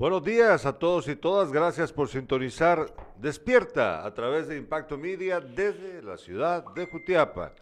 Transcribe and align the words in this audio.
Buenos 0.00 0.24
días 0.24 0.64
a 0.64 0.78
todos 0.78 1.08
y 1.08 1.16
todas. 1.16 1.52
Gracias 1.52 1.92
por 1.92 2.08
sintonizar 2.08 2.86
Despierta 3.18 4.06
a 4.06 4.14
través 4.14 4.48
de 4.48 4.56
Impacto 4.56 4.96
Media 4.96 5.40
desde 5.40 6.02
la 6.02 6.16
ciudad 6.16 6.64
de 6.74 6.86
Jutiapa. 6.86 7.52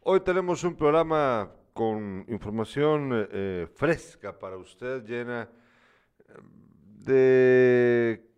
Hoy 0.00 0.20
tenemos 0.20 0.64
un 0.64 0.76
programa 0.76 1.52
con 1.74 2.24
información 2.28 3.28
eh, 3.30 3.68
fresca 3.74 4.38
para 4.38 4.56
usted, 4.56 5.04
llena 5.04 5.46
eh, 6.20 6.32
de 7.04 8.30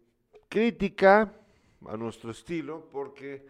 crítica 0.48 1.32
a 1.86 1.96
nuestro 1.96 2.32
estilo, 2.32 2.88
porque, 2.90 3.46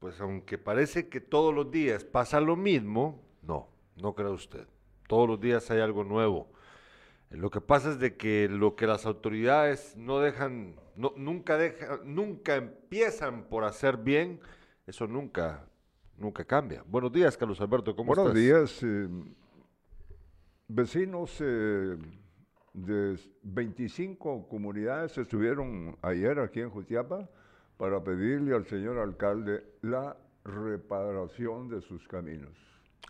pues 0.00 0.20
aunque 0.20 0.58
parece 0.58 1.08
que 1.08 1.20
todos 1.20 1.54
los 1.54 1.70
días 1.70 2.02
pasa 2.02 2.40
lo 2.40 2.56
mismo, 2.56 3.22
no, 3.42 3.68
no 4.02 4.16
cree 4.16 4.32
usted. 4.32 4.66
Todos 5.06 5.28
los 5.28 5.40
días 5.40 5.70
hay 5.70 5.78
algo 5.78 6.02
nuevo 6.02 6.57
lo 7.30 7.50
que 7.50 7.60
pasa 7.60 7.90
es 7.90 7.98
de 7.98 8.16
que 8.16 8.48
lo 8.48 8.74
que 8.74 8.86
las 8.86 9.04
autoridades 9.04 9.96
no 9.96 10.18
dejan, 10.20 10.76
no, 10.96 11.12
nunca 11.16 11.58
dejan, 11.58 12.00
nunca 12.04 12.56
empiezan 12.56 13.44
por 13.44 13.64
hacer 13.64 13.98
bien, 13.98 14.40
eso 14.86 15.06
nunca, 15.06 15.66
nunca 16.16 16.44
cambia. 16.44 16.82
Buenos 16.86 17.12
días, 17.12 17.36
Carlos 17.36 17.60
Alberto, 17.60 17.94
¿cómo 17.94 18.14
Buenos 18.14 18.28
estás? 18.28 18.40
días. 18.42 18.82
Eh, 18.82 19.08
vecinos 20.68 21.36
eh, 21.40 21.96
de 22.72 23.18
25 23.42 24.48
comunidades 24.48 25.18
estuvieron 25.18 25.96
ayer 26.00 26.38
aquí 26.38 26.60
en 26.60 26.70
Jutiapa 26.70 27.28
para 27.76 28.02
pedirle 28.02 28.54
al 28.56 28.66
señor 28.66 28.98
alcalde 28.98 29.64
la 29.82 30.16
reparación 30.44 31.68
de 31.68 31.82
sus 31.82 32.08
caminos. 32.08 32.56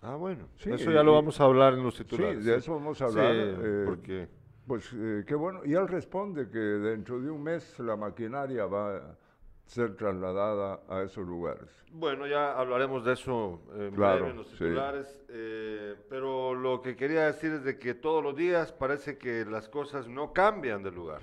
Ah, 0.02 0.14
bueno. 0.14 0.48
eso 0.64 0.90
ya 0.90 1.02
lo 1.02 1.14
vamos 1.14 1.40
a 1.40 1.44
hablar 1.44 1.74
en 1.74 1.82
los 1.82 1.96
titulares. 1.96 2.38
Sí, 2.38 2.50
de 2.50 2.56
eso 2.56 2.74
vamos 2.74 3.00
a 3.02 3.06
hablar. 3.06 3.32
Eh, 3.34 3.82
porque... 3.84 4.28
Pues 4.66 4.92
eh, 4.94 5.24
qué 5.26 5.34
bueno. 5.34 5.62
Y 5.64 5.72
él 5.72 5.88
responde 5.88 6.50
que 6.50 6.58
dentro 6.58 7.20
de 7.20 7.30
un 7.30 7.42
mes 7.42 7.78
la 7.78 7.96
maquinaria 7.96 8.66
va 8.66 8.96
a 8.96 9.18
ser 9.64 9.96
trasladada 9.96 10.82
a 10.88 11.02
esos 11.02 11.26
lugares. 11.26 11.68
Bueno, 11.90 12.26
ya 12.26 12.52
hablaremos 12.58 13.02
de 13.04 13.14
eso 13.14 13.62
en, 13.74 13.96
breve 13.96 14.28
en 14.28 14.36
los 14.36 14.50
titulares. 14.50 15.22
Eh, 15.30 15.96
pero 16.10 16.54
lo 16.54 16.82
que 16.82 16.96
quería 16.96 17.24
decir 17.26 17.52
es 17.52 17.64
de 17.64 17.78
que 17.78 17.94
todos 17.94 18.22
los 18.22 18.36
días 18.36 18.72
parece 18.72 19.16
que 19.16 19.46
las 19.46 19.68
cosas 19.70 20.06
no 20.06 20.34
cambian 20.34 20.82
de 20.82 20.90
lugar. 20.90 21.22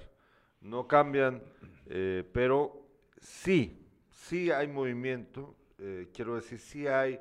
No 0.62 0.88
cambian, 0.88 1.44
pero 2.34 2.82
sí, 3.20 3.88
sí 4.10 4.50
hay 4.50 4.68
movimiento. 4.68 5.56
quiero 6.12 6.36
decir, 6.36 6.58
sí 6.58 6.88
hay 6.88 7.20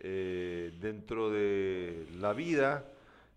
eh, 0.00 0.72
dentro 0.80 1.30
de 1.30 2.06
la 2.18 2.32
vida 2.32 2.84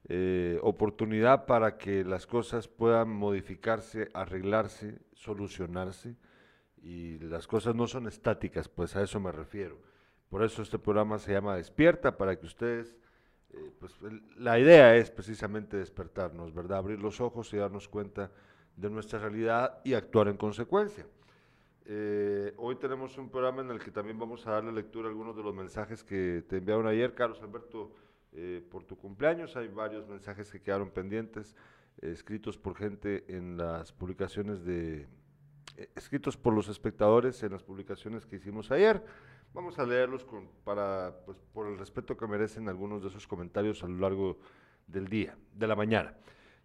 eh, 0.10 0.60
oportunidad 0.62 1.46
para 1.46 1.78
que 1.78 2.04
las 2.04 2.28
cosas 2.28 2.68
puedan 2.68 3.10
modificarse, 3.10 4.10
arreglarse, 4.14 5.00
solucionarse 5.14 6.16
y 6.82 7.20
las 7.20 7.48
cosas 7.48 7.74
no 7.76 7.88
son 7.88 8.08
estáticas, 8.08 8.68
pues 8.68 8.96
a 8.96 9.02
eso 9.02 9.20
me 9.20 9.32
refiero. 9.32 9.78
Por 10.30 10.44
eso 10.44 10.62
este 10.62 10.80
programa 10.80 11.20
se 11.20 11.32
llama 11.32 11.56
Despierta, 11.56 12.18
para 12.18 12.38
que 12.38 12.46
ustedes, 12.46 12.98
eh, 13.52 13.72
pues 13.80 13.94
la 14.38 14.60
idea 14.60 14.96
es 14.96 15.12
precisamente 15.12 15.78
despertarnos, 15.78 16.54
¿verdad? 16.54 16.80
Abrir 16.80 17.00
los 17.00 17.22
ojos 17.22 17.54
y 17.54 17.58
darnos 17.58 17.88
cuenta 17.88 18.32
de 18.76 18.90
nuestra 18.90 19.20
realidad 19.20 19.80
y 19.86 19.94
actuar 19.94 20.28
en 20.28 20.38
consecuencia. 20.38 21.06
Eh, 21.86 22.54
hoy 22.58 22.76
tenemos 22.76 23.18
un 23.18 23.30
programa 23.30 23.62
en 23.62 23.70
el 23.72 23.80
que 23.80 23.92
también 23.92 24.18
vamos 24.18 24.48
a 24.48 24.52
darle 24.52 24.72
lectura 24.72 25.08
a 25.08 25.12
algunos 25.12 25.36
de 25.36 25.44
los 25.44 25.54
mensajes 25.54 26.04
que 26.04 26.44
te 26.48 26.58
enviaron 26.58 26.88
ayer, 26.88 27.14
Carlos 27.14 27.42
Alberto, 27.42 27.94
eh, 28.32 28.66
por 28.72 28.86
tu 28.86 28.98
cumpleaños. 28.98 29.56
Hay 29.58 29.68
varios 29.68 30.08
mensajes 30.08 30.50
que 30.50 30.62
quedaron 30.62 30.92
pendientes, 30.92 31.56
eh, 32.02 32.12
escritos 32.12 32.58
por 32.58 32.76
gente 32.76 33.26
en 33.28 33.58
las 33.58 33.92
publicaciones 33.92 34.64
de, 34.64 35.08
escritos 35.96 36.38
por 36.38 36.54
los 36.54 36.70
espectadores 36.70 37.44
en 37.44 37.52
las 37.52 37.64
publicaciones 37.64 38.26
que 38.26 38.38
hicimos 38.38 38.72
ayer. 38.72 39.04
Vamos 39.54 39.78
a 39.78 39.86
leerlos 39.86 40.24
con, 40.24 40.48
para, 40.64 41.14
pues, 41.26 41.38
por 41.54 41.68
el 41.68 41.78
respeto 41.78 42.16
que 42.16 42.28
merecen 42.28 42.70
algunos 42.70 43.02
de 43.02 43.10
esos 43.10 43.28
comentarios 43.28 43.84
a 43.84 43.88
lo 43.88 43.98
largo 43.98 44.40
del 44.88 45.08
día, 45.10 45.38
de 45.54 45.68
la 45.68 45.76
mañana. 45.76 46.16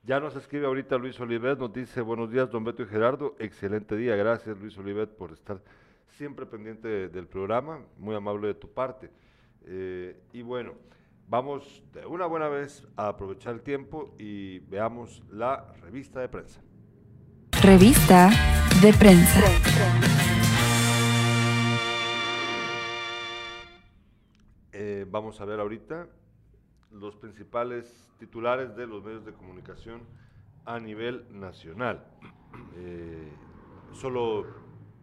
Ya 0.04 0.20
nos 0.20 0.36
escribe 0.36 0.66
ahorita 0.66 0.96
Luis 0.96 1.20
Olivet, 1.20 1.58
nos 1.58 1.72
dice 1.72 2.00
buenos 2.00 2.30
días, 2.30 2.50
don 2.50 2.64
Beto 2.64 2.82
y 2.82 2.86
Gerardo, 2.86 3.36
excelente 3.38 3.96
día, 3.96 4.16
gracias 4.16 4.56
Luis 4.58 4.76
Olivet 4.78 5.10
por 5.10 5.32
estar 5.32 5.60
siempre 6.16 6.46
pendiente 6.46 7.08
del 7.08 7.26
programa, 7.26 7.80
muy 7.98 8.14
amable 8.14 8.48
de 8.48 8.54
tu 8.54 8.72
parte. 8.72 9.10
Eh, 9.66 10.18
y 10.32 10.42
bueno, 10.42 10.74
vamos 11.28 11.82
de 11.92 12.06
una 12.06 12.26
buena 12.26 12.48
vez 12.48 12.86
a 12.96 13.08
aprovechar 13.08 13.54
el 13.54 13.60
tiempo 13.60 14.14
y 14.18 14.60
veamos 14.60 15.22
la 15.30 15.72
revista 15.82 16.20
de 16.20 16.28
prensa. 16.28 16.60
Revista 17.62 18.30
de 18.80 18.92
prensa. 18.94 19.42
Eh, 24.72 25.04
vamos 25.10 25.40
a 25.40 25.44
ver 25.44 25.60
ahorita 25.60 26.08
los 26.90 27.16
principales 27.16 28.10
titulares 28.18 28.74
de 28.76 28.86
los 28.86 29.02
medios 29.04 29.24
de 29.24 29.32
comunicación 29.32 30.02
a 30.64 30.78
nivel 30.78 31.26
nacional. 31.30 32.04
Eh, 32.76 33.32
solo, 33.92 34.46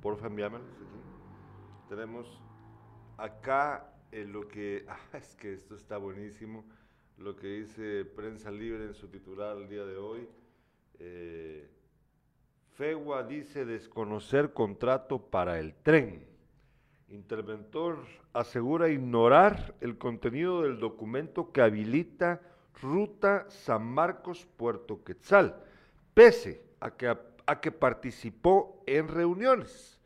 porfa, 0.01 0.27
envíamelos 0.27 0.67
aquí. 0.67 1.89
Tenemos 1.89 2.41
acá 3.17 3.93
eh, 4.11 4.25
lo 4.25 4.47
que, 4.47 4.85
ah, 4.89 5.17
es 5.17 5.35
que 5.35 5.53
esto 5.53 5.75
está 5.75 5.97
buenísimo, 5.97 6.65
lo 7.17 7.35
que 7.35 7.47
dice 7.47 8.05
Prensa 8.05 8.51
Libre 8.51 8.85
en 8.85 8.93
su 8.93 9.07
titular 9.07 9.57
el 9.57 9.69
día 9.69 9.85
de 9.85 9.97
hoy. 9.97 10.27
Eh, 10.99 11.69
FEGUA 12.73 13.23
dice 13.23 13.65
desconocer 13.65 14.53
contrato 14.53 15.29
para 15.29 15.59
el 15.59 15.73
tren. 15.75 16.34
Interventor 17.09 17.97
asegura 18.33 18.89
ignorar 18.89 19.75
el 19.79 19.97
contenido 19.97 20.63
del 20.63 20.79
documento 20.79 21.51
que 21.51 21.61
habilita 21.61 22.41
Ruta 22.81 23.45
San 23.49 23.85
Marcos 23.85 24.47
Puerto 24.57 25.03
Quetzal, 25.03 25.55
pese 26.13 26.63
a 26.79 26.91
que, 26.91 27.07
a, 27.07 27.61
que 27.61 27.71
participó 27.71 28.83
en 28.85 29.07
reuniones. 29.07 29.99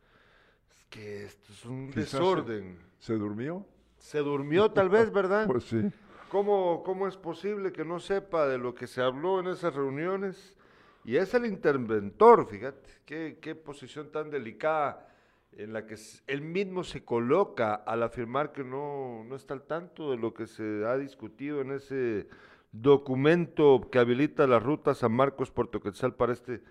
Es 0.69 0.83
que 0.89 1.23
esto 1.23 1.53
es 1.53 1.65
un 1.65 1.89
desorden. 1.89 2.77
Se, 2.99 3.13
durmió? 3.13 3.65
Se 3.97 4.19
durmió 4.19 4.69
tal 4.69 4.89
vez, 4.89 5.11
¿verdad? 5.13 5.47
pues 5.47 5.63
sí. 5.63 5.89
¿Cómo, 6.29 6.83
¿Cómo 6.83 7.07
es 7.07 7.17
posible 7.17 7.71
que 7.71 7.83
no 7.83 7.99
sepa 7.99 8.47
de 8.47 8.59
lo 8.59 8.75
que 8.75 8.85
se 8.85 9.01
habló 9.01 9.39
en 9.39 9.47
esas 9.47 9.73
reuniones? 9.73 10.55
Y 11.03 11.15
es 11.15 11.33
el 11.33 11.45
interventor, 11.45 12.45
fíjate, 12.45 12.89
qué, 13.05 13.39
qué 13.41 13.55
posición 13.55 14.11
tan 14.11 14.29
delicada 14.29 15.08
en 15.53 15.73
la 15.73 15.85
que 15.85 15.95
él 16.27 16.41
mismo 16.41 16.83
se 16.83 17.03
coloca 17.03 17.73
al 17.73 18.03
afirmar 18.03 18.51
que 18.51 18.63
no, 18.63 19.23
no 19.23 19.35
está 19.35 19.53
al 19.53 19.63
tanto 19.63 20.11
de 20.11 20.17
lo 20.17 20.33
que 20.33 20.47
se 20.47 20.85
ha 20.85 20.97
discutido 20.97 21.61
en 21.61 21.71
ese 21.71 22.27
documento 22.71 23.89
que 23.91 23.99
habilita 23.99 24.45
la 24.47 24.59
ruta 24.59 24.93
San 24.93 25.11
Marcos 25.11 25.51
Puerto 25.51 25.81
Quetzal 25.81 26.15
para 26.15 26.33
este 26.33 26.61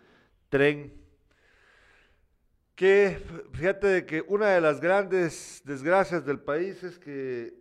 tren. 0.49 0.94
Que 2.75 3.21
fíjate 3.53 3.88
de 3.88 4.06
que 4.06 4.25
una 4.28 4.50
de 4.50 4.61
las 4.61 4.81
grandes 4.81 5.61
desgracias 5.65 6.25
del 6.25 6.38
país 6.38 6.84
es 6.84 6.99
que 6.99 7.55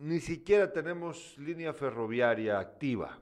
ni 0.00 0.18
siquiera 0.18 0.72
tenemos 0.72 1.38
línea 1.38 1.72
ferroviaria 1.72 2.58
activa, 2.58 3.20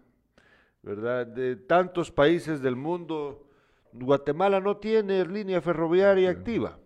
¿verdad? 0.82 1.26
De 1.26 1.56
tantos 1.56 2.10
países 2.10 2.62
del 2.62 2.76
mundo, 2.76 3.46
Guatemala 3.92 4.60
no 4.60 4.78
tiene 4.78 5.26
línea 5.26 5.60
ferroviaria 5.60 6.30
activa 6.30 6.78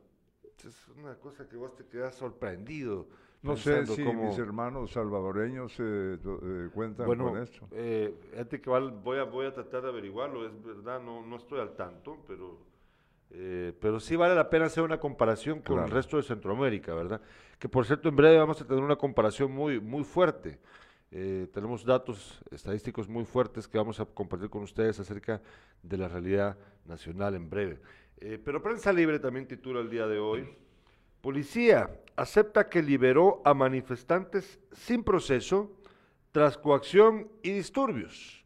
una 1.07 1.15
cosa 1.15 1.49
que 1.49 1.57
vos 1.57 1.75
te 1.77 1.87
quedas 1.87 2.17
sorprendido. 2.17 3.07
No 3.43 3.57
sé 3.57 3.87
si 3.87 4.03
mis 4.03 4.37
hermanos 4.39 4.91
salvadoreños 4.91 5.73
eh, 5.79 6.19
eh, 6.25 6.69
cuentan 6.75 7.07
con 7.07 7.39
esto. 7.39 7.69
Eh, 7.71 8.13
que 8.51 8.69
voy 8.69 9.19
a, 9.19 9.25
voy 9.25 9.47
a 9.47 9.53
tratar 9.53 9.83
de 9.83 9.89
averiguarlo, 9.89 10.45
es 10.45 10.65
verdad, 10.65 11.01
no, 11.01 11.25
no 11.25 11.37
estoy 11.37 11.61
al 11.61 11.77
tanto, 11.77 12.19
pero, 12.27 12.59
eh, 13.31 13.73
pero 13.81 14.01
sí 14.01 14.17
vale 14.17 14.35
la 14.35 14.51
pena 14.51 14.65
hacer 14.65 14.83
una 14.83 14.99
comparación 14.99 15.61
con 15.61 15.79
el 15.79 15.91
resto 15.91 16.17
de 16.17 16.25
Centroamérica, 16.25 16.93
¿verdad? 16.93 17.21
Que 17.57 17.69
por 17.69 17.87
cierto, 17.87 18.09
en 18.09 18.17
breve 18.17 18.39
vamos 18.39 18.61
a 18.61 18.67
tener 18.67 18.83
una 18.83 18.97
comparación 18.97 19.53
muy, 19.53 19.79
muy 19.81 20.03
fuerte. 20.03 20.59
tenemos 21.09 21.85
datos 21.85 22.43
estadísticos 22.51 23.09
muy 23.09 23.25
fuertes 23.25 23.69
que 23.69 23.79
vamos 23.79 24.01
a 24.01 24.07
compartir 24.07 24.51
con 24.51 24.65
ustedes 24.65 24.99
acerca 24.99 25.41
de 25.85 25.97
la 25.97 26.09
realidad 26.09 26.59
nacional 26.85 27.37
en 27.37 27.49
breve. 27.49 27.81
Eh, 28.19 28.41
pero 28.43 28.63
Prensa 28.63 28.93
Libre 28.93 29.19
también 29.19 29.47
titula 29.47 29.81
el 29.81 29.91
día 29.91 30.07
de 30.07 30.19
hoy, 30.19 30.49
Policía 31.27 31.91
acepta 32.15 32.69
que 32.69 32.81
liberó 32.81 33.43
a 33.45 33.53
manifestantes 33.53 34.61
sin 34.71 35.03
proceso 35.03 35.73
tras 36.31 36.57
coacción 36.57 37.27
y 37.43 37.51
disturbios. 37.51 38.45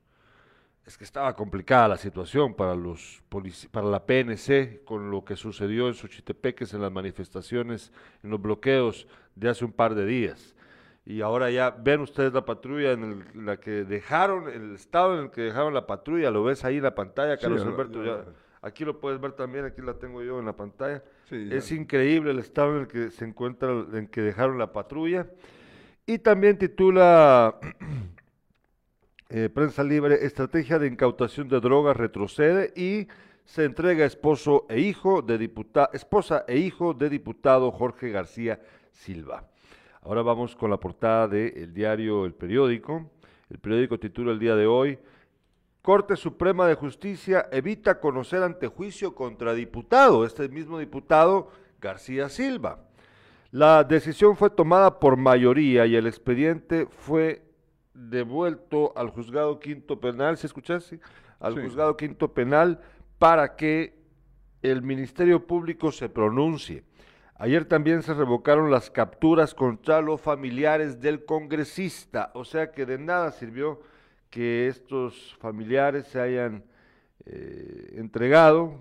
Es 0.86 0.96
que 0.96 1.04
estaba 1.04 1.36
complicada 1.36 1.88
la 1.88 1.98
situación 1.98 2.54
para, 2.54 2.74
los 2.74 3.22
para 3.70 3.86
la 3.86 4.06
PNC 4.06 4.82
con 4.82 5.10
lo 5.10 5.22
que 5.26 5.36
sucedió 5.36 5.88
en 5.88 5.94
Xochitepeques 5.94 6.72
en 6.72 6.80
las 6.80 6.90
manifestaciones, 6.90 7.92
en 8.22 8.30
los 8.30 8.40
bloqueos 8.40 9.06
de 9.34 9.50
hace 9.50 9.66
un 9.66 9.72
par 9.72 9.94
de 9.94 10.06
días. 10.06 10.56
Y 11.04 11.20
ahora 11.20 11.50
ya 11.50 11.68
ven 11.68 12.00
ustedes 12.00 12.32
la 12.32 12.46
patrulla 12.46 12.92
en 12.92 13.44
la 13.44 13.60
que 13.60 13.84
dejaron, 13.84 14.48
el 14.48 14.74
estado 14.74 15.18
en 15.18 15.24
el 15.24 15.30
que 15.30 15.42
dejaron 15.42 15.74
la 15.74 15.86
patrulla, 15.86 16.30
lo 16.30 16.44
ves 16.44 16.64
ahí 16.64 16.78
en 16.78 16.84
la 16.84 16.94
pantalla, 16.94 17.36
Carlos 17.36 17.60
Alberto. 17.60 18.02
Ya, 18.02 18.24
Aquí 18.62 18.84
lo 18.86 19.00
puedes 19.00 19.20
ver 19.20 19.32
también, 19.32 19.66
aquí 19.66 19.80
la 19.82 19.94
tengo 19.94 20.22
yo 20.22 20.38
en 20.38 20.46
la 20.46 20.54
pantalla. 20.54 21.02
Es 21.30 21.72
increíble 21.72 22.30
el 22.30 22.38
estado 22.38 22.76
en 22.76 22.80
el 22.82 22.88
que 22.88 23.10
se 23.10 23.24
encuentra, 23.24 23.70
en 23.92 24.06
que 24.08 24.20
dejaron 24.20 24.58
la 24.58 24.72
patrulla. 24.72 25.26
Y 26.06 26.18
también 26.18 26.58
titula 26.58 27.58
eh, 29.28 29.48
Prensa 29.48 29.84
Libre, 29.84 30.24
Estrategia 30.24 30.78
de 30.78 30.88
Incautación 30.88 31.48
de 31.48 31.60
Drogas 31.60 31.96
retrocede 31.96 32.72
y 32.74 33.08
se 33.44 33.64
entrega 33.64 34.04
esposo 34.04 34.66
e 34.68 34.80
hijo 34.80 35.22
de 35.22 35.50
esposa 35.92 36.44
e 36.46 36.58
hijo 36.58 36.94
de 36.94 37.08
diputado 37.08 37.70
Jorge 37.72 38.10
García 38.10 38.60
Silva. 38.92 39.48
Ahora 40.02 40.22
vamos 40.22 40.56
con 40.56 40.70
la 40.70 40.78
portada 40.78 41.28
del 41.28 41.74
diario 41.74 42.24
El 42.24 42.32
Periódico. 42.34 43.10
El 43.50 43.58
periódico 43.58 43.98
titula 43.98 44.30
el 44.32 44.38
día 44.38 44.54
de 44.54 44.66
hoy, 44.66 44.98
Corte 45.82 46.16
Suprema 46.16 46.66
de 46.66 46.74
Justicia 46.74 47.48
evita 47.52 48.00
conocer 48.00 48.42
ante 48.42 48.68
juicio 48.68 49.14
contra 49.14 49.54
diputado, 49.54 50.26
este 50.26 50.48
mismo 50.48 50.78
diputado 50.78 51.48
García 51.80 52.28
Silva. 52.28 52.84
La 53.50 53.82
decisión 53.82 54.36
fue 54.36 54.50
tomada 54.50 55.00
por 55.00 55.16
mayoría 55.16 55.86
y 55.86 55.96
el 55.96 56.06
expediente 56.06 56.86
fue 56.86 57.42
devuelto 57.94 58.92
al 58.94 59.08
juzgado 59.08 59.58
quinto 59.58 59.98
penal, 59.98 60.36
¿se 60.36 60.46
escuchase? 60.46 61.00
Al 61.38 61.60
juzgado 61.60 61.96
quinto 61.96 62.34
penal 62.34 62.80
para 63.18 63.56
que 63.56 63.98
el 64.62 64.82
Ministerio 64.82 65.46
Público 65.46 65.90
se 65.90 66.10
pronuncie. 66.10 66.84
Ayer 67.36 67.64
también 67.64 68.02
se 68.02 68.12
revocaron 68.12 68.70
las 68.70 68.90
capturas 68.90 69.54
contra 69.54 70.02
los 70.02 70.20
familiares 70.20 71.00
del 71.00 71.24
congresista, 71.24 72.30
o 72.34 72.44
sea 72.44 72.70
que 72.70 72.84
de 72.84 72.98
nada 72.98 73.32
sirvió 73.32 73.80
que 74.30 74.68
estos 74.68 75.36
familiares 75.40 76.06
se 76.06 76.20
hayan 76.20 76.64
eh, 77.26 77.94
entregado, 77.96 78.80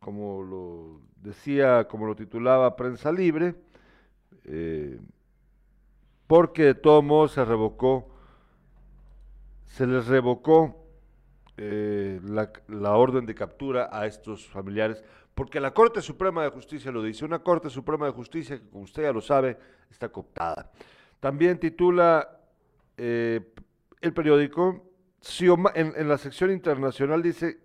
como 0.00 0.42
lo 0.42 1.00
decía, 1.22 1.86
como 1.86 2.06
lo 2.06 2.16
titulaba 2.16 2.76
Prensa 2.76 3.12
Libre, 3.12 3.54
eh, 4.44 5.00
porque 6.26 6.64
de 6.64 6.74
todos 6.74 7.04
modos 7.04 7.32
se 7.32 7.44
revocó, 7.44 8.10
se 9.66 9.86
les 9.86 10.06
revocó 10.06 10.84
eh, 11.56 12.20
la, 12.24 12.96
orden 12.96 13.24
de 13.24 13.34
captura 13.34 13.88
a 13.92 14.06
estos 14.06 14.46
familiares, 14.48 15.04
porque 15.34 15.60
la 15.60 15.72
Corte 15.72 16.02
Suprema 16.02 16.42
de 16.42 16.50
Justicia 16.50 16.90
lo 16.90 17.02
dice, 17.02 17.24
una 17.24 17.38
Corte 17.38 17.70
Suprema 17.70 18.06
de 18.06 18.12
Justicia 18.12 18.58
que, 18.58 18.68
como 18.68 18.84
usted 18.84 19.04
ya 19.04 19.12
lo 19.12 19.20
sabe, 19.20 19.56
está 19.88 20.08
cooptada. 20.08 20.72
También 21.20 21.58
titula 21.58 22.40
el 24.02 24.12
periódico, 24.12 24.84
en, 25.74 26.08
la 26.08 26.18
sección 26.18 26.50
internacional 26.50 27.22
dice, 27.22 27.60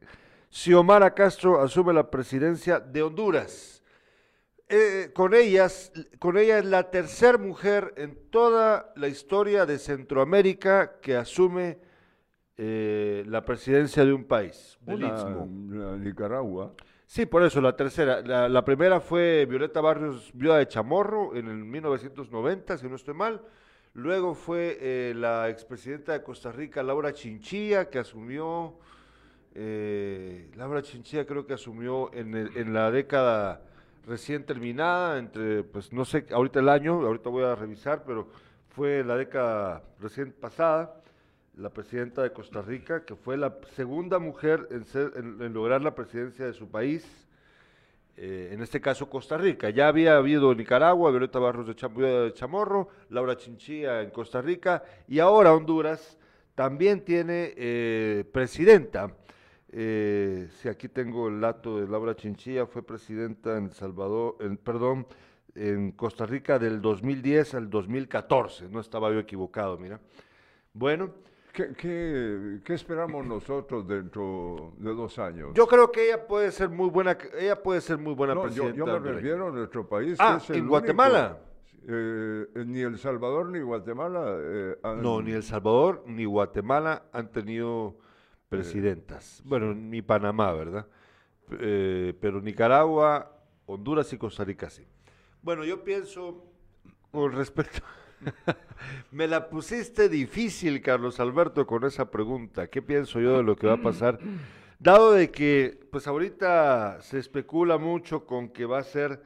Xiomara 0.49 1.13
Castro 1.13 1.61
asume 1.61 1.93
la 1.93 2.09
presidencia 2.09 2.79
de 2.79 3.01
Honduras. 3.01 3.83
Eh, 4.69 5.11
con 5.13 5.33
ellas, 5.33 5.91
con 6.19 6.37
ella 6.37 6.59
es 6.59 6.65
la 6.65 6.91
tercera 6.91 7.37
mujer 7.37 7.93
en 7.97 8.17
toda 8.29 8.91
la 8.95 9.07
historia 9.07 9.65
de 9.65 9.79
Centroamérica 9.79 10.99
que 10.99 11.15
asume 11.15 11.79
eh, 12.57 13.23
la 13.27 13.45
presidencia 13.45 14.03
de 14.03 14.13
un 14.13 14.25
país, 14.25 14.77
Nicaragua. 14.85 16.73
Sí, 17.05 17.25
por 17.25 17.43
eso, 17.43 17.61
la 17.61 17.75
tercera. 17.75 18.21
La, 18.21 18.65
primera 18.65 18.99
fue 18.99 19.45
Violeta 19.45 19.79
Barrios, 19.79 20.29
viuda 20.33 20.57
de 20.57 20.67
Chamorro, 20.67 21.33
en 21.35 21.47
el 21.47 21.63
1990, 21.63 22.77
si 22.77 22.89
no 22.89 22.97
estoy 22.97 23.13
mal. 23.13 23.41
Luego 23.97 24.35
fue 24.35 24.77
eh, 24.79 25.13
la 25.15 25.49
expresidenta 25.49 26.13
de 26.13 26.21
Costa 26.21 26.51
Rica, 26.51 26.83
Laura 26.83 27.11
Chinchilla, 27.13 27.89
que 27.89 27.97
asumió, 27.97 28.75
eh, 29.55 30.51
Laura 30.55 30.83
Chinchilla 30.83 31.25
creo 31.25 31.47
que 31.47 31.55
asumió 31.55 32.13
en, 32.13 32.35
en 32.35 32.73
la 32.75 32.91
década 32.91 33.59
recién 34.05 34.45
terminada, 34.45 35.17
entre, 35.17 35.63
pues 35.63 35.91
no 35.91 36.05
sé, 36.05 36.27
ahorita 36.31 36.59
el 36.59 36.69
año, 36.69 36.93
ahorita 36.93 37.29
voy 37.29 37.43
a 37.43 37.55
revisar, 37.55 38.03
pero 38.05 38.27
fue 38.69 39.03
la 39.03 39.17
década 39.17 39.81
recién 39.99 40.31
pasada 40.31 41.01
la 41.55 41.71
presidenta 41.71 42.21
de 42.21 42.31
Costa 42.31 42.61
Rica, 42.61 43.03
que 43.03 43.15
fue 43.15 43.35
la 43.35 43.57
segunda 43.75 44.19
mujer 44.19 44.67
en, 44.69 45.53
lograr 45.53 45.81
la 45.81 45.95
presidencia 45.95 46.45
de 46.45 46.53
su 46.53 46.69
país, 46.69 47.26
eh, 48.19 48.49
en 48.51 48.63
este 48.63 48.81
caso 48.81 49.07
Costa 49.07 49.37
Rica. 49.37 49.69
Ya 49.69 49.87
había 49.87 50.17
habido 50.17 50.53
Nicaragua, 50.55 51.11
Violeta 51.11 51.37
Barros 51.37 51.67
de, 51.67 51.75
Chamorro, 52.33 52.89
Laura 53.09 53.37
Chinchilla 53.37 54.01
en 54.01 54.09
Costa 54.09 54.41
Rica, 54.41 54.83
y 55.07 55.19
ahora 55.19 55.53
Honduras 55.53 56.17
también 56.55 57.05
tiene 57.05 57.53
eh, 57.55 58.25
presidenta. 58.31 59.15
Eh, 59.69 60.47
si 60.49 60.67
aquí 60.67 60.87
tengo 60.87 61.27
el 61.27 61.39
dato 61.39 61.79
de 61.79 61.87
Laura 61.87 62.15
Chinchilla, 62.15 62.65
fue 62.65 62.81
presidenta 62.81 63.55
en 63.55 63.69
Salvador, 63.69 64.37
en, 64.39 64.57
perdón, 64.57 65.05
en 65.53 65.91
Costa 65.91 66.25
Rica 66.25 66.57
del 66.57 66.81
2010 66.81 67.53
al 67.53 67.69
2014, 67.69 68.69
no 68.69 68.79
estaba 68.79 69.11
yo 69.11 69.19
equivocado, 69.19 69.77
mira. 69.77 69.99
Bueno, 70.73 71.13
¿Qué, 71.57 72.61
esperamos 72.67 73.25
nosotros 73.25 73.87
dentro 73.87 74.73
de 74.77 74.93
dos 74.93 75.17
años? 75.17 75.51
Yo 75.55 75.65
creo 75.65 75.91
que 75.91 76.05
ella 76.05 76.27
puede 76.27 76.51
ser 76.51 76.69
muy 76.69 76.87
buena, 76.87 77.17
ella 77.39 77.61
puede 77.63 77.81
ser 77.81 77.97
muy 77.97 78.13
buena 78.13 78.39
presidenta. 78.39 78.77
Yo, 78.77 78.85
me 78.85 78.99
refiero 78.99 79.47
a 79.47 79.51
nuestro 79.51 79.89
país. 79.89 80.17
Ah, 80.19 80.39
en 80.49 80.67
Guatemala. 80.67 81.39
Eh, 81.87 82.45
ni 82.65 82.81
El 82.81 82.99
Salvador 82.99 83.49
ni 83.49 83.59
Guatemala. 83.61 84.37
Eh, 84.39 84.75
no, 85.01 85.19
ni 85.21 85.31
El 85.31 85.41
Salvador 85.41 86.03
ni 86.05 86.25
Guatemala 86.25 87.05
han 87.11 87.31
tenido 87.31 87.97
presidentas. 88.49 89.41
bueno, 89.43 89.73
ni 89.73 90.03
Panamá, 90.03 90.53
¿verdad? 90.53 90.85
Eh, 91.59 92.13
pero 92.21 92.39
Nicaragua, 92.39 93.31
Honduras 93.65 94.13
y 94.13 94.17
Costa 94.19 94.43
Rica 94.43 94.69
sí. 94.69 94.85
Bueno, 95.41 95.65
yo 95.65 95.83
pienso 95.83 96.45
con 97.11 97.31
respecto 97.31 97.79
Me 99.11 99.27
la 99.27 99.49
pusiste 99.49 100.09
difícil, 100.09 100.81
Carlos 100.81 101.19
Alberto, 101.19 101.65
con 101.65 101.83
esa 101.85 102.09
pregunta. 102.09 102.67
¿Qué 102.67 102.81
pienso 102.81 103.19
yo 103.19 103.37
de 103.37 103.43
lo 103.43 103.55
que 103.55 103.67
va 103.67 103.73
a 103.73 103.81
pasar? 103.81 104.19
Dado 104.79 105.13
de 105.13 105.31
que, 105.31 105.79
pues 105.91 106.07
ahorita 106.07 107.01
se 107.01 107.19
especula 107.19 107.77
mucho 107.77 108.25
con 108.25 108.49
que 108.49 108.65
va 108.65 108.79
a 108.79 108.83
ser, 108.83 109.23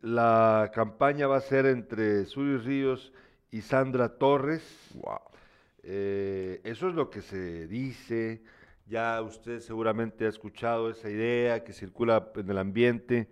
la 0.00 0.70
campaña 0.74 1.26
va 1.26 1.38
a 1.38 1.40
ser 1.40 1.66
entre 1.66 2.26
Suri 2.26 2.58
Ríos 2.58 3.12
y 3.50 3.62
Sandra 3.62 4.18
Torres. 4.18 4.90
Wow. 4.94 5.20
Eh, 5.84 6.60
eso 6.64 6.88
es 6.88 6.94
lo 6.94 7.10
que 7.10 7.22
se 7.22 7.66
dice. 7.66 8.42
Ya 8.86 9.22
usted 9.22 9.60
seguramente 9.60 10.26
ha 10.26 10.28
escuchado 10.28 10.90
esa 10.90 11.08
idea 11.08 11.64
que 11.64 11.72
circula 11.72 12.30
en 12.34 12.50
el 12.50 12.58
ambiente 12.58 13.28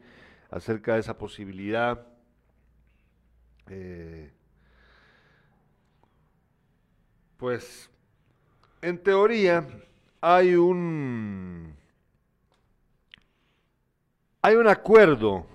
acerca 0.51 0.95
de 0.95 1.01
esa 1.01 1.19
posibilidad. 1.19 2.07
Eh, 3.69 4.33
pues 7.41 7.91
en 8.83 9.03
teoría 9.03 9.67
hay 10.21 10.55
un 10.57 11.75
hay 14.43 14.57
un 14.57 14.69
acuerdo 14.69 15.47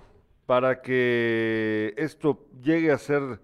para 0.46 0.82
que 0.82 1.94
esto 1.96 2.44
llegue 2.60 2.90
a 2.90 2.98
ser 2.98 3.40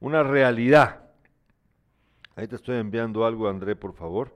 una 0.00 0.22
realidad. 0.22 1.10
Ahí 2.36 2.46
te 2.46 2.56
estoy 2.56 2.76
enviando 2.76 3.24
algo, 3.24 3.48
André, 3.48 3.74
por 3.74 3.94
favor. 3.94 4.34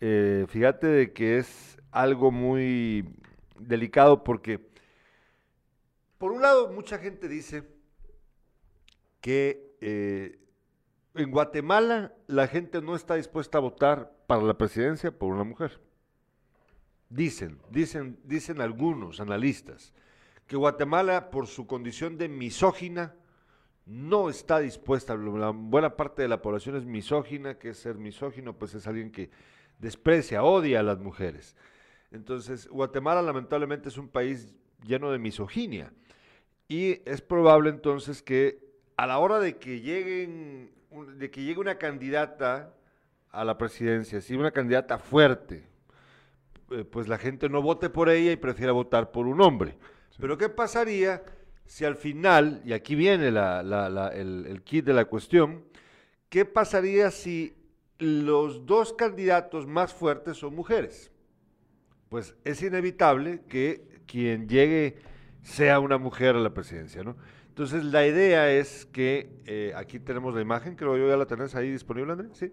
Eh, 0.00 0.46
fíjate 0.48 0.86
de 0.86 1.12
que 1.12 1.38
es 1.38 1.78
algo 1.90 2.30
muy 2.30 3.04
delicado 3.58 4.22
porque, 4.22 4.60
por 6.18 6.30
un 6.30 6.40
lado, 6.40 6.72
mucha 6.72 6.98
gente 6.98 7.28
dice 7.28 7.64
que 9.20 9.76
eh, 9.80 10.45
en 11.16 11.30
Guatemala 11.30 12.14
la 12.26 12.46
gente 12.48 12.80
no 12.80 12.94
está 12.94 13.14
dispuesta 13.14 13.58
a 13.58 13.62
votar 13.62 14.12
para 14.26 14.42
la 14.42 14.56
presidencia 14.56 15.16
por 15.16 15.32
una 15.32 15.44
mujer. 15.44 15.80
Dicen, 17.08 17.60
dicen, 17.70 18.18
dicen 18.24 18.60
algunos 18.60 19.20
analistas 19.20 19.94
que 20.46 20.56
Guatemala, 20.56 21.30
por 21.30 21.46
su 21.46 21.66
condición 21.66 22.18
de 22.18 22.28
misógina, 22.28 23.14
no 23.84 24.28
está 24.28 24.58
dispuesta, 24.58 25.16
la 25.16 25.50
buena 25.50 25.96
parte 25.96 26.22
de 26.22 26.28
la 26.28 26.42
población 26.42 26.76
es 26.76 26.84
misógina, 26.84 27.58
que 27.58 27.72
ser 27.74 27.96
misógino, 27.96 28.56
pues 28.58 28.74
es 28.74 28.86
alguien 28.86 29.12
que 29.12 29.30
desprecia, 29.78 30.42
odia 30.42 30.80
a 30.80 30.82
las 30.82 30.98
mujeres. 30.98 31.56
Entonces, 32.10 32.68
Guatemala 32.68 33.22
lamentablemente 33.22 33.88
es 33.88 33.98
un 33.98 34.08
país 34.08 34.54
lleno 34.84 35.10
de 35.10 35.18
misoginia 35.18 35.92
y 36.68 37.00
es 37.08 37.20
probable 37.20 37.70
entonces 37.70 38.22
que 38.22 38.66
a 38.96 39.06
la 39.06 39.18
hora 39.18 39.38
de 39.38 39.56
que 39.56 39.80
lleguen 39.80 40.70
de 41.04 41.30
que 41.30 41.42
llegue 41.42 41.60
una 41.60 41.78
candidata 41.78 42.74
a 43.30 43.44
la 43.44 43.58
presidencia, 43.58 44.20
si 44.20 44.34
una 44.34 44.50
candidata 44.50 44.98
fuerte, 44.98 45.66
eh, 46.70 46.84
pues 46.84 47.08
la 47.08 47.18
gente 47.18 47.48
no 47.48 47.62
vote 47.62 47.90
por 47.90 48.08
ella 48.08 48.32
y 48.32 48.36
prefiera 48.36 48.72
votar 48.72 49.10
por 49.10 49.26
un 49.26 49.40
hombre. 49.40 49.76
Pero 50.18 50.38
¿qué 50.38 50.48
pasaría 50.48 51.22
si 51.66 51.84
al 51.84 51.96
final, 51.96 52.62
y 52.64 52.72
aquí 52.72 52.94
viene 52.94 53.28
el, 53.28 53.36
el 53.36 54.62
kit 54.64 54.84
de 54.84 54.94
la 54.94 55.04
cuestión, 55.04 55.64
¿qué 56.28 56.44
pasaría 56.44 57.10
si 57.10 57.54
los 57.98 58.66
dos 58.66 58.92
candidatos 58.92 59.66
más 59.66 59.92
fuertes 59.92 60.38
son 60.38 60.54
mujeres? 60.54 61.10
pues 62.08 62.34
es 62.44 62.62
inevitable 62.62 63.42
que 63.48 64.00
quien 64.06 64.48
llegue 64.48 64.96
sea 65.42 65.80
una 65.80 65.98
mujer 65.98 66.36
a 66.36 66.40
la 66.40 66.54
presidencia, 66.54 67.02
¿no? 67.02 67.16
Entonces 67.56 67.84
la 67.84 68.06
idea 68.06 68.52
es 68.52 68.84
que, 68.84 69.40
eh, 69.46 69.72
aquí 69.74 69.98
tenemos 69.98 70.34
la 70.34 70.42
imagen, 70.42 70.76
creo 70.76 70.98
yo 70.98 71.08
ya 71.08 71.16
la 71.16 71.24
tenés 71.24 71.54
ahí 71.54 71.70
disponible, 71.70 72.12
André, 72.12 72.28
¿sí? 72.34 72.52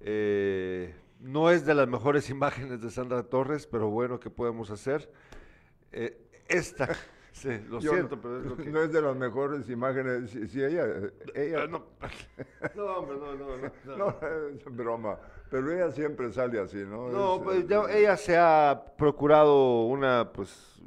Eh, 0.00 0.94
no 1.20 1.50
es 1.50 1.66
de 1.66 1.74
las 1.74 1.86
mejores 1.86 2.30
imágenes 2.30 2.80
de 2.80 2.90
Sandra 2.90 3.22
Torres, 3.24 3.66
pero 3.66 3.90
bueno, 3.90 4.18
¿qué 4.18 4.30
podemos 4.30 4.70
hacer? 4.70 5.12
Eh, 5.92 6.18
esta, 6.48 6.88
sí, 7.32 7.60
lo 7.68 7.78
siento, 7.82 8.18
pero 8.18 8.38
es 8.38 8.46
lo 8.46 8.56
que... 8.56 8.70
No 8.70 8.80
es 8.80 8.90
de 8.90 9.02
las 9.02 9.14
mejores 9.14 9.68
imágenes, 9.68 10.30
si, 10.30 10.64
ella... 10.64 10.86
ella... 11.34 11.66
no, 11.66 11.84
no, 12.74 12.84
hombre, 12.86 13.18
no, 13.18 13.34
no, 13.34 13.48
no, 13.84 13.96
no. 13.98 14.18
es 14.48 14.64
broma, 14.64 15.18
pero 15.50 15.70
ella 15.70 15.92
siempre 15.92 16.32
sale 16.32 16.58
así, 16.58 16.78
¿no? 16.86 17.10
No, 17.10 17.42
pues 17.42 17.68
ya, 17.68 17.82
ella 17.90 18.16
se 18.16 18.38
ha 18.38 18.82
procurado 18.96 19.84
una, 19.84 20.32
pues, 20.32 20.80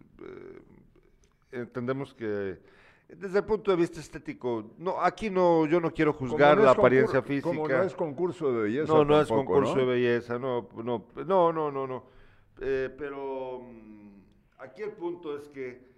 entendemos 1.52 2.16
que 2.16 2.71
desde 3.18 3.40
el 3.40 3.46
punto 3.46 3.72
de 3.72 3.78
vista 3.78 4.00
estético, 4.00 4.72
no, 4.78 5.02
aquí 5.02 5.30
no, 5.30 5.66
yo 5.66 5.80
no 5.80 5.92
quiero 5.92 6.14
juzgar 6.14 6.58
la 6.58 6.72
apariencia 6.72 7.22
física. 7.22 7.50
Como 7.50 7.68
no 7.68 7.84
es 7.84 7.94
concurso 7.94 8.52
de 8.54 8.62
belleza. 8.64 8.94
No, 8.94 9.04
no 9.04 9.20
es 9.20 9.28
concurso 9.28 9.76
de 9.76 9.86
belleza, 9.86 10.40
no, 10.40 10.70
no, 10.84 11.08
no, 11.26 11.52
no, 11.52 11.72
no. 11.72 11.88
no. 11.88 12.04
Eh, 12.60 12.94
pero 12.98 13.62
mm, 13.62 14.22
aquí 14.60 14.84
el 14.84 14.92
punto 14.92 15.36
es 15.36 15.50
que 15.50 15.92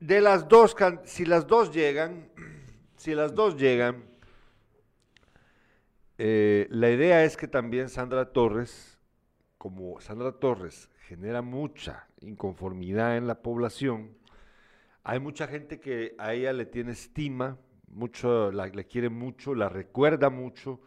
de 0.00 0.20
las 0.20 0.48
dos, 0.48 0.76
si 1.04 1.24
las 1.24 1.46
dos 1.46 1.72
llegan, 1.72 2.28
si 2.96 3.14
las 3.14 3.34
dos 3.34 3.56
llegan, 3.56 4.04
eh, 6.18 6.66
la 6.70 6.90
idea 6.90 7.24
es 7.24 7.36
que 7.36 7.48
también 7.48 7.88
Sandra 7.88 8.32
Torres, 8.32 8.98
como 9.58 10.00
Sandra 10.00 10.32
Torres 10.32 10.88
genera 11.08 11.42
mucha 11.42 12.08
inconformidad 12.20 13.16
en 13.16 13.26
la 13.26 13.42
población, 13.42 14.16
hay 15.08 15.20
mucha 15.20 15.46
gente 15.46 15.78
que 15.78 16.16
a 16.18 16.34
ella 16.34 16.52
le 16.52 16.66
tiene 16.66 16.90
estima, 16.90 17.56
mucho, 17.86 18.50
le 18.50 18.86
quiere 18.86 19.08
mucho, 19.08 19.54
la 19.54 19.68
recuerda 19.68 20.30
mucho 20.30 20.80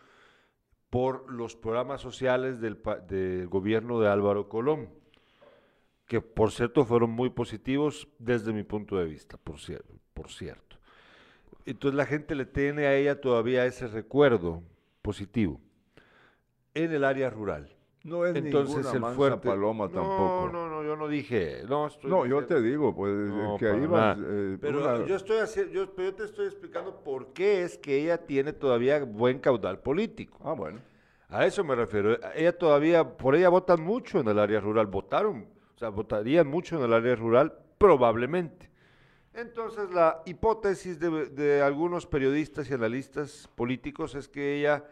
por 0.89 1.31
los 1.31 1.55
programas 1.55 2.01
sociales 2.01 2.59
del, 2.59 2.77
gobierno 3.47 4.01
de 4.01 4.09
Álvaro 4.09 4.49
Colón, 4.49 4.89
que 6.05 6.19
por 6.19 6.51
cierto 6.51 6.83
fueron 6.83 7.11
muy 7.11 7.29
positivos 7.29 8.09
desde 8.19 8.51
mi 8.51 8.63
punto 8.63 8.97
de 8.97 9.05
vista, 9.05 9.37
por 9.37 9.57
cierto. 9.57 10.79
Entonces 11.65 11.95
la 11.95 12.05
gente 12.05 12.35
le 12.35 12.45
tiene 12.45 12.87
a 12.87 12.95
ella 12.97 13.21
todavía 13.21 13.65
ese 13.65 13.87
recuerdo 13.87 14.63
positivo 15.01 15.61
en 16.73 16.91
el 16.91 17.05
área 17.05 17.29
rural. 17.29 17.73
No 18.03 18.25
es 18.25 18.35
Entonces, 18.35 18.85
ninguna 18.85 19.09
el 19.09 19.15
fuerte, 19.15 19.47
paloma 19.49 19.89
tampoco. 19.89 20.49
No, 20.53 20.67
no, 20.67 20.69
no, 20.69 20.83
yo 20.83 20.95
no 20.95 21.07
dije. 21.09 21.63
No, 21.67 21.89
no 22.03 22.25
yo 22.25 22.45
te 22.45 22.61
digo, 22.61 22.95
pues, 22.95 23.13
que 23.59 23.67
ahí 23.67 23.85
va. 23.85 24.15
Eh, 24.17 24.57
pero 24.59 25.05
yo, 25.05 25.15
estoy 25.15 25.39
haciendo, 25.39 25.73
yo, 25.73 25.95
yo, 25.95 26.15
te 26.15 26.23
estoy 26.23 26.45
explicando 26.45 27.03
por 27.03 27.33
qué 27.33 27.63
es 27.63 27.77
que 27.77 28.01
ella 28.01 28.17
tiene 28.25 28.53
todavía 28.53 29.03
buen 29.03 29.39
caudal 29.39 29.79
político. 29.79 30.39
Ah, 30.43 30.53
bueno. 30.53 30.79
A 31.27 31.45
eso 31.45 31.63
me 31.63 31.75
refiero. 31.75 32.17
Ella 32.33 32.57
todavía, 32.57 33.17
por 33.17 33.35
ella 33.35 33.49
votan 33.49 33.81
mucho 33.81 34.21
en 34.21 34.29
el 34.29 34.39
área 34.39 34.61
rural. 34.61 34.87
Votaron, 34.87 35.45
o 35.75 35.77
sea, 35.77 35.89
votarían 35.89 36.47
mucho 36.47 36.77
en 36.77 36.83
el 36.83 36.93
área 36.93 37.15
rural, 37.15 37.53
probablemente. 37.77 38.69
Entonces, 39.33 39.91
la 39.91 40.23
hipótesis 40.25 40.99
de, 40.99 41.27
de 41.27 41.61
algunos 41.61 42.07
periodistas 42.07 42.69
y 42.69 42.73
analistas 42.73 43.49
políticos 43.55 44.15
es 44.15 44.27
que 44.29 44.57
ella 44.57 44.85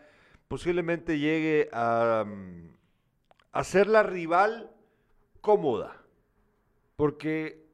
posiblemente 0.47 1.17
llegue 1.17 1.69
a 1.73 2.23
mm, 2.25 2.76
hacerla 3.57 4.03
rival 4.03 4.69
cómoda. 5.41 5.97
Porque, 6.95 7.65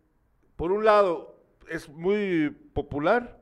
por 0.56 0.72
un 0.72 0.86
lado, 0.86 1.36
es 1.68 1.90
muy 1.90 2.50
popular, 2.74 3.42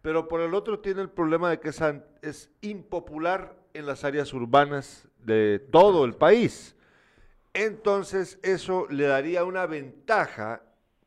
pero 0.00 0.28
por 0.28 0.40
el 0.40 0.54
otro 0.54 0.78
tiene 0.78 1.02
el 1.02 1.10
problema 1.10 1.50
de 1.50 1.58
que 1.58 1.70
es, 1.70 1.82
es 2.22 2.50
impopular 2.60 3.56
en 3.74 3.86
las 3.86 4.04
áreas 4.04 4.32
urbanas 4.32 5.08
de 5.18 5.58
todo 5.58 6.04
el 6.04 6.14
país. 6.14 6.76
Entonces, 7.54 8.38
eso 8.42 8.86
le 8.88 9.06
daría 9.06 9.44
una 9.44 9.66
ventaja, 9.66 10.62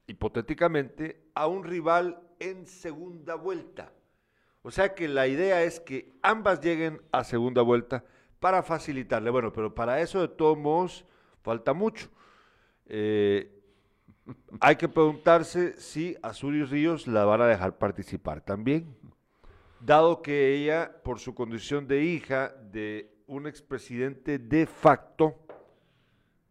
hipotéticamente, 0.07 1.23
a 1.33 1.47
un 1.47 1.63
rival 1.63 2.19
en 2.39 2.67
segunda 2.67 3.35
vuelta. 3.35 3.93
O 4.63 4.71
sea 4.71 4.93
que 4.95 5.07
la 5.07 5.27
idea 5.27 5.63
es 5.63 5.79
que 5.79 6.11
ambas 6.21 6.59
lleguen 6.59 7.01
a 7.13 7.23
segunda 7.23 7.61
vuelta 7.61 8.03
para 8.43 8.62
facilitarle. 8.62 9.29
Bueno, 9.29 9.53
pero 9.53 9.73
para 9.73 10.01
eso 10.01 10.19
de 10.19 10.27
todos 10.27 10.57
modos 10.57 11.05
falta 11.43 11.71
mucho. 11.71 12.09
Eh, 12.88 13.50
hay 14.59 14.75
que 14.75 14.89
preguntarse 14.89 15.79
si 15.79 16.17
a 16.21 16.33
Suri 16.33 16.65
Ríos 16.65 17.07
la 17.07 17.23
van 17.23 17.39
a 17.39 17.47
dejar 17.47 17.77
participar 17.77 18.41
también, 18.41 18.97
dado 19.79 20.21
que 20.21 20.55
ella, 20.55 20.91
por 21.05 21.19
su 21.19 21.33
condición 21.33 21.88
de 21.88 22.03
hija 22.03 22.50
de 22.50 23.15
un 23.27 23.47
expresidente 23.47 24.39
de 24.39 24.65
facto, 24.65 25.39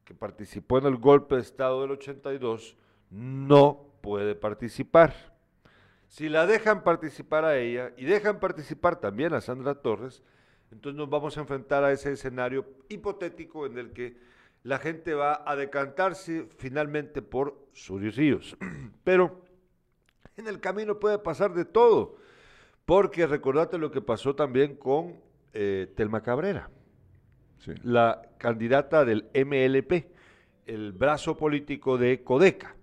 que 0.02 0.14
participó 0.14 0.78
en 0.78 0.86
el 0.86 0.96
golpe 0.96 1.34
de 1.34 1.42
Estado 1.42 1.82
del 1.82 1.90
82, 1.90 2.74
no 3.10 3.92
puede 4.00 4.34
participar. 4.34 5.12
Si 6.08 6.30
la 6.30 6.46
dejan 6.46 6.84
participar 6.84 7.44
a 7.44 7.58
ella 7.58 7.92
y 7.98 8.06
dejan 8.06 8.40
participar 8.40 8.96
también 8.96 9.34
a 9.34 9.42
Sandra 9.42 9.74
Torres, 9.74 10.22
entonces 10.72 10.96
nos 10.96 11.10
vamos 11.10 11.36
a 11.36 11.40
enfrentar 11.40 11.84
a 11.84 11.92
ese 11.92 12.12
escenario 12.12 12.64
hipotético 12.88 13.66
en 13.66 13.76
el 13.78 13.92
que 13.92 14.16
la 14.62 14.78
gente 14.78 15.12
va 15.12 15.42
a 15.44 15.54
decantarse 15.54 16.48
finalmente 16.56 17.20
por 17.20 17.66
Surios 17.72 18.16
Ríos. 18.16 18.56
Pero 19.04 19.42
en 20.36 20.48
el 20.48 20.60
camino 20.60 20.98
puede 20.98 21.18
pasar 21.18 21.52
de 21.52 21.66
todo, 21.66 22.16
porque 22.86 23.26
recordate 23.26 23.76
lo 23.76 23.90
que 23.90 24.00
pasó 24.00 24.34
también 24.34 24.76
con 24.76 25.20
eh, 25.52 25.92
Telma 25.94 26.22
Cabrera, 26.22 26.70
la 27.82 28.22
candidata 28.38 29.04
del 29.04 29.28
MLP, 29.34 30.06
el 30.64 30.92
brazo 30.92 31.36
político 31.36 31.98
de 31.98 32.22
Codeca. 32.24 32.74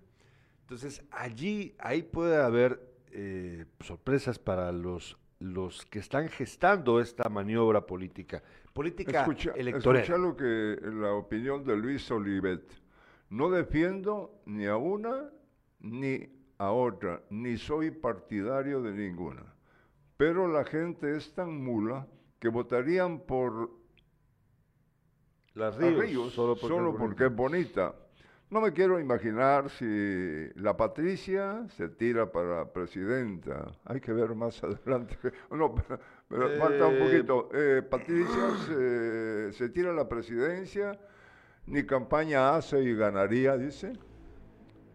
Entonces 0.60 1.02
allí, 1.10 1.74
ahí 1.80 2.04
puede 2.04 2.36
haber 2.36 2.80
eh, 3.10 3.64
sorpresas 3.80 4.38
para 4.38 4.70
los 4.70 5.18
los 5.40 5.84
que 5.86 5.98
están 5.98 6.28
gestando 6.28 7.00
esta 7.00 7.28
maniobra 7.28 7.86
política, 7.86 8.42
política 8.72 9.26
electoral. 9.56 10.02
Escucha 10.02 10.18
lo 10.18 10.36
que 10.36 10.78
la 10.82 11.14
opinión 11.14 11.64
de 11.64 11.76
Luis 11.76 12.10
Olivet. 12.10 12.62
No 13.30 13.50
defiendo 13.50 14.42
ni 14.46 14.66
a 14.66 14.76
una 14.76 15.30
ni 15.80 16.28
a 16.58 16.72
otra, 16.72 17.22
ni 17.30 17.56
soy 17.56 17.90
partidario 17.90 18.82
de 18.82 18.92
ninguna. 18.92 19.54
Pero 20.16 20.46
la 20.46 20.64
gente 20.64 21.16
es 21.16 21.32
tan 21.32 21.64
mula 21.64 22.06
que 22.38 22.48
votarían 22.48 23.20
por 23.20 23.70
las 25.54 25.76
Ríos, 25.78 26.34
solo 26.34 26.54
porque 26.96 27.26
es 27.26 27.34
bonita. 27.34 27.94
No 28.50 28.60
me 28.60 28.72
quiero 28.72 28.98
imaginar 28.98 29.70
si 29.70 30.48
la 30.56 30.76
Patricia 30.76 31.64
se 31.76 31.88
tira 31.88 32.32
para 32.32 32.72
presidenta. 32.72 33.70
Hay 33.84 34.00
que 34.00 34.12
ver 34.12 34.34
más 34.34 34.60
adelante. 34.64 35.16
No, 35.52 35.72
pero, 36.28 36.58
falta 36.58 36.88
un 36.88 36.96
eh, 36.96 36.98
poquito. 36.98 37.48
Eh, 37.54 37.82
Patricia 37.82 38.50
se, 38.66 39.52
se, 39.52 39.68
tira 39.68 39.90
a 39.90 39.94
la 39.94 40.08
presidencia, 40.08 40.98
ni 41.66 41.86
campaña 41.86 42.56
hace 42.56 42.82
y 42.82 42.92
ganaría, 42.96 43.56
dice. 43.56 43.92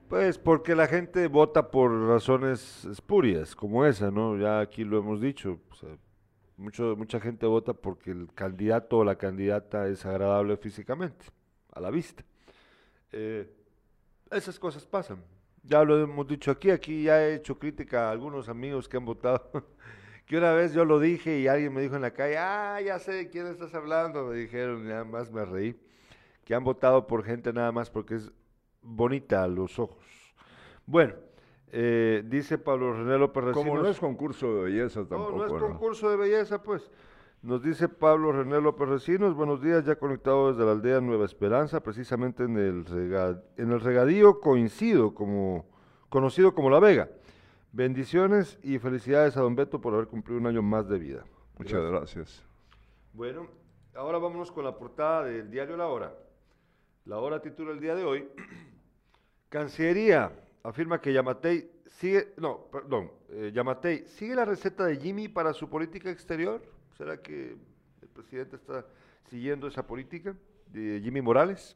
Pues 0.09 0.37
porque 0.37 0.75
la 0.75 0.87
gente 0.87 1.27
vota 1.29 1.71
por 1.71 1.91
razones 2.09 2.83
espurias, 2.83 3.55
como 3.55 3.85
esa, 3.85 4.11
¿no? 4.11 4.37
Ya 4.37 4.59
aquí 4.59 4.83
lo 4.83 4.99
hemos 4.99 5.21
dicho. 5.21 5.61
mucho, 6.57 6.95
mucha 6.97 7.21
gente 7.21 7.45
vota 7.45 7.73
porque 7.73 8.11
el 8.11 8.27
candidato 8.33 8.97
o 8.97 9.05
la 9.05 9.15
candidata 9.15 9.87
es 9.87 10.05
agradable 10.05 10.57
físicamente, 10.57 11.27
a 11.71 11.79
la 11.79 11.89
vista. 11.89 12.25
Eh, 13.11 13.49
esas 14.31 14.59
cosas 14.59 14.85
pasan. 14.85 15.23
Ya 15.63 15.83
lo 15.83 15.99
hemos 15.99 16.27
dicho 16.27 16.51
aquí, 16.51 16.69
aquí 16.69 17.03
ya 17.03 17.23
he 17.23 17.35
hecho 17.35 17.57
crítica 17.57 18.07
a 18.07 18.11
algunos 18.11 18.49
amigos 18.49 18.87
que 18.87 18.97
han 18.97 19.05
votado. 19.05 19.49
que 20.25 20.37
una 20.37 20.53
vez 20.53 20.73
yo 20.73 20.85
lo 20.85 20.99
dije 20.99 21.39
y 21.39 21.47
alguien 21.47 21.73
me 21.73 21.81
dijo 21.81 21.95
en 21.95 22.01
la 22.01 22.11
calle, 22.11 22.37
ah, 22.37 22.79
ya 22.81 22.99
sé 22.99 23.13
de 23.13 23.29
quién 23.29 23.47
estás 23.47 23.73
hablando, 23.73 24.25
me 24.25 24.35
dijeron, 24.35 24.85
y 24.85 24.89
nada 24.89 25.03
más 25.03 25.31
me 25.31 25.45
reí, 25.45 25.79
que 26.43 26.55
han 26.55 26.63
votado 26.63 27.07
por 27.07 27.23
gente 27.23 27.53
nada 27.53 27.71
más 27.71 27.89
porque 27.89 28.15
es 28.15 28.31
bonita 28.81 29.43
a 29.43 29.47
los 29.47 29.79
ojos. 29.79 30.05
Bueno, 30.85 31.15
eh, 31.71 32.23
dice 32.25 32.57
Pablo 32.57 32.93
René 32.93 33.17
López 33.17 33.43
Como 33.53 33.77
no 33.77 33.87
es 33.87 33.99
concurso 33.99 34.55
de 34.55 34.63
belleza 34.63 35.05
tampoco. 35.07 35.31
No, 35.31 35.47
no 35.47 35.55
es 35.57 35.63
concurso 35.63 36.09
de 36.09 36.17
belleza, 36.17 36.61
pues. 36.61 36.91
Nos 37.45 37.61
dice 37.61 37.87
Pablo 37.87 38.31
René 38.31 38.59
López 38.59 38.89
Recinos, 38.89 39.35
buenos 39.35 39.61
días, 39.61 39.85
ya 39.85 39.97
conectado 39.97 40.51
desde 40.51 40.65
la 40.65 40.71
aldea 40.71 40.99
Nueva 40.99 41.25
Esperanza, 41.25 41.79
precisamente 41.79 42.41
en 42.41 42.57
el, 42.57 42.85
en 43.55 43.71
el 43.71 43.81
regadío 43.81 44.39
coincido 44.39 45.13
como, 45.13 45.63
conocido 46.09 46.55
como 46.55 46.71
La 46.71 46.79
Vega. 46.79 47.07
Bendiciones 47.71 48.57
y 48.63 48.79
felicidades 48.79 49.37
a 49.37 49.41
don 49.41 49.55
Beto 49.55 49.79
por 49.79 49.93
haber 49.93 50.07
cumplido 50.07 50.39
un 50.39 50.47
año 50.47 50.63
más 50.63 50.89
de 50.89 50.97
vida. 50.97 51.23
Muchas 51.59 51.83
gracias. 51.83 52.43
Bueno, 53.13 53.47
ahora 53.93 54.17
vámonos 54.17 54.51
con 54.51 54.63
la 54.63 54.75
portada 54.75 55.25
del 55.25 55.51
diario 55.51 55.77
La 55.77 55.85
Hora. 55.85 56.15
La 57.05 57.19
hora 57.19 57.43
titula 57.43 57.73
el 57.73 57.79
día 57.79 57.93
de 57.93 58.05
hoy. 58.05 58.27
Cancillería 59.49 60.31
afirma 60.63 60.99
que 60.99 61.13
Yamatei 61.13 61.69
sigue, 61.89 62.33
no, 62.37 62.65
perdón, 62.71 63.11
eh, 63.29 63.51
Yamatei 63.53 64.07
sigue 64.07 64.33
la 64.33 64.45
receta 64.45 64.85
de 64.85 64.97
Jimmy 64.97 65.27
para 65.27 65.53
su 65.53 65.69
política 65.69 66.09
exterior. 66.09 66.73
¿Será 66.97 67.21
que 67.21 67.57
el 68.01 68.07
presidente 68.07 68.55
está 68.55 68.85
siguiendo 69.29 69.67
esa 69.67 69.85
política 69.85 70.35
de 70.71 71.01
Jimmy 71.03 71.21
Morales? 71.21 71.75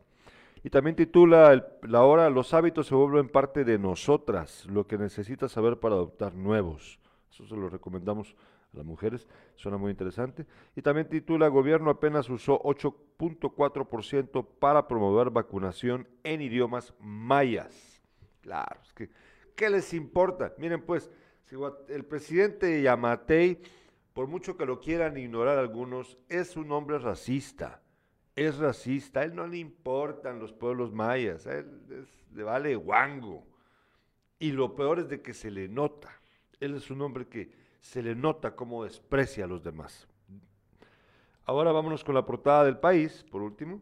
Y 0.63 0.69
también 0.69 0.95
titula 0.95 1.65
la 1.83 2.03
hora 2.03 2.29
Los 2.29 2.53
hábitos 2.53 2.87
se 2.87 2.95
vuelven 2.95 3.29
parte 3.29 3.65
de 3.65 3.77
nosotras, 3.77 4.65
lo 4.67 4.87
que 4.87 4.97
necesitas 4.97 5.51
saber 5.51 5.77
para 5.77 5.95
adoptar 5.95 6.35
nuevos. 6.35 6.99
Eso 7.31 7.45
se 7.45 7.55
lo 7.55 7.69
recomendamos 7.69 8.35
a 8.73 8.77
las 8.77 8.85
mujeres, 8.85 9.27
suena 9.55 9.77
muy 9.77 9.91
interesante. 9.91 10.45
Y 10.75 10.81
también 10.81 11.09
titula 11.09 11.47
Gobierno 11.49 11.89
apenas 11.89 12.29
usó 12.29 12.61
8.4% 12.63 14.45
para 14.59 14.87
promover 14.87 15.31
vacunación 15.31 16.07
en 16.23 16.41
idiomas 16.41 16.93
mayas. 16.99 18.01
Claro, 18.41 18.79
es 18.83 18.93
que, 18.93 19.09
¿qué 19.55 19.69
les 19.69 19.93
importa? 19.93 20.53
Miren 20.57 20.81
pues, 20.81 21.09
si 21.45 21.57
el 21.89 22.05
presidente 22.05 22.81
Yamatei, 22.81 23.61
por 24.19 24.27
mucho 24.27 24.57
que 24.57 24.65
lo 24.65 24.81
quieran 24.81 25.15
ignorar 25.15 25.57
algunos, 25.57 26.17
es 26.27 26.57
un 26.57 26.73
hombre 26.73 26.99
racista 26.99 27.81
es 28.35 28.57
racista, 28.57 29.21
a 29.21 29.23
él 29.23 29.33
no 29.33 29.47
le 29.47 29.59
importan 29.59 30.39
los 30.39 30.51
pueblos 30.51 30.91
mayas, 30.91 31.45
él 31.45 32.05
le 32.33 32.43
vale 32.43 32.75
guango. 32.75 33.47
Y 34.37 34.51
lo 34.51 34.75
peor 34.75 34.99
es 34.99 35.07
de 35.07 35.21
que 35.21 35.33
se 35.33 35.49
le 35.49 35.69
nota, 35.69 36.09
él 36.59 36.75
es 36.75 36.91
un 36.91 37.01
hombre 37.01 37.29
que 37.29 37.49
se 37.79 38.03
le 38.03 38.13
nota 38.13 38.57
cómo 38.57 38.83
desprecia 38.83 39.45
a 39.45 39.47
los 39.47 39.63
demás. 39.63 40.05
Ahora 41.45 41.71
vámonos 41.71 42.03
con 42.03 42.13
la 42.13 42.25
portada 42.25 42.65
del 42.65 42.77
país, 42.77 43.25
por 43.31 43.41
último. 43.41 43.81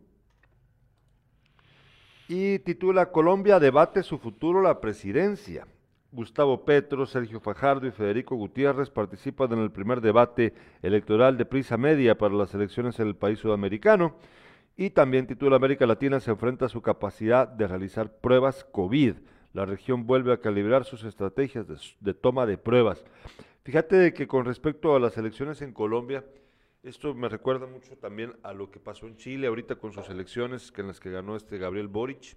Y 2.27 2.59
titula 2.59 3.11
Colombia 3.11 3.59
debate 3.59 4.03
su 4.03 4.19
futuro 4.19 4.61
la 4.61 4.79
presidencia. 4.79 5.65
Gustavo 6.17 6.65
Petro, 6.65 7.05
Sergio 7.05 7.39
Fajardo 7.39 7.85
y 7.85 7.91
Federico 7.91 8.35
Gutiérrez 8.35 8.89
participan 8.89 9.53
en 9.53 9.59
el 9.59 9.69
primer 9.69 10.01
debate 10.01 10.51
electoral 10.81 11.37
de 11.37 11.45
prisa 11.45 11.77
media 11.77 12.17
para 12.17 12.33
las 12.33 12.55
elecciones 12.55 12.99
en 12.99 13.07
el 13.07 13.15
país 13.15 13.37
sudamericano. 13.37 14.15
Y 14.75 14.89
también 14.89 15.27
titula 15.27 15.57
América 15.57 15.85
Latina 15.85 16.19
se 16.19 16.31
enfrenta 16.31 16.65
a 16.65 16.69
su 16.69 16.81
capacidad 16.81 17.47
de 17.47 17.67
realizar 17.67 18.11
pruebas 18.17 18.65
COVID. 18.71 19.13
La 19.53 19.65
región 19.65 20.07
vuelve 20.07 20.33
a 20.33 20.41
calibrar 20.41 20.85
sus 20.85 21.03
estrategias 21.03 21.67
de, 21.99 22.13
toma 22.15 22.47
de 22.47 22.57
pruebas. 22.57 23.05
Fíjate 23.63 23.97
de 23.97 24.11
que 24.11 24.25
con 24.25 24.43
respecto 24.43 24.95
a 24.95 24.99
las 24.99 25.19
elecciones 25.19 25.61
en 25.61 25.71
Colombia, 25.71 26.25
esto 26.81 27.13
me 27.13 27.29
recuerda 27.29 27.67
mucho 27.67 27.95
también 27.95 28.33
a 28.41 28.53
lo 28.53 28.71
que 28.71 28.79
pasó 28.79 29.05
en 29.05 29.17
Chile 29.17 29.45
ahorita 29.45 29.75
con 29.75 29.93
sus 29.93 30.09
elecciones 30.09 30.71
que 30.71 30.81
en 30.81 30.87
las 30.87 30.99
que 30.99 31.11
ganó 31.11 31.35
este 31.35 31.59
Gabriel 31.59 31.87
Boric. 31.87 32.35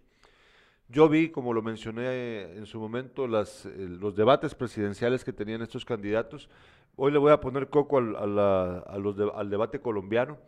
Yo 0.91 1.09
vi, 1.09 1.31
como 1.31 1.53
lo 1.53 1.63
mencioné 1.63 2.57
en 2.57 2.67
su 2.67 2.81
momento, 2.81 3.27
las, 3.27 3.67
eh, 3.67 3.87
los 3.89 4.17
debates 4.17 4.55
presidenciales 4.55 5.25
que 5.25 5.33
tenían 5.33 5.63
estos 5.63 5.85
candidatos. 5.85 6.49
Hoy 6.97 7.13
le 7.13 7.19
voy 7.19 7.33
a 7.33 7.41
poner 7.41 7.69
coco 7.69 7.99
al, 7.99 8.39
al 8.39 9.51
debate 9.51 9.81
colombiano. 9.81 10.39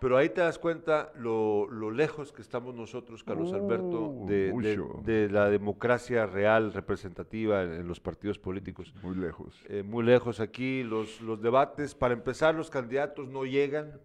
Pero 0.00 0.16
ahí 0.16 0.28
te 0.28 0.40
das 0.40 0.60
cuenta 0.60 1.10
lo, 1.16 1.68
lejos 1.90 2.32
que 2.32 2.40
estamos 2.40 2.72
nosotros, 2.72 3.24
Carlos 3.24 3.52
Alberto, 3.52 4.10
uh, 4.10 4.28
de, 4.28 5.28
la 5.28 5.50
democracia 5.50 6.24
real, 6.24 6.72
representativa 6.72 7.64
en, 7.64 7.88
los 7.88 7.98
partidos 7.98 8.38
políticos. 8.38 8.94
Muy 9.02 9.16
lejos. 9.16 9.60
Eh, 9.68 9.82
muy 9.82 10.04
lejos 10.04 10.38
aquí. 10.38 10.84
Los, 10.84 11.20
los 11.20 11.42
debates, 11.42 11.96
para 11.96 12.14
empezar, 12.14 12.54
los 12.54 12.70
candidatos 12.70 13.26
no 13.26 13.44
llegan. 13.44 14.00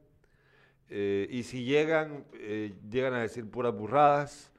Eh, 0.89 1.27
y 1.29 1.43
si 1.43 1.63
llegan, 1.63 2.25
eh, 2.33 2.73
llegan 2.89 3.13
a 3.13 3.21
decir 3.21 3.47
puras 3.49 3.75
burradas, 3.75 4.51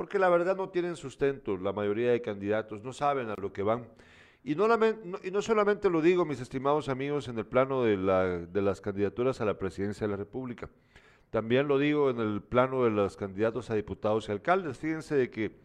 porque 0.00 0.18
la 0.18 0.30
verdad 0.30 0.56
no 0.56 0.70
tienen 0.70 0.96
sustento. 0.96 1.58
La 1.58 1.74
mayoría 1.74 2.10
de 2.10 2.22
candidatos 2.22 2.82
no 2.82 2.94
saben 2.94 3.28
a 3.28 3.34
lo 3.38 3.52
que 3.52 3.62
van. 3.62 3.86
Y 4.42 4.54
no, 4.54 4.66
y 5.22 5.30
no 5.30 5.42
solamente 5.42 5.90
lo 5.90 6.00
digo, 6.00 6.24
mis 6.24 6.40
estimados 6.40 6.88
amigos, 6.88 7.28
en 7.28 7.36
el 7.36 7.44
plano 7.44 7.82
de, 7.82 7.98
las 7.98 8.80
candidaturas 8.80 9.42
a 9.42 9.44
la 9.44 9.58
presidencia 9.58 10.06
de 10.06 10.12
la 10.12 10.16
República, 10.16 10.70
también 11.28 11.68
lo 11.68 11.78
digo 11.78 12.08
en 12.08 12.18
el 12.18 12.40
plano 12.40 12.84
de 12.84 12.90
los 12.90 13.14
candidatos 13.14 13.68
a 13.68 13.74
diputados 13.74 14.26
y 14.26 14.32
alcaldes. 14.32 14.78
Fíjense 14.78 15.16
de 15.16 15.30
que 15.30 15.60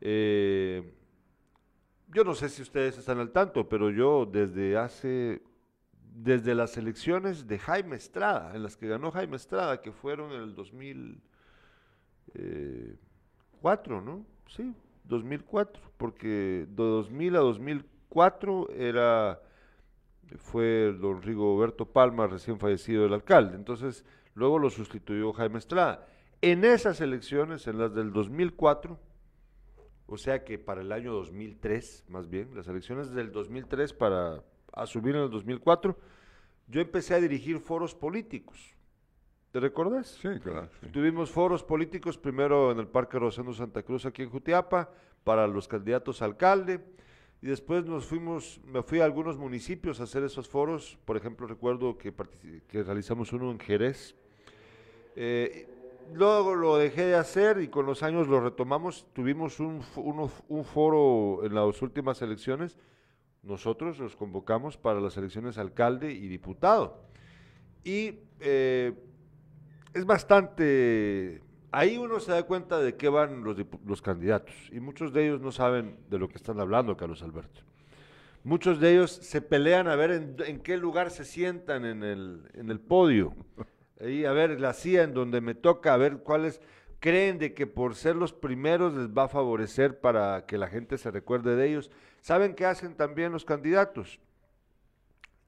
eh, 0.00 0.94
yo 2.12 2.22
no 2.22 2.36
sé 2.36 2.48
si 2.50 2.62
ustedes 2.62 2.96
están 2.96 3.18
al 3.18 3.32
tanto, 3.32 3.68
pero 3.68 3.90
yo 3.90 4.26
desde 4.26 4.76
hace, 4.76 5.42
desde 6.14 6.54
las 6.54 6.76
elecciones 6.76 7.48
de 7.48 7.58
Jaime 7.58 7.96
Estrada, 7.96 8.54
en 8.54 8.62
las 8.62 8.76
que 8.76 8.86
ganó 8.86 9.10
Jaime 9.10 9.34
Estrada, 9.34 9.82
que 9.82 9.90
fueron 9.90 10.30
en 10.30 10.42
el 10.42 10.54
2004, 10.54 11.20
eh, 12.34 12.96
¿no? 13.62 14.24
Sí, 14.48 14.74
2004, 15.04 15.82
porque 15.96 16.66
de 16.68 16.82
2000 16.82 17.36
a 17.36 17.40
2004 17.40 17.96
cuatro 18.16 18.70
era, 18.70 19.42
fue 20.38 20.96
don 20.98 21.20
Rigoberto 21.20 21.84
Palma, 21.84 22.26
recién 22.26 22.58
fallecido 22.58 23.04
el 23.04 23.12
alcalde. 23.12 23.56
Entonces, 23.56 24.06
luego 24.34 24.58
lo 24.58 24.70
sustituyó 24.70 25.34
Jaime 25.34 25.58
Estrada. 25.58 26.06
En 26.40 26.64
esas 26.64 27.02
elecciones, 27.02 27.66
en 27.66 27.78
las 27.78 27.94
del 27.94 28.14
2004, 28.14 28.98
o 30.06 30.16
sea 30.16 30.44
que 30.44 30.58
para 30.58 30.80
el 30.80 30.92
año 30.92 31.12
2003, 31.12 32.04
más 32.08 32.30
bien, 32.30 32.54
las 32.54 32.68
elecciones 32.68 33.10
del 33.10 33.32
2003 33.32 33.92
para 33.92 34.42
asumir 34.72 35.16
en 35.16 35.24
el 35.24 35.30
2004, 35.30 35.98
yo 36.68 36.80
empecé 36.80 37.14
a 37.14 37.20
dirigir 37.20 37.60
foros 37.60 37.94
políticos. 37.94 38.75
¿Te 39.56 39.60
recuerdas? 39.60 40.18
Sí, 40.20 40.28
claro. 40.42 40.68
Tuvimos 40.92 41.30
foros 41.30 41.64
políticos 41.64 42.18
primero 42.18 42.70
en 42.72 42.78
el 42.78 42.86
Parque 42.86 43.18
Rosendo 43.18 43.54
Santa 43.54 43.82
Cruz 43.82 44.04
aquí 44.04 44.20
en 44.20 44.28
Jutiapa 44.28 44.90
para 45.24 45.46
los 45.46 45.66
candidatos 45.66 46.20
a 46.20 46.26
alcalde 46.26 46.84
y 47.40 47.46
después 47.46 47.86
nos 47.86 48.04
fuimos, 48.04 48.60
me 48.66 48.82
fui 48.82 49.00
a 49.00 49.06
algunos 49.06 49.38
municipios 49.38 49.98
a 49.98 50.02
hacer 50.02 50.24
esos 50.24 50.46
foros, 50.46 50.98
por 51.06 51.16
ejemplo 51.16 51.46
recuerdo 51.46 51.96
que, 51.96 52.12
que 52.68 52.82
realizamos 52.82 53.32
uno 53.32 53.50
en 53.50 53.58
Jerez. 53.58 54.14
Eh, 55.14 55.66
luego 56.12 56.54
lo 56.54 56.76
dejé 56.76 57.06
de 57.06 57.14
hacer 57.14 57.58
y 57.62 57.68
con 57.68 57.86
los 57.86 58.02
años 58.02 58.28
lo 58.28 58.40
retomamos, 58.40 59.06
tuvimos 59.14 59.58
un, 59.58 59.80
un 60.48 60.64
foro 60.66 61.46
en 61.46 61.54
las 61.54 61.80
últimas 61.80 62.20
elecciones, 62.20 62.76
nosotros 63.42 63.98
los 64.00 64.16
convocamos 64.16 64.76
para 64.76 65.00
las 65.00 65.16
elecciones 65.16 65.56
alcalde 65.56 66.12
y 66.12 66.28
diputado. 66.28 67.06
Y 67.84 68.18
eh, 68.40 68.92
es 69.96 70.04
bastante 70.04 71.40
ahí 71.72 71.96
uno 71.96 72.20
se 72.20 72.32
da 72.32 72.42
cuenta 72.42 72.78
de 72.78 72.96
qué 72.96 73.08
van 73.08 73.42
los, 73.42 73.56
los, 73.86 74.02
candidatos 74.02 74.54
y 74.70 74.80
muchos 74.80 75.12
de 75.12 75.26
ellos 75.26 75.40
no 75.40 75.52
saben 75.52 75.98
de 76.10 76.18
lo 76.18 76.28
que 76.28 76.36
están 76.36 76.60
hablando, 76.60 76.96
Carlos 76.96 77.22
Alberto. 77.22 77.62
Muchos 78.44 78.78
de 78.78 78.92
ellos 78.92 79.10
se 79.10 79.42
pelean 79.42 79.88
a 79.88 79.96
ver 79.96 80.10
en, 80.10 80.60
qué 80.60 80.76
lugar 80.76 81.10
se 81.10 81.24
sientan 81.24 81.84
en 81.84 82.02
el, 82.02 82.48
en 82.54 82.70
el 82.70 82.78
podio. 82.78 83.34
Ahí 84.00 84.24
a 84.24 84.32
ver 84.32 84.60
la 84.60 84.72
CIA 84.72 85.04
en 85.04 85.14
donde 85.14 85.40
me 85.40 85.54
toca, 85.54 85.94
a 85.94 85.96
ver 85.96 86.18
cuáles 86.18 86.60
creen 87.00 87.38
de 87.38 87.54
que 87.54 87.66
por 87.66 87.94
ser 87.94 88.16
los 88.16 88.32
primeros 88.32 88.94
les 88.94 89.08
va 89.08 89.24
a 89.24 89.28
favorecer 89.28 90.00
para 90.00 90.46
que 90.46 90.58
la 90.58 90.68
gente 90.68 90.98
se 90.98 91.10
recuerde 91.10 91.56
de 91.56 91.68
ellos. 91.68 91.90
¿Saben 92.20 92.54
qué 92.54 92.66
hacen 92.66 92.94
también 92.94 93.32
los 93.32 93.44
candidatos? 93.44 94.20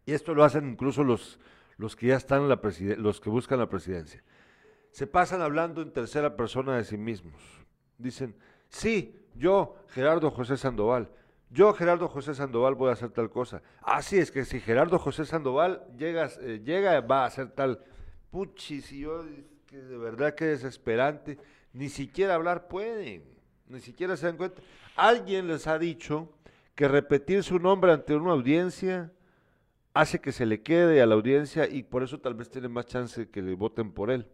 Y 0.07 0.13
esto 0.13 0.35
lo 0.35 0.43
hacen 0.43 0.69
incluso 0.69 1.05
los, 1.05 1.39
los 1.77 1.95
que 1.95 2.09
ya 2.09 2.17
están 2.17 2.43
en 2.43 2.49
la 2.49 2.61
los 2.97 3.21
que 3.21 3.31
buscan 3.31 3.59
la 3.59 3.69
presidencia 3.69 4.23
se 4.99 5.07
pasan 5.07 5.43
hablando 5.43 5.81
en 5.81 5.93
tercera 5.93 6.37
persona 6.37 6.77
de 6.77 6.83
sí 6.83 6.97
mismos. 6.97 7.41
Dicen, 7.99 8.35
sí, 8.69 9.15
yo, 9.37 9.77
Gerardo 9.91 10.29
José 10.33 10.57
Sandoval, 10.57 11.09
yo, 11.51 11.73
Gerardo 11.73 12.09
José 12.09 12.35
Sandoval, 12.35 12.75
voy 12.75 12.91
a 12.91 12.95
hacer 12.95 13.11
tal 13.11 13.31
cosa. 13.31 13.63
Ah, 13.81 14.03
sí, 14.03 14.19
es 14.19 14.33
que 14.33 14.45
si 14.45 14.59
Gerardo 14.59 14.99
José 14.99 15.25
Sandoval 15.25 15.87
llega, 15.97 16.29
eh, 16.41 16.61
llega 16.65 17.01
va 17.01 17.23
a 17.23 17.27
hacer 17.27 17.53
tal. 17.53 17.79
Puchis, 18.33 18.91
y 18.91 19.03
yo, 19.03 19.25
que 19.69 19.77
de 19.77 19.97
verdad 19.97 20.35
que 20.35 20.47
desesperante, 20.47 21.39
ni 21.73 21.91
siquiera 21.91 22.35
hablar 22.35 22.67
pueden, 22.67 23.23
ni 23.69 23.79
siquiera 23.79 24.17
se 24.17 24.27
dan 24.27 24.37
cuenta. 24.37 24.61
Alguien 24.97 25.47
les 25.47 25.69
ha 25.69 25.79
dicho 25.79 26.33
que 26.75 26.89
repetir 26.89 27.45
su 27.45 27.61
nombre 27.61 27.93
ante 27.93 28.17
una 28.17 28.33
audiencia 28.33 29.13
hace 29.95 30.21
que 30.21 30.33
se 30.33 30.45
le 30.45 30.61
quede 30.61 31.01
a 31.01 31.07
la 31.07 31.15
audiencia 31.15 31.69
y 31.69 31.85
por 31.85 32.03
eso 32.03 32.19
tal 32.19 32.35
vez 32.35 32.51
tiene 32.51 32.67
más 32.67 32.87
chance 32.87 33.31
que 33.31 33.43
le 33.43 33.55
voten 33.55 33.93
por 33.93 34.11
él 34.11 34.29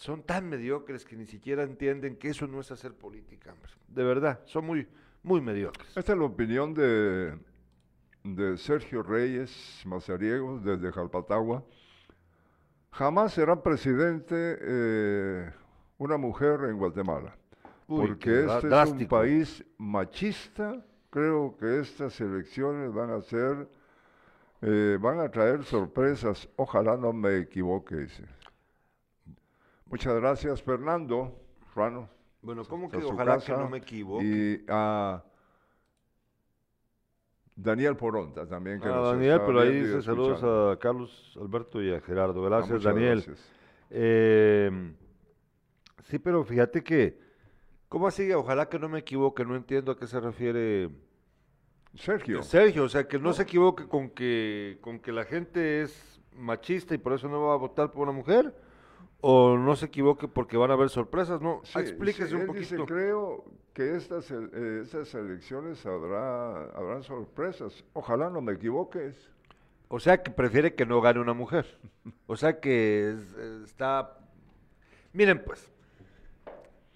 son 0.00 0.22
tan 0.22 0.48
mediocres 0.48 1.04
que 1.04 1.14
ni 1.14 1.26
siquiera 1.26 1.62
entienden 1.62 2.16
que 2.16 2.30
eso 2.30 2.46
no 2.46 2.60
es 2.60 2.72
hacer 2.72 2.94
política. 2.94 3.54
De 3.86 4.02
verdad, 4.02 4.40
son 4.46 4.64
muy, 4.64 4.88
muy 5.22 5.42
mediocres. 5.42 5.94
Esta 5.94 6.12
es 6.12 6.18
la 6.18 6.24
opinión 6.24 6.72
de, 6.72 7.38
de 8.24 8.56
Sergio 8.56 9.02
Reyes 9.02 9.82
Mazariegos 9.84 10.64
desde 10.64 10.90
Jalpatagua. 10.90 11.62
Jamás 12.92 13.34
será 13.34 13.62
presidente 13.62 14.56
eh, 14.58 15.52
una 15.98 16.16
mujer 16.16 16.60
en 16.64 16.78
Guatemala, 16.78 17.36
porque 17.86 18.46
este 18.46 18.68
es 18.68 18.90
un 18.92 19.06
país 19.06 19.62
machista. 19.76 20.82
Creo 21.10 21.58
que 21.58 21.80
estas 21.80 22.18
elecciones 22.22 22.90
van 22.94 23.10
a 23.10 23.20
ser, 23.20 23.68
eh, 24.62 24.96
van 24.98 25.20
a 25.20 25.30
traer 25.30 25.62
sorpresas. 25.64 26.48
Ojalá 26.56 26.96
no 26.96 27.12
me 27.12 27.36
equivoque. 27.36 28.06
Muchas 29.90 30.14
gracias, 30.14 30.62
Fernando. 30.62 31.36
Rano. 31.74 32.08
Bueno, 32.42 32.64
¿cómo 32.64 32.88
que 32.88 32.98
ojalá 32.98 33.40
que 33.40 33.52
no 33.52 33.68
me 33.68 33.78
equivoque? 33.78 34.24
Y 34.24 34.64
a 34.68 35.22
Daniel 37.56 37.96
Poronta 37.96 38.46
también. 38.46 38.80
Que 38.80 38.86
ah, 38.86 39.00
Daniel, 39.00 39.40
pero 39.44 39.60
ahí 39.60 39.80
dice 39.80 40.00
saludos 40.00 40.44
a 40.44 40.78
Carlos 40.78 41.36
Alberto 41.40 41.82
y 41.82 41.92
a 41.92 42.00
Gerardo. 42.00 42.40
Gracias, 42.40 42.86
ah, 42.86 42.88
Daniel. 42.88 43.36
Eh, 43.90 44.92
sí, 46.04 46.20
pero 46.20 46.44
fíjate 46.44 46.84
que, 46.84 47.18
¿cómo 47.88 48.06
así? 48.06 48.30
Ojalá 48.32 48.68
que 48.68 48.78
no 48.78 48.88
me 48.88 49.00
equivoque, 49.00 49.44
no 49.44 49.56
entiendo 49.56 49.90
a 49.90 49.98
qué 49.98 50.06
se 50.06 50.20
refiere. 50.20 50.88
Sergio. 51.96 52.44
Sergio, 52.44 52.84
o 52.84 52.88
sea, 52.88 53.08
que 53.08 53.18
no, 53.18 53.32
se 53.32 53.42
equivoque 53.42 53.88
con 53.88 54.10
que, 54.10 54.78
con 54.80 55.00
que 55.00 55.10
la 55.10 55.24
gente 55.24 55.82
es 55.82 56.20
machista 56.32 56.94
y 56.94 56.98
por 56.98 57.12
eso 57.12 57.28
no 57.28 57.40
va 57.42 57.54
a 57.54 57.56
votar 57.56 57.90
por 57.90 58.04
una 58.04 58.12
mujer 58.12 58.54
o 59.20 59.56
no 59.56 59.76
se 59.76 59.86
equivoque 59.86 60.28
porque 60.28 60.56
van 60.56 60.70
a 60.70 60.74
haber 60.74 60.88
sorpresas, 60.88 61.40
¿no? 61.40 61.62
Explíquese 61.74 62.34
un 62.34 62.46
poquito. 62.46 62.74
Dice, 62.74 62.84
creo 62.86 63.44
que 63.74 63.96
estas, 63.96 64.30
eh, 64.30 64.80
estas 64.82 65.14
elecciones 65.14 65.84
habrá, 65.84 66.64
habrán 66.70 67.02
sorpresas. 67.02 67.84
Ojalá 67.92 68.30
no 68.30 68.40
me 68.40 68.52
equivoques. 68.52 69.30
O 69.88 69.98
sea 69.98 70.22
que 70.22 70.30
prefiere 70.30 70.74
que 70.74 70.86
no 70.86 71.00
gane 71.00 71.20
una 71.20 71.34
mujer. 71.34 71.78
O 72.26 72.36
sea 72.36 72.60
que 72.60 73.16
está... 73.64 74.16
Miren 75.12 75.42
pues, 75.44 75.70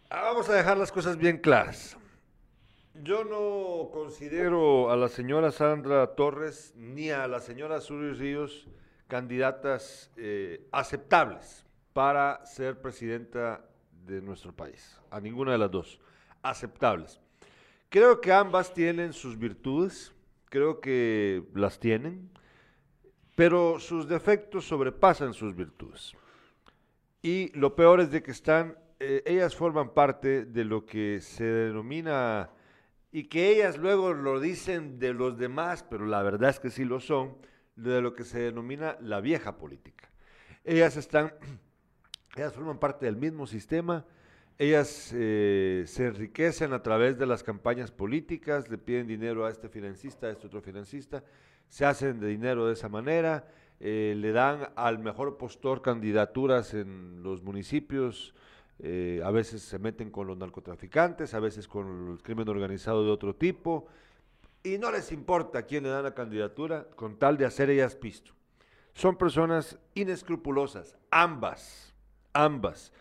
vamos 0.09 0.49
a 0.49 0.55
dejar 0.55 0.79
las 0.79 0.93
cosas 0.93 1.17
bien 1.17 1.39
claras. 1.39 1.97
Yo 3.03 3.25
no 3.25 3.91
considero 3.91 4.93
a 4.93 4.97
la 4.97 5.09
señora 5.09 5.51
Sandra 5.51 6.15
Torres 6.15 6.73
ni 6.77 7.11
a 7.11 7.27
la 7.27 7.41
señora 7.41 7.81
Suri 7.81 8.13
Ríos 8.13 8.69
candidatas 9.09 10.13
eh, 10.17 10.69
aceptables 10.71 11.65
para 11.95 12.45
ser 12.45 12.83
presidenta 12.83 13.65
de 14.05 14.21
nuestro 14.21 14.53
país. 14.53 15.01
A 15.11 15.21
ninguna 15.21 15.53
de 15.53 15.59
las 15.59 15.71
dos. 15.71 16.01
Aceptables. 16.43 17.21
Creo 17.89 18.21
que 18.21 18.33
ambas 18.33 18.75
tienen 18.75 19.13
sus 19.13 19.39
virtudes, 19.39 20.13
creo 20.51 20.81
que 20.81 21.45
las 21.55 21.79
tienen, 21.79 22.31
pero 23.37 23.79
sus 23.79 24.09
defectos 24.09 24.67
sobrepasan 24.67 25.33
sus 25.33 25.55
virtudes. 25.55 26.13
Y 27.23 27.57
lo 27.57 27.75
peor 27.75 28.01
es 28.01 28.11
de 28.11 28.23
que 28.23 28.33
están, 28.33 28.77
eh, 28.99 29.23
ellas 29.25 29.55
forman 29.55 29.95
parte 29.95 30.45
de 30.45 30.65
lo 30.65 30.85
que 30.85 31.21
se 31.21 31.45
denomina, 31.45 32.51
y 33.13 33.25
que 33.29 33.51
ellas 33.51 33.79
luego 33.79 34.13
lo 34.13 34.41
dicen 34.41 34.99
de 34.99 35.15
los 35.15 35.39
demás, 35.39 35.85
pero 35.89 36.05
la 36.05 36.21
verdad 36.23 36.51
es 36.51 36.59
que 36.59 36.71
sí 36.71 36.85
lo 36.85 36.99
son, 36.99 37.37
de 37.77 38.03
lo 38.03 38.13
que 38.13 38.25
se 38.25 38.41
denomina 38.41 38.97
la 39.01 39.21
vieja 39.21 39.57
política. 39.57 40.11
Ellas 40.65 40.97
están 40.97 41.33
ellas 42.37 42.53
forman 42.53 42.79
parte 42.79 43.07
del 43.07 43.17
mismo 43.17 43.47
sistema, 43.47 44.05
ellas 44.59 45.11
eh, 45.13 45.85
se 45.87 46.07
enriquecen 46.07 46.73
a 46.73 46.83
través 46.83 47.19
de 47.19 47.27
las 47.27 47.43
campañas 47.43 47.91
políticas, 47.91 48.69
le 48.69 48.79
piden 48.79 49.07
dinero 49.07 49.47
a 49.47 49.51
este 49.51 49.69
financista, 49.69 50.27
a 50.27 50.31
este 50.31 50.47
otro 50.47 50.61
financista, 50.61 51.25
se 51.69 51.85
hacen 51.85 52.21
de 52.21 52.29
dinero 52.29 52.67
de 52.67 52.75
esa 52.75 52.89
manera, 52.89 53.49
eh, 53.81 54.15
le 54.17 54.33
dan 54.33 54.69
al 54.77 54.99
mejor 54.99 55.37
postor 55.37 55.83
candidaturas 55.83 56.75
en 56.75 57.23
los 57.23 57.43
municipios, 57.43 58.35
eh, 58.81 59.21
a 59.25 59.31
veces 59.31 59.63
se 59.63 59.79
meten 59.79 60.11
con 60.11 60.27
los 60.27 60.37
narcotraficantes, 60.37 61.35
a 61.35 61.41
veces 61.41 61.69
con 61.69 62.13
el 62.13 62.23
crimen 62.23 62.49
organizado 62.49 63.05
de 63.05 63.11
otro 63.11 63.35
tipo, 63.35 63.87
y 64.63 64.79
no 64.79 64.91
les 64.91 65.13
importa 65.13 65.65
quién 65.65 65.85
le 65.85 65.91
dan 65.91 66.05
la 66.05 66.15
candidatura 66.15 66.85
con 66.97 67.19
tal 67.19 67.37
de 67.37 67.45
hacer 67.45 67.71
ellas 67.71 67.95
pisto. 67.95 68.33
Son 68.95 69.17
personas 69.17 69.79
inescrupulosas, 69.95 70.97
ambas 71.11 71.94
ambas. 72.35 72.93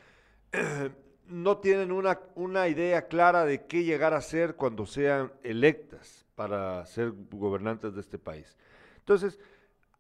no 1.28 1.58
tienen 1.58 1.92
una, 1.92 2.20
una 2.36 2.68
idea 2.68 3.08
clara 3.08 3.46
de 3.46 3.66
qué 3.66 3.84
llegar 3.84 4.14
a 4.14 4.22
ser 4.22 4.56
cuando 4.56 4.86
sean 4.86 5.32
electas 5.44 6.26
para 6.36 6.86
ser 6.86 7.14
gobernantes 7.32 7.94
de 7.94 8.02
este 8.02 8.20
país. 8.20 8.56
Entonces, 9.00 9.40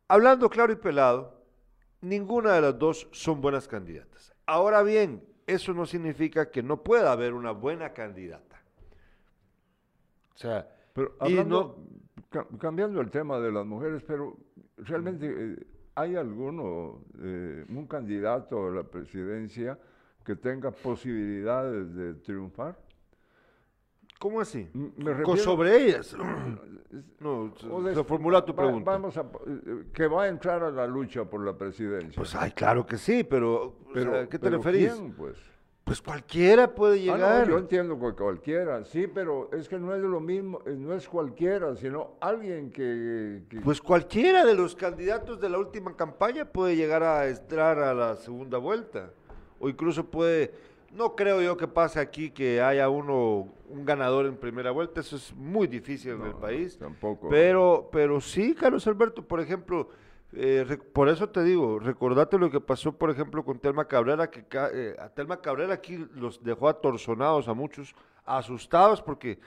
hablando 0.08 0.50
claro 0.50 0.74
y 0.74 0.78
pelado, 0.78 1.42
ninguna 2.02 2.54
de 2.54 2.62
las 2.62 2.78
dos 2.78 3.08
son 3.12 3.42
buenas 3.42 3.68
candidatas. 3.68 4.34
Ahora 4.46 4.84
bien, 4.84 5.24
eso 5.48 5.74
no 5.74 5.86
significa 5.86 6.52
que 6.52 6.64
no 6.64 6.84
pueda 6.84 7.12
haber 7.12 7.34
una 7.34 7.52
buena 7.52 7.94
candidata. 7.94 8.62
O 10.36 10.38
sea, 10.38 10.68
pero 10.94 11.16
cambiando 12.60 13.02
el 13.02 13.10
tema 13.10 13.40
de 13.40 13.52
las 13.52 13.66
mujeres, 13.66 14.04
pero 14.06 14.38
realmente 14.78 15.28
eh, 15.28 15.68
¿Hay 15.96 16.16
alguno, 16.16 17.04
eh, 17.22 17.66
un 17.70 17.86
candidato 17.88 18.68
a 18.68 18.72
la 18.72 18.84
presidencia 18.84 19.78
que 20.26 20.36
tenga 20.36 20.72
posibilidades 20.72 21.94
de 21.94 22.16
triunfar? 22.16 22.78
¿Cómo 24.18 24.40
así? 24.40 24.70
sobre 25.38 25.86
ellas. 25.86 26.16
no, 27.20 27.54
se 27.94 28.04
formula 28.06 28.44
tu 28.44 28.56
pregunta. 28.56 28.92
vamos 28.92 29.18
a, 29.18 29.26
que 29.94 30.08
va 30.08 30.24
a 30.24 30.28
entrar 30.30 30.64
a 30.64 30.72
la 30.72 30.88
lucha 30.88 31.26
por 31.26 31.46
la 31.46 31.58
presidencia. 31.58 32.16
Pues 32.16 32.34
ay, 32.36 32.52
claro 32.52 32.86
que 32.86 32.98
sí, 32.98 33.24
pero, 33.24 33.76
pero 33.94 34.28
¿qué 34.30 34.40
te 34.40 34.50
referís? 34.50 34.94
¿quién, 34.94 35.12
pues? 35.12 35.38
Pues 35.84 36.02
cualquiera 36.02 36.74
puede 36.74 36.94
ah, 37.12 37.16
llegar. 37.16 37.50
yo 37.50 37.58
entiendo 37.58 38.00
que 38.00 38.16
cualquiera, 38.16 38.86
sí, 38.86 39.06
pero 39.06 39.50
es 39.52 39.68
que 39.68 39.78
no 39.78 39.94
es 39.94 40.02
lo 40.02 40.22
mismo, 40.22 40.62
eh, 40.66 40.76
no 40.78 40.94
es 40.94 41.10
cualquiera, 41.10 41.76
sino 41.76 42.12
alguien 42.22 42.72
que, 42.72 43.42
Pues 43.64 43.82
cualquiera 43.82 44.46
de 44.46 44.56
los 44.56 44.76
candidatos 44.76 45.42
de 45.42 45.50
la 45.50 45.60
última 45.60 45.94
campaña 45.98 46.46
puede 46.46 46.78
llegar 46.78 47.04
a 47.04 47.28
entrar 47.28 47.80
a 47.80 47.94
la 47.94 48.16
segunda 48.16 48.58
vuelta. 48.58 49.12
O 49.60 49.68
incluso 49.68 50.06
puede, 50.10 50.54
no 50.94 51.16
creo 51.16 51.42
yo 51.42 51.58
que 51.58 51.68
pase 51.68 52.00
aquí 52.00 52.32
que 52.32 52.62
haya 52.62 52.88
uno, 52.88 53.50
un 53.70 53.84
ganador 53.84 54.26
en 54.26 54.38
primera 54.38 54.72
vuelta, 54.72 55.02
eso 55.02 55.18
es 55.18 55.36
muy 55.36 55.68
difícil 55.68 56.14
en 56.14 56.22
el 56.22 56.36
país. 56.36 56.78
Tampoco. 56.78 57.28
Pero, 57.28 57.90
pero 57.92 58.22
sí, 58.22 58.56
Carlos 58.56 58.88
Alberto, 58.88 59.22
por 59.22 59.42
ejemplo 59.42 59.90
eh, 60.36 60.78
por 60.94 61.10
eso 61.10 61.30
te 61.30 61.44
digo, 61.44 61.80
recordate 61.80 62.38
lo 62.38 62.50
que 62.50 62.60
pasó, 62.60 62.98
por 62.98 63.10
ejemplo, 63.10 63.46
con 63.46 63.60
Telma 63.60 63.88
Cabrera, 63.88 64.30
que 64.30 64.46
eh, 64.74 64.96
a 65.00 65.10
Telma 65.10 65.42
Cabrera 65.42 65.74
aquí 65.74 66.08
los 66.16 66.44
dejó 66.44 66.70
atorzonados 66.70 67.48
a 67.48 67.54
muchos, 67.54 67.96
asustados 68.26 69.02
porque 69.02 69.40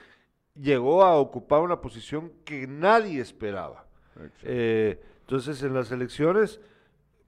llegó 0.55 1.03
a 1.03 1.17
ocupar 1.17 1.61
una 1.61 1.81
posición 1.81 2.31
que 2.45 2.67
nadie 2.67 3.21
esperaba. 3.21 3.85
Eh, 4.43 4.99
entonces, 5.21 5.61
en 5.63 5.73
las 5.73 5.91
elecciones, 5.91 6.61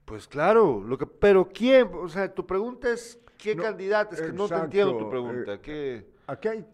pues 0.06 0.28
claro, 0.28 0.82
lo 0.82 0.98
que, 0.98 1.06
pero 1.06 1.50
¿quién? 1.50 1.90
O 1.94 2.08
sea, 2.08 2.34
tu 2.34 2.46
pregunta 2.46 2.92
es, 2.92 3.20
¿qué 3.38 3.56
candidato? 3.56 4.16
Es 4.16 4.22
que 4.22 4.32
no 4.32 4.48
te 4.48 4.56
entiendo 4.56 4.98
tu 4.98 5.10
pregunta. 5.10 5.62
¿qué? 5.62 6.08
Aquí 6.28 6.48
hay 6.48 6.66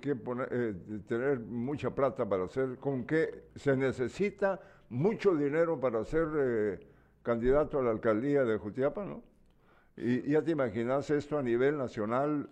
que 0.00 0.14
tener 1.08 1.40
mucha 1.40 1.94
plata 1.94 2.28
para 2.28 2.44
hacer, 2.44 2.76
con 2.78 3.04
qué 3.04 3.46
se 3.56 3.76
necesita 3.76 4.60
mucho 4.88 5.34
dinero 5.34 5.78
para 5.80 6.04
ser 6.04 6.28
eh, 6.36 6.80
candidato 7.22 7.78
a 7.78 7.82
la 7.82 7.90
alcaldía 7.90 8.44
de 8.44 8.58
Jutiapa, 8.58 9.04
¿no? 9.04 9.22
Y 9.96 10.30
ya 10.30 10.42
te 10.42 10.50
imaginas 10.50 11.08
esto 11.10 11.38
a 11.38 11.42
nivel 11.42 11.78
nacional. 11.78 12.48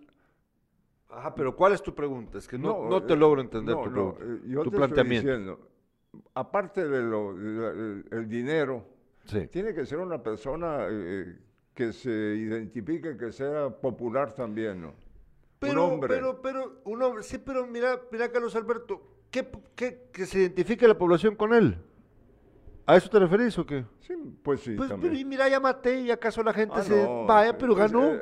Ajá, 1.08 1.34
pero 1.34 1.56
¿cuál 1.56 1.72
es 1.72 1.82
tu 1.82 1.94
pregunta? 1.94 2.38
Es 2.38 2.46
que 2.46 2.56
no, 2.56 2.88
no, 2.88 3.02
te 3.02 3.14
eh, 3.14 3.16
logro 3.16 3.40
entender 3.40 3.74
tu, 3.74 3.90
no, 3.90 4.16
eh, 4.20 4.40
yo 4.46 4.62
te 4.62 4.70
planteamiento. 4.70 5.30
Estoy 5.30 5.44
diciendo, 5.44 5.68
aparte 6.34 6.88
de 6.88 7.02
lo, 7.02 7.32
el 7.32 8.28
dinero, 8.28 8.86
tiene 9.50 9.74
que 9.74 9.84
ser 9.84 9.98
una 9.98 10.22
persona 10.22 10.86
que 11.74 11.92
se 11.92 12.10
identifique, 12.10 13.16
que 13.16 13.32
sea 13.32 13.70
popular 13.70 14.32
también, 14.32 14.82
¿no? 14.82 14.94
Pero, 15.58 15.86
un 15.86 15.92
hombre. 15.92 16.14
Pero, 16.14 16.42
pero, 16.42 16.80
un 16.84 17.02
hombre, 17.02 17.22
sí, 17.22 17.38
pero 17.38 17.66
mira, 17.66 18.00
mira 18.10 18.30
Carlos 18.30 18.54
Alberto, 18.56 19.00
¿qué, 19.30 19.46
qué, 19.74 20.08
que 20.12 20.26
se 20.26 20.40
identifique 20.40 20.86
la 20.88 20.98
población 20.98 21.36
con 21.36 21.54
él? 21.54 21.78
¿A 22.86 22.96
eso 22.96 23.08
te 23.08 23.18
referís 23.18 23.56
o 23.58 23.66
qué? 23.66 23.84
Sí, 24.00 24.14
pues 24.42 24.60
sí. 24.60 24.74
Pues, 24.74 24.92
pero 25.00 25.14
y 25.14 25.24
mira, 25.24 25.48
ya 25.48 25.60
maté 25.60 26.00
y 26.00 26.10
acaso 26.10 26.42
la 26.42 26.52
gente 26.52 26.76
ah, 26.78 26.82
se. 26.82 27.06
Vaya, 27.26 27.56
pero 27.56 27.74
ganó. 27.74 28.18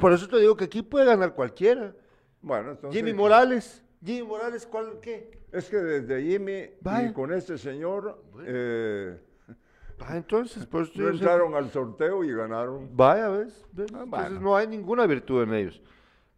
Por 0.00 0.12
eso 0.12 0.28
te 0.28 0.38
digo 0.38 0.56
que 0.56 0.64
aquí 0.64 0.82
puede 0.82 1.06
ganar 1.06 1.34
cualquiera. 1.34 1.94
Bueno, 2.40 2.72
entonces. 2.72 2.96
Jimmy 2.96 3.12
Morales. 3.12 3.82
Jimmy 4.04 4.26
Morales, 4.26 4.66
¿cuál 4.66 5.00
qué? 5.00 5.40
Es 5.52 5.68
que 5.68 5.78
desde 5.78 6.22
Jimmy 6.22 6.70
y 7.08 7.12
con 7.12 7.32
este 7.32 7.58
señor. 7.58 8.22
Eh, 8.44 9.18
entonces, 10.10 10.66
pues. 10.66 10.90
entraron 10.94 11.54
al 11.54 11.70
sorteo 11.70 12.22
y 12.22 12.32
ganaron. 12.32 12.90
Vaya, 12.94 13.28
¿ves? 13.28 13.64
Ah, 13.94 14.02
entonces 14.04 14.40
no 14.40 14.56
hay 14.56 14.66
ninguna 14.66 15.06
virtud 15.06 15.42
en 15.42 15.54
ellos. 15.54 15.82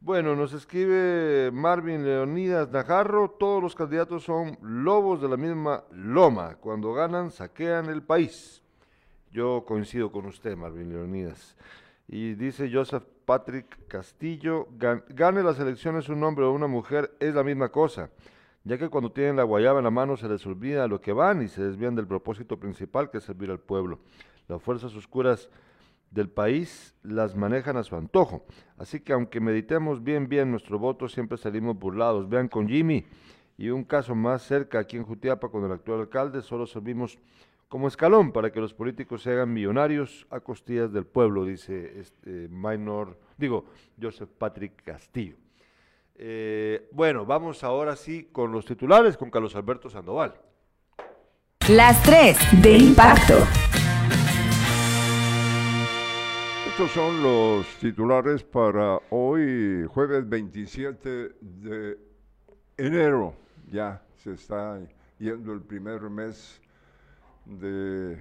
Bueno, 0.01 0.37
nos 0.37 0.53
escribe 0.53 1.51
Marvin 1.53 2.05
Leonidas 2.05 2.71
Najarro, 2.71 3.31
todos 3.31 3.61
los 3.61 3.75
candidatos 3.75 4.23
son 4.23 4.57
lobos 4.63 5.21
de 5.21 5.29
la 5.29 5.37
misma 5.37 5.83
loma, 5.91 6.55
cuando 6.55 6.95
ganan 6.95 7.33
saquean 7.33 7.87
el 7.87 8.05
país. 8.05 8.63
Yo 9.33 9.65
coincido 9.67 10.13
con 10.13 10.27
usted, 10.27 10.57
Marvin 10.57 10.91
Leonidas. 10.91 11.57
Y 12.07 12.35
dice 12.35 12.71
Joseph 12.73 13.03
Patrick 13.25 13.89
Castillo, 13.89 14.69
gane 14.71 15.43
las 15.43 15.59
elecciones 15.59 16.09
un 16.09 16.23
hombre 16.23 16.45
o 16.45 16.53
una 16.53 16.69
mujer 16.69 17.17
es 17.19 17.35
la 17.35 17.43
misma 17.43 17.71
cosa, 17.71 18.09
ya 18.63 18.79
que 18.79 18.89
cuando 18.89 19.11
tienen 19.11 19.35
la 19.35 19.43
guayaba 19.43 19.81
en 19.81 19.85
la 19.85 19.91
mano 19.91 20.17
se 20.17 20.29
les 20.29 20.47
olvida 20.47 20.87
lo 20.87 21.01
que 21.01 21.13
van 21.13 21.43
y 21.43 21.49
se 21.49 21.65
desvían 21.65 21.97
del 21.97 22.07
propósito 22.07 22.57
principal 22.61 23.11
que 23.11 23.19
es 23.19 23.25
servir 23.25 23.51
al 23.51 23.59
pueblo. 23.59 23.99
Las 24.47 24.63
fuerzas 24.63 24.95
oscuras 24.95 25.51
del 26.11 26.29
país 26.29 26.95
las 27.03 27.37
manejan 27.37 27.77
a 27.77 27.83
su 27.83 27.97
antojo. 27.97 28.45
Así 28.77 29.01
que 29.01 29.13
aunque 29.13 29.41
meditemos 29.41 30.03
bien, 30.03 30.29
bien 30.29 30.51
nuestro 30.51 30.79
voto, 30.79 31.09
siempre 31.09 31.39
salimos 31.39 31.79
burlados. 31.79 32.29
Vean 32.29 32.49
con 32.49 32.69
Jimmy 32.69 33.05
y 33.57 33.71
un 33.71 33.85
caso 33.85 34.15
más 34.15 34.43
cerca 34.43 34.79
aquí 34.79 34.97
en 34.97 35.05
Jutiapa 35.05 35.51
con 35.51 35.65
el 35.65 35.73
actual 35.73 36.01
alcalde, 36.01 36.43
solo 36.43 36.67
servimos 36.67 37.19
como 37.69 37.89
escalón 37.89 38.33
para 38.33 38.51
que 38.51 38.61
los 38.61 38.73
políticos 38.73 39.23
se 39.23 39.33
hagan 39.33 39.53
millonarios 39.53 40.27
a 40.31 40.41
costillas 40.41 40.93
del 40.93 41.05
pueblo, 41.05 41.45
dice 41.45 42.01
este 42.01 42.49
minor, 42.49 43.19
digo, 43.37 43.67
Joseph 44.01 44.31
Patrick 44.39 44.83
Castillo. 44.83 45.37
Eh, 46.15 46.89
bueno, 46.93 47.27
vamos 47.27 47.63
ahora 47.63 47.95
sí 47.95 48.29
con 48.33 48.51
los 48.53 48.65
titulares 48.65 49.17
con 49.17 49.31
Carlos 49.31 49.55
Alberto 49.55 49.91
Sandoval. 49.91 50.35
Las 51.69 52.03
tres 52.03 52.39
de 52.63 52.79
impacto. 52.79 53.68
Estos 56.79 56.93
son 56.93 57.21
los 57.25 57.67
titulares 57.79 58.45
para 58.45 59.01
hoy, 59.11 59.85
jueves 59.89 60.29
27 60.29 61.35
de 61.41 61.99
enero. 62.77 63.35
Ya 63.69 64.01
se 64.15 64.35
está 64.35 64.79
yendo 65.19 65.53
el 65.55 65.63
primer 65.63 66.03
mes 66.03 66.61
de 67.45 68.17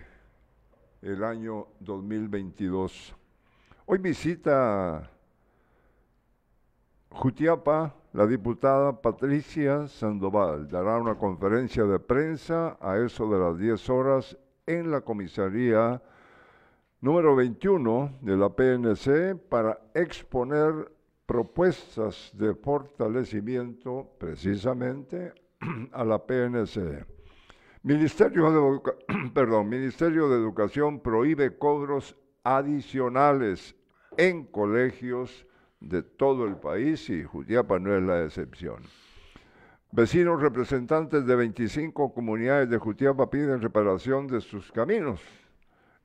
el 1.04 1.24
año 1.24 1.68
2022. 1.82 3.14
Hoy 3.86 4.00
visita 4.00 5.08
Jutiapa 7.12 7.94
la 8.14 8.26
diputada 8.26 9.00
Patricia 9.00 9.88
Sandoval. 9.88 10.68
Dará 10.68 10.98
una 10.98 11.14
conferencia 11.14 11.84
de 11.84 12.00
prensa 12.00 12.76
a 12.82 12.98
eso 12.98 13.30
de 13.30 13.38
las 13.38 13.60
10 13.60 13.90
horas 13.92 14.36
en 14.66 14.90
la 14.90 15.02
comisaría 15.02 16.02
número 17.02 17.36
21 17.36 18.18
de 18.22 18.38
la 18.38 18.50
PNC 18.50 19.36
para 19.50 19.80
exponer 19.94 20.92
propuestas 21.26 22.32
de 22.34 22.56
fortalecimiento 22.56 24.10
precisamente 24.18 25.34
a 25.92 26.04
la 26.04 26.26
PNC. 26.26 27.06
Ministerio 27.84 28.52
de, 28.52 29.30
perdón, 29.34 29.70
Ministerio 29.70 30.28
de 30.30 30.38
Educación 30.38 31.00
prohíbe 31.00 31.58
cobros 31.58 32.16
adicionales 32.44 33.76
en 34.18 34.46
colegios 34.46 35.46
de 35.80 36.02
todo 36.02 36.46
el 36.46 36.56
país 36.56 37.10
y 37.10 37.24
Jutiapa 37.24 37.78
no 37.78 37.96
es 37.96 38.02
la 38.02 38.24
excepción. 38.24 38.82
Vecinos 39.92 40.42
representantes 40.42 41.26
de 41.26 41.36
25 41.36 42.14
comunidades 42.14 42.70
de 42.70 42.78
Jutiapa 42.78 43.30
piden 43.30 43.62
reparación 43.62 44.28
de 44.28 44.42
sus 44.42 44.72
caminos 44.72 45.22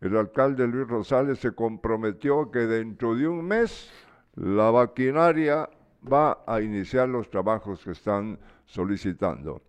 el 0.03 0.17
alcalde 0.17 0.67
Luis 0.67 0.89
Rosales 0.89 1.39
se 1.39 1.53
comprometió 1.53 2.51
que 2.51 2.59
dentro 2.59 3.15
de 3.15 3.29
un 3.29 3.45
mes 3.45 3.89
la 4.35 4.73
maquinaria 4.73 5.71
va 6.13 6.43
a 6.45 6.61
iniciar 6.61 7.09
los 7.09 7.31
trabajos 7.31 7.85
que 7.85 7.93
están 7.93 8.37
solicitando. 8.67 9.63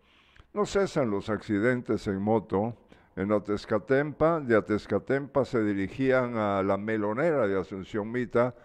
No 0.51 0.65
cesan 0.65 1.11
los 1.11 1.29
accidentes 1.29 2.07
en 2.07 2.19
moto. 2.19 2.75
En 3.15 3.31
Atezcatempa, 3.31 4.39
de 4.39 4.55
Atezcatempa 4.55 5.45
se 5.45 5.63
dirigían 5.63 6.35
a 6.35 6.63
la 6.63 6.77
melonera 6.77 7.47
de 7.47 7.59
Asunción 7.59 8.11
Mita 8.11 8.55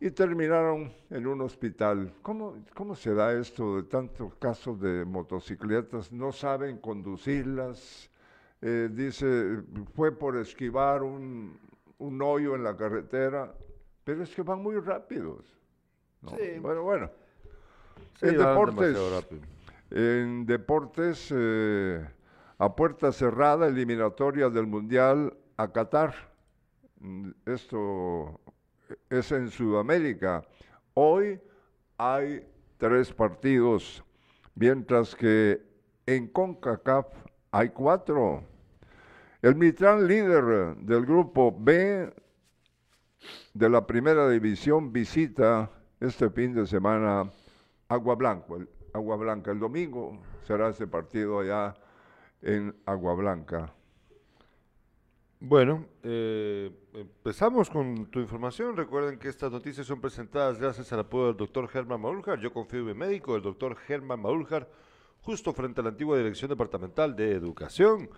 y 0.00 0.10
terminaron 0.12 0.94
en 1.10 1.26
un 1.26 1.42
hospital. 1.42 2.10
¿Cómo, 2.22 2.56
¿Cómo 2.72 2.94
se 2.94 3.12
da 3.12 3.34
esto 3.34 3.76
de 3.76 3.82
tantos 3.82 4.34
casos 4.36 4.80
de 4.80 5.04
motocicletas? 5.04 6.10
No 6.10 6.32
saben 6.32 6.78
conducirlas, 6.78 8.10
eh, 8.66 8.88
dice, 8.90 9.58
fue 9.94 10.10
por 10.10 10.38
esquivar 10.38 11.02
un, 11.02 11.60
hoyo 11.98 12.54
en 12.54 12.64
la 12.64 12.74
carretera, 12.74 13.52
pero 14.04 14.22
es 14.22 14.34
que 14.34 14.40
van 14.40 14.62
muy 14.62 14.76
rápidos. 14.80 15.44
Bueno, 16.22 16.82
bueno. 16.82 17.10
en, 18.22 18.38
deportes, 18.38 18.96
en 19.90 20.46
deportes, 20.46 21.28
eh, 21.30 22.08
a 22.56 22.74
puerta 22.74 23.12
cerrada, 23.12 23.66
eliminatoria 23.66 24.48
del 24.48 24.66
Mundial 24.66 25.36
a 25.58 25.70
Qatar. 25.70 26.14
Mm, 27.00 27.32
esto 27.44 28.40
es 29.10 29.30
en 29.30 29.50
Sudamérica. 29.50 30.42
Hoy 30.94 31.38
hay 31.98 32.46
tres 32.78 33.12
partidos, 33.12 34.02
mientras 34.54 35.14
que 35.14 35.60
en 36.06 36.28
CONCACAF 36.28 37.08
hay 37.50 37.68
cuatro. 37.68 38.53
El 39.44 39.56
Mitrán 39.56 40.08
líder 40.08 40.74
del 40.76 41.04
grupo 41.04 41.54
B 41.54 42.10
de 43.52 43.68
la 43.68 43.86
primera 43.86 44.26
división 44.30 44.90
visita 44.90 45.70
este 46.00 46.30
fin 46.30 46.54
de 46.54 46.66
semana 46.66 47.30
Agua 47.86 48.14
Blanca. 48.14 48.54
El, 48.54 48.70
Agua 48.94 49.16
Blanca. 49.16 49.50
El 49.50 49.58
domingo 49.58 50.18
será 50.46 50.70
ese 50.70 50.86
partido 50.86 51.40
allá 51.40 51.74
en 52.40 52.74
Agua 52.86 53.12
Blanca. 53.16 53.70
Bueno, 55.40 55.88
eh, 56.02 56.70
empezamos 56.94 57.68
con 57.68 58.06
tu 58.06 58.20
información. 58.20 58.78
Recuerden 58.78 59.18
que 59.18 59.28
estas 59.28 59.52
noticias 59.52 59.86
son 59.86 60.00
presentadas 60.00 60.58
gracias 60.58 60.90
al 60.94 61.00
apoyo 61.00 61.26
del 61.26 61.36
doctor 61.36 61.68
Germán 61.68 62.00
Maúljar. 62.00 62.40
Yo 62.40 62.50
confío 62.50 62.80
en 62.80 62.86
mi 62.86 62.94
médico, 62.94 63.36
el 63.36 63.42
doctor 63.42 63.76
Germán 63.76 64.22
Maúljar, 64.22 64.70
justo 65.20 65.52
frente 65.52 65.82
a 65.82 65.84
la 65.84 65.90
antigua 65.90 66.16
Dirección 66.16 66.48
Departamental 66.48 67.14
de 67.14 67.32
Educación. 67.32 68.08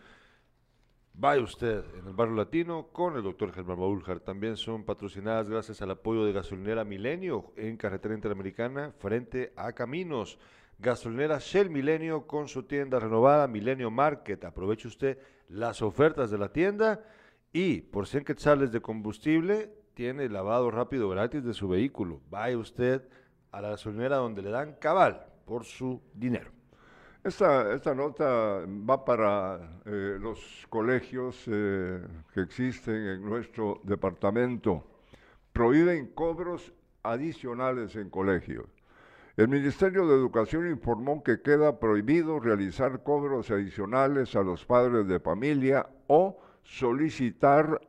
Vaya 1.18 1.42
usted 1.42 1.82
en 1.98 2.08
el 2.08 2.12
barrio 2.12 2.36
latino 2.36 2.88
con 2.92 3.16
el 3.16 3.22
doctor 3.22 3.50
Germán 3.50 3.78
Baúljar. 3.78 4.20
También 4.20 4.54
son 4.58 4.84
patrocinadas 4.84 5.48
gracias 5.48 5.80
al 5.80 5.92
apoyo 5.92 6.26
de 6.26 6.34
gasolinera 6.34 6.84
Milenio 6.84 7.54
en 7.56 7.78
carretera 7.78 8.14
interamericana 8.14 8.92
frente 8.98 9.54
a 9.56 9.72
Caminos. 9.72 10.38
Gasolinera 10.78 11.38
Shell 11.38 11.70
Milenio 11.70 12.26
con 12.26 12.48
su 12.48 12.64
tienda 12.64 13.00
renovada 13.00 13.48
Milenio 13.48 13.90
Market. 13.90 14.44
Aproveche 14.44 14.88
usted 14.88 15.18
las 15.48 15.80
ofertas 15.80 16.30
de 16.30 16.36
la 16.36 16.52
tienda 16.52 17.02
y 17.50 17.80
por 17.80 18.06
100 18.06 18.24
quetzales 18.26 18.70
de 18.70 18.82
combustible 18.82 19.72
tiene 19.94 20.28
lavado 20.28 20.70
rápido 20.70 21.08
gratis 21.08 21.42
de 21.42 21.54
su 21.54 21.66
vehículo. 21.66 22.20
Vaya 22.28 22.58
usted 22.58 23.08
a 23.52 23.62
la 23.62 23.70
gasolinera 23.70 24.16
donde 24.16 24.42
le 24.42 24.50
dan 24.50 24.74
cabal 24.74 25.24
por 25.46 25.64
su 25.64 26.02
dinero. 26.12 26.55
Esta, 27.26 27.92
nota 27.92 28.64
va 28.88 29.04
para 29.04 29.58
eh, 29.84 30.16
los 30.20 30.64
colegios 30.70 31.42
eh, 31.48 32.00
que 32.32 32.40
existen 32.40 32.94
en 32.94 33.24
nuestro 33.24 33.80
departamento. 33.82 34.84
Prohíben 35.52 36.06
cobros 36.14 36.72
adicionales 37.02 37.96
en 37.96 38.10
colegios. 38.10 38.66
El 39.36 39.48
Ministerio 39.48 40.06
de 40.06 40.14
Educación 40.14 40.70
informó 40.70 41.24
que 41.24 41.42
queda 41.42 41.80
prohibido 41.80 42.38
realizar 42.38 43.02
cobros 43.02 43.50
adicionales 43.50 44.36
a 44.36 44.44
los 44.44 44.64
padres 44.64 45.08
de 45.08 45.18
familia 45.18 45.84
o 46.06 46.38
solicitar 46.62 47.80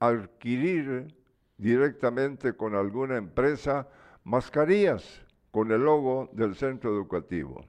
adquirir 0.00 1.14
directamente 1.56 2.54
con 2.54 2.74
alguna 2.74 3.16
empresa 3.16 3.86
mascarillas 4.24 5.23
con 5.54 5.70
el 5.70 5.84
logo 5.84 6.28
del 6.32 6.56
centro 6.56 6.90
educativo. 6.90 7.64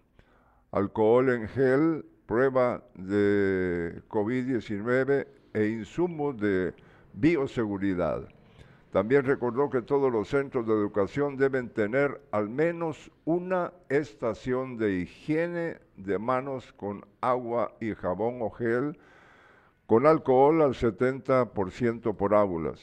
Alcohol 0.71 1.30
en 1.30 1.48
gel, 1.48 2.04
prueba 2.26 2.84
de 2.95 4.02
COVID-19 4.10 5.28
e 5.54 5.67
insumos 5.67 6.36
de 6.39 6.74
bioseguridad. 7.13 8.28
También 8.91 9.24
recordó 9.24 9.69
que 9.69 9.84
todos 9.84 10.12
los 10.12 10.30
centros 10.30 10.65
de 10.65 10.74
educación 10.74 11.38
deben 11.38 11.69
tener 11.69 12.21
al 12.32 12.50
menos 12.50 13.12
una 13.24 13.71
estación 13.89 14.78
de 14.78 15.02
higiene 15.02 15.78
de 15.95 16.17
manos 16.17 16.74
con 16.74 17.06
agua 17.21 17.71
y 17.80 17.93
jabón 17.93 18.41
o 18.41 18.50
gel 18.50 18.98
con 19.86 20.08
alcohol 20.08 20.63
al 20.63 20.74
70% 20.74 22.15
por 22.15 22.34
aulas. 22.34 22.82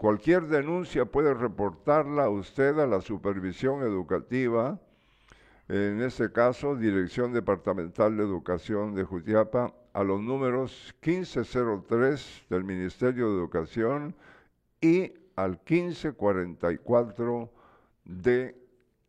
Cualquier 0.00 0.46
denuncia 0.46 1.04
puede 1.04 1.34
reportarla 1.34 2.30
usted 2.30 2.78
a 2.78 2.86
la 2.86 3.02
supervisión 3.02 3.82
educativa, 3.82 4.80
en 5.68 6.00
este 6.00 6.32
caso, 6.32 6.74
Dirección 6.74 7.34
Departamental 7.34 8.16
de 8.16 8.22
Educación 8.22 8.94
de 8.94 9.04
Jutiapa, 9.04 9.74
a 9.92 10.02
los 10.02 10.22
números 10.22 10.94
1503 11.04 12.46
del 12.48 12.64
Ministerio 12.64 13.28
de 13.28 13.34
Educación 13.40 14.14
y 14.80 15.12
al 15.36 15.60
1544 15.68 17.50
de 18.06 18.56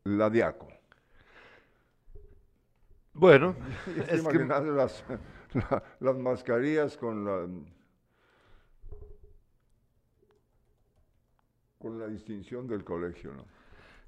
la 0.03 0.29
DIACO. 0.29 0.67
Bueno, 3.13 3.55
es 4.09 4.27
que... 4.27 4.39
las, 4.39 5.05
las 6.01 6.17
mascarillas 6.17 6.97
con 6.97 7.23
la 7.23 7.47
con 11.81 11.99
la 11.99 12.07
distinción 12.07 12.67
del 12.67 12.83
colegio, 12.83 13.33
¿no? 13.33 13.45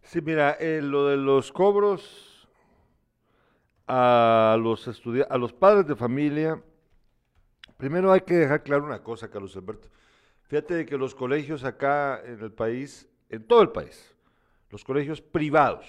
Sí, 0.04 0.22
mira, 0.22 0.52
eh, 0.60 0.82
lo 0.82 1.08
de 1.08 1.18
los 1.18 1.52
cobros 1.52 2.48
a 3.88 4.58
los 4.60 4.88
a 5.30 5.38
los 5.38 5.54
padres 5.54 5.88
de 5.88 5.96
familia, 5.96 6.62
primero 7.78 8.12
hay 8.12 8.22
que 8.22 8.36
dejar 8.36 8.64
claro 8.64 8.86
una 8.86 9.02
cosa, 9.02 9.30
Carlos 9.30 9.56
Alberto. 9.56 9.90
Fíjate 10.44 10.76
de 10.76 10.86
que 10.86 10.98
los 10.98 11.16
colegios 11.16 11.64
acá 11.64 12.22
en 12.24 12.40
el 12.42 12.52
país, 12.52 13.08
en 13.30 13.44
todo 13.44 13.62
el 13.62 13.70
país, 13.70 14.14
los 14.70 14.84
colegios 14.84 15.22
privados, 15.22 15.86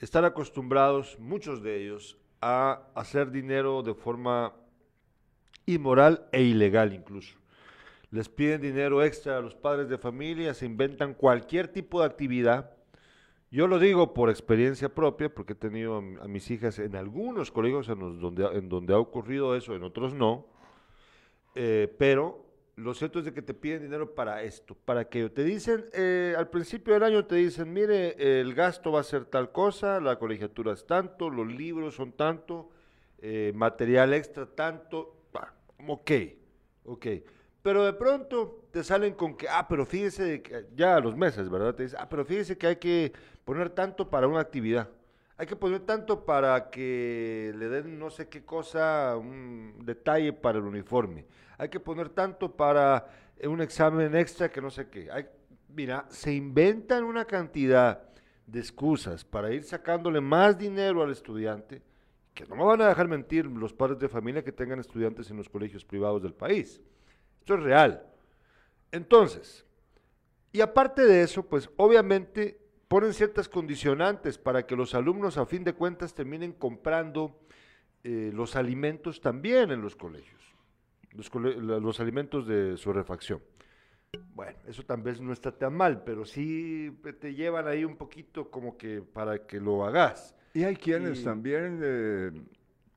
están 0.00 0.24
acostumbrados, 0.24 1.18
muchos 1.18 1.62
de 1.62 1.82
ellos, 1.82 2.18
a 2.40 2.82
hacer 2.94 3.30
dinero 3.30 3.82
de 3.82 3.94
forma 3.94 4.54
inmoral 5.66 6.28
e 6.32 6.42
ilegal 6.42 6.92
incluso. 6.92 7.37
Les 8.10 8.28
piden 8.28 8.60
dinero 8.62 9.02
extra 9.02 9.36
a 9.36 9.40
los 9.40 9.54
padres 9.54 9.88
de 9.88 9.98
familia, 9.98 10.54
se 10.54 10.64
inventan 10.64 11.14
cualquier 11.14 11.68
tipo 11.68 12.00
de 12.00 12.06
actividad. 12.06 12.70
Yo 13.50 13.66
lo 13.66 13.78
digo 13.78 14.14
por 14.14 14.30
experiencia 14.30 14.94
propia, 14.94 15.32
porque 15.32 15.52
he 15.52 15.56
tenido 15.56 15.96
a, 15.96 16.28
mis 16.28 16.50
hijas 16.50 16.78
en 16.78 16.96
algunos 16.96 17.50
colegios 17.50 17.88
en, 17.88 17.98
donde, 18.68 18.94
ha 18.94 18.98
ocurrido 18.98 19.56
eso, 19.56 19.74
en 19.74 19.82
otros 19.82 20.14
no. 20.14 20.46
Eh, 21.54 21.94
pero 21.98 22.46
lo 22.76 22.94
cierto 22.94 23.18
es 23.18 23.24
de 23.24 23.34
que 23.34 23.42
te 23.42 23.54
piden 23.54 23.82
dinero 23.82 24.14
para 24.14 24.42
esto, 24.42 24.76
para 24.84 25.08
que 25.08 25.28
te 25.30 25.44
dicen, 25.44 25.84
eh, 25.92 26.34
al 26.36 26.48
principio 26.48 26.94
del 26.94 27.02
año 27.02 27.24
te 27.26 27.34
dicen, 27.34 27.72
mire, 27.72 28.40
el 28.40 28.54
gasto 28.54 28.92
va 28.92 29.00
a 29.00 29.04
ser 29.04 29.24
tal 29.24 29.50
cosa, 29.50 30.00
la 30.00 30.18
colegiatura 30.18 30.72
es 30.72 30.86
tanto, 30.86 31.28
los 31.28 31.46
libros 31.46 31.96
son 31.96 32.12
tanto, 32.12 32.70
eh, 33.20 33.52
material 33.54 34.14
extra 34.14 34.46
tanto, 34.46 35.16
ok, 35.86 36.10
ok. 36.84 37.06
Pero 37.68 37.84
de 37.84 37.92
pronto 37.92 38.64
te 38.70 38.82
salen 38.82 39.12
con 39.12 39.36
que, 39.36 39.46
ah, 39.46 39.68
pero 39.68 39.84
fíjese, 39.84 40.42
ya 40.74 40.96
a 40.96 41.00
los 41.00 41.14
meses, 41.14 41.50
¿verdad? 41.50 41.74
Te 41.74 41.82
dicen, 41.82 41.98
ah, 42.00 42.08
pero 42.08 42.24
fíjese 42.24 42.56
que 42.56 42.66
hay 42.66 42.76
que 42.76 43.12
poner 43.44 43.68
tanto 43.68 44.08
para 44.08 44.26
una 44.26 44.40
actividad. 44.40 44.88
Hay 45.36 45.46
que 45.46 45.54
poner 45.54 45.80
tanto 45.80 46.24
para 46.24 46.70
que 46.70 47.52
le 47.58 47.68
den 47.68 47.98
no 47.98 48.08
sé 48.08 48.26
qué 48.26 48.42
cosa, 48.42 49.18
un 49.18 49.74
detalle 49.84 50.32
para 50.32 50.56
el 50.56 50.64
uniforme. 50.64 51.26
Hay 51.58 51.68
que 51.68 51.78
poner 51.78 52.08
tanto 52.08 52.56
para 52.56 53.06
un 53.44 53.60
examen 53.60 54.16
extra 54.16 54.50
que 54.50 54.62
no 54.62 54.70
sé 54.70 54.88
qué. 54.88 55.10
Hay, 55.12 55.26
mira, 55.68 56.06
se 56.08 56.32
inventan 56.32 57.04
una 57.04 57.26
cantidad 57.26 58.02
de 58.46 58.60
excusas 58.60 59.26
para 59.26 59.52
ir 59.52 59.62
sacándole 59.62 60.22
más 60.22 60.56
dinero 60.56 61.02
al 61.02 61.10
estudiante, 61.10 61.82
que 62.32 62.46
no 62.46 62.56
me 62.56 62.64
van 62.64 62.80
a 62.80 62.88
dejar 62.88 63.08
mentir 63.08 63.44
los 63.44 63.74
padres 63.74 63.98
de 63.98 64.08
familia 64.08 64.42
que 64.42 64.52
tengan 64.52 64.80
estudiantes 64.80 65.30
en 65.30 65.36
los 65.36 65.50
colegios 65.50 65.84
privados 65.84 66.22
del 66.22 66.32
país. 66.32 66.80
Esto 67.48 67.60
es 67.60 67.64
real. 67.64 68.02
Entonces, 68.92 69.64
y 70.52 70.60
aparte 70.60 71.06
de 71.06 71.22
eso, 71.22 71.48
pues 71.48 71.70
obviamente 71.78 72.60
ponen 72.88 73.14
ciertas 73.14 73.48
condicionantes 73.48 74.36
para 74.36 74.66
que 74.66 74.76
los 74.76 74.94
alumnos 74.94 75.38
a 75.38 75.46
fin 75.46 75.64
de 75.64 75.72
cuentas 75.72 76.14
terminen 76.14 76.52
comprando 76.52 77.40
eh, 78.04 78.32
los 78.34 78.54
alimentos 78.54 79.22
también 79.22 79.70
en 79.70 79.80
los 79.80 79.96
colegios, 79.96 80.42
los, 81.14 82.00
alimentos 82.00 82.46
de 82.46 82.76
su 82.76 82.92
refacción. 82.92 83.40
Bueno, 84.34 84.58
eso 84.66 84.82
tal 84.82 85.00
vez 85.00 85.18
no 85.18 85.32
está 85.32 85.50
tan 85.50 85.72
mal, 85.72 86.04
pero 86.04 86.26
sí 86.26 87.00
te 87.18 87.32
llevan 87.32 87.66
ahí 87.66 87.82
un 87.82 87.96
poquito 87.96 88.50
como 88.50 88.76
que 88.76 89.00
para 89.00 89.46
que 89.46 89.58
lo 89.58 89.86
hagas. 89.86 90.34
Y 90.52 90.64
hay 90.64 90.76
quienes 90.76 91.24
también 91.24 91.80
eh, 91.82 92.30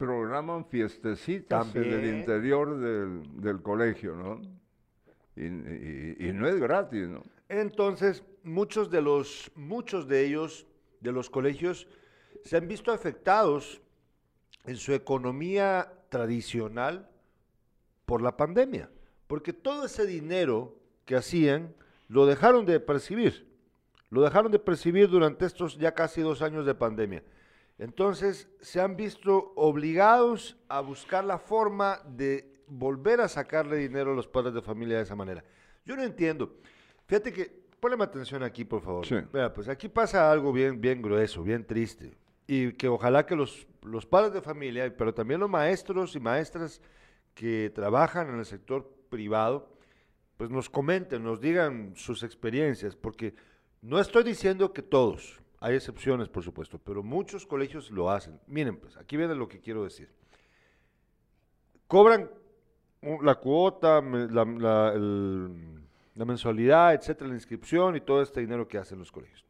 programan 0.02 0.66
fiestecitas 0.66 1.76
en 1.76 1.94
el 1.94 2.06
interior 2.08 2.76
del, 2.80 3.62
colegio, 3.62 4.16
¿no? 4.16 4.42
y, 5.36 6.32
no 6.34 6.48
es 6.48 6.60
gratis, 6.60 7.08
¿no? 7.08 7.22
Entonces, 7.48 8.24
muchos 8.42 8.90
de 8.90 9.00
los, 9.00 9.52
muchos 9.54 10.08
de 10.08 10.26
ellos, 10.26 10.66
de 11.02 11.12
los 11.12 11.30
colegios, 11.30 11.88
se 12.44 12.58
han 12.58 12.68
visto 12.68 12.92
afectados 12.92 13.80
en 14.66 14.76
su 14.78 14.92
economía 14.94 15.94
tradicional 16.10 17.08
por 18.08 18.24
la 18.24 18.36
pandemia, 18.36 18.90
porque 19.28 19.54
todo 19.54 19.86
ese 19.86 20.08
dinero 20.08 20.80
que 21.06 21.16
hacían 21.16 21.76
lo 22.08 22.26
dejaron 22.26 22.66
de 22.66 22.80
percibir, 22.80 23.48
lo 24.10 24.24
dejaron 24.24 24.52
de 24.52 24.58
percibir 24.58 25.10
durante 25.10 25.46
estos 25.46 25.78
ya 25.78 25.94
casi 25.94 26.22
dos 26.22 26.42
años 26.42 26.66
de 26.66 26.74
pandemia. 26.74 27.24
Entonces 27.82 28.48
se 28.62 28.80
han 28.80 28.96
visto 28.96 29.54
obligados 29.56 30.56
a 30.70 30.82
buscar 30.82 31.24
la 31.24 31.39
forma 31.39 32.00
de 32.06 32.62
volver 32.67 33.20
a 33.22 33.28
sacarle 33.28 33.78
dinero 33.78 34.12
a 34.12 34.15
los 34.15 34.28
padres 34.28 34.54
de 34.54 34.62
familia 34.62 34.98
de 34.98 35.04
esa 35.04 35.15
manera. 35.15 35.44
Yo 35.84 35.96
no 35.96 36.04
entiendo. 36.04 36.60
Fíjate 37.08 37.34
que, 37.34 37.52
ponle 37.80 38.02
atención 38.04 38.44
aquí, 38.44 38.65
por 38.65 38.84
favor. 38.84 39.08
Sí. 39.08 39.15
pues 39.56 39.67
aquí 39.67 39.89
pasa 39.89 40.32
algo 40.32 40.54
bien, 40.54 40.80
bien 40.80 41.02
grueso, 41.02 41.41
bien 41.41 41.65
triste. 41.65 42.13
Y 42.46 42.74
que 42.74 42.88
ojalá 42.88 43.26
que 43.26 43.36
los, 43.36 43.65
los 43.82 44.06
padres 44.06 44.32
de 44.32 44.44
familia, 44.44 44.96
pero 44.96 45.12
también 45.12 45.39
los 45.39 45.50
maestros 45.50 46.15
y 46.15 46.20
maestras 46.20 46.84
que 47.34 47.72
trabajan 47.74 48.30
en 48.30 48.38
el 48.38 48.46
sector 48.46 48.94
privado, 49.10 49.76
pues 50.38 50.52
nos 50.52 50.70
comenten, 50.70 51.24
nos 51.24 51.41
digan 51.41 51.94
sus 51.96 52.22
experiencias, 52.22 52.96
porque 52.96 53.34
no 53.82 54.00
estoy 54.00 54.24
diciendo 54.24 54.72
que 54.72 54.84
todos, 54.84 55.41
hay 55.62 55.76
excepciones 55.76 56.28
por 56.28 56.43
supuesto, 56.43 56.80
pero 56.80 57.04
muchos 57.04 57.45
colegios 57.45 57.89
lo 57.91 58.10
hacen. 58.10 58.39
Miren, 58.47 58.78
pues 58.78 58.97
aquí 58.97 59.15
viene 59.15 59.36
lo 59.36 59.47
que 59.47 59.62
quiero 59.62 59.84
decir. 59.84 60.10
Cobran 61.88 62.30
la 63.21 63.36
cuota, 63.36 64.02
la, 64.02 64.91
el, 64.93 65.82
la 66.15 66.26
mensualidad, 66.26 66.95
etcétera, 66.95 67.30
la 67.30 67.36
inscripción 67.36 67.95
y 67.95 68.02
todo 68.02 68.21
este 68.21 68.41
dinero 68.41 68.67
que 68.67 68.80
hacen 68.80 69.00
los 69.00 69.12
colegios. 69.12 69.45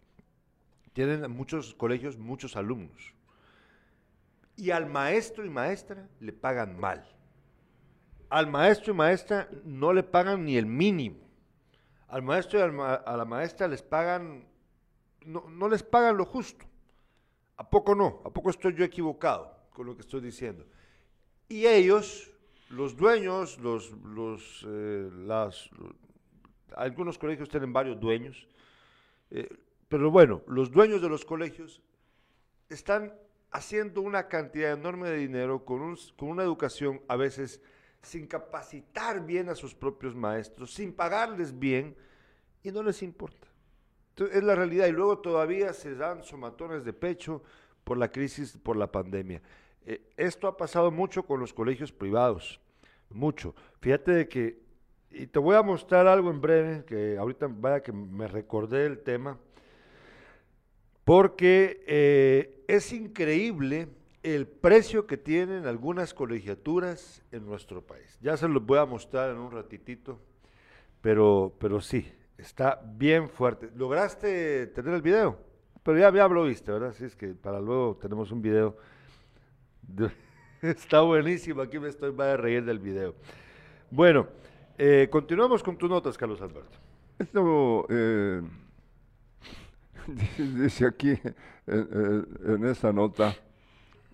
Tienen 0.93 1.31
muchos 1.31 1.73
colegios 1.73 2.17
muchos 2.17 2.57
alumnos. 2.57 3.13
Y 4.57 4.71
al 4.71 4.87
maestro 4.87 5.45
y 5.45 5.49
maestra 5.49 6.09
le 6.19 6.33
pagan 6.33 6.77
mal. 6.77 7.05
Al 8.29 8.47
maestro 8.47 8.93
y 8.93 8.97
maestra 8.97 9.49
no 9.63 9.93
le 9.93 10.03
pagan 10.03 10.43
ni 10.43 10.57
el 10.57 10.65
mínimo. 10.65 11.19
Al 12.07 12.21
maestro 12.21 12.59
y 12.59 12.61
a 12.61 13.15
la 13.17 13.25
maestra 13.25 13.69
les 13.69 13.81
pagan, 13.81 14.45
no, 15.25 15.49
no 15.49 15.69
les 15.69 15.83
pagan 15.83 16.17
lo 16.17 16.25
justo. 16.25 16.65
¿A 17.57 17.69
poco 17.69 17.93
no? 17.93 18.21
¿A 18.25 18.29
poco 18.29 18.49
estoy 18.49 18.73
yo 18.73 18.83
equivocado 18.83 19.55
con 19.71 19.85
lo 19.85 19.95
que 19.95 20.01
estoy 20.01 20.21
diciendo? 20.21 20.65
Y 21.47 21.67
ellos, 21.67 22.31
los 22.69 22.95
dueños, 22.95 23.59
los, 23.59 23.91
los, 24.03 24.65
eh, 24.67 25.09
las, 25.25 25.69
algunos 26.75 27.17
colegios 27.17 27.49
tienen 27.49 27.71
varios 27.73 27.99
dueños, 27.99 28.47
eh, 29.29 29.47
pero 29.87 30.09
bueno, 30.09 30.41
los 30.47 30.71
dueños 30.71 31.01
de 31.01 31.09
los 31.09 31.25
colegios 31.25 31.81
están 32.69 33.13
haciendo 33.51 34.01
una 34.01 34.27
cantidad 34.27 34.71
enorme 34.71 35.09
de 35.09 35.17
dinero 35.17 35.65
con, 35.65 35.95
con 36.17 36.29
una 36.29 36.43
educación 36.43 37.01
a 37.07 37.17
veces 37.17 37.61
sin 38.01 38.25
capacitar 38.25 39.25
bien 39.25 39.49
a 39.49 39.55
sus 39.55 39.75
propios 39.75 40.15
maestros, 40.15 40.73
sin 40.73 40.93
pagarles 40.93 41.57
bien, 41.59 41.95
y 42.63 42.71
no 42.71 42.81
les 42.81 43.03
importa. 43.03 43.50
Es 44.27 44.43
la 44.43 44.55
realidad. 44.55 44.87
Y 44.87 44.91
luego 44.91 45.19
todavía 45.19 45.73
se 45.73 45.95
dan 45.95 46.23
somatones 46.23 46.83
de 46.83 46.93
pecho 46.93 47.41
por 47.83 47.97
la 47.97 48.11
crisis, 48.11 48.57
por 48.57 48.75
la 48.75 48.91
pandemia. 48.91 49.41
Eh, 49.85 50.01
esto 50.17 50.47
ha 50.47 50.57
pasado 50.57 50.91
mucho 50.91 51.23
con 51.23 51.39
los 51.39 51.53
colegios 51.53 51.91
privados, 51.91 52.59
mucho. 53.09 53.55
Fíjate 53.79 54.11
de 54.11 54.27
que 54.27 54.61
y 55.13 55.27
te 55.27 55.39
voy 55.39 55.55
a 55.55 55.61
mostrar 55.61 56.07
algo 56.07 56.29
en 56.29 56.39
breve, 56.39 56.85
que 56.85 57.17
ahorita 57.17 57.47
vaya 57.49 57.81
que 57.81 57.91
me 57.91 58.27
recordé 58.27 58.85
el 58.85 58.99
tema, 58.99 59.37
porque 61.03 61.83
eh, 61.85 62.63
es 62.67 62.93
increíble 62.93 63.89
el 64.23 64.47
precio 64.47 65.07
que 65.07 65.17
tienen 65.17 65.65
algunas 65.65 66.13
colegiaturas 66.13 67.23
en 67.31 67.45
nuestro 67.45 67.81
país. 67.81 68.17
Ya 68.21 68.37
se 68.37 68.47
los 68.47 68.65
voy 68.65 68.77
a 68.77 68.85
mostrar 68.85 69.31
en 69.31 69.37
un 69.37 69.51
ratitito, 69.51 70.19
pero, 71.01 71.53
pero 71.59 71.81
sí, 71.81 72.09
está 72.41 72.81
bien 72.83 73.29
fuerte. 73.29 73.69
¿Lograste 73.75 74.67
tener 74.67 74.95
el 74.95 75.01
video? 75.01 75.37
Pero 75.83 75.97
ya, 75.97 76.11
ya 76.11 76.27
lo 76.27 76.43
viste, 76.43 76.71
¿verdad? 76.71 76.89
Así 76.89 77.05
es 77.05 77.15
que 77.15 77.29
para 77.29 77.59
luego 77.59 77.97
tenemos 78.01 78.31
un 78.31 78.41
video. 78.41 78.75
está 80.61 81.01
buenísimo, 81.01 81.61
aquí 81.61 81.79
me 81.79 81.89
estoy 81.89 82.11
va 82.11 82.33
a 82.33 82.37
reír 82.37 82.65
del 82.65 82.79
video. 82.79 83.15
Bueno, 83.89 84.27
eh, 84.77 85.07
continuamos 85.11 85.63
con 85.63 85.77
tus 85.77 85.89
notas, 85.89 86.17
Carlos 86.17 86.41
Alberto. 86.41 86.77
Esto 87.17 87.85
eh, 87.89 88.41
dice 90.37 90.85
aquí 90.85 91.19
en, 91.67 92.65
esta 92.65 92.91
nota 92.91 93.35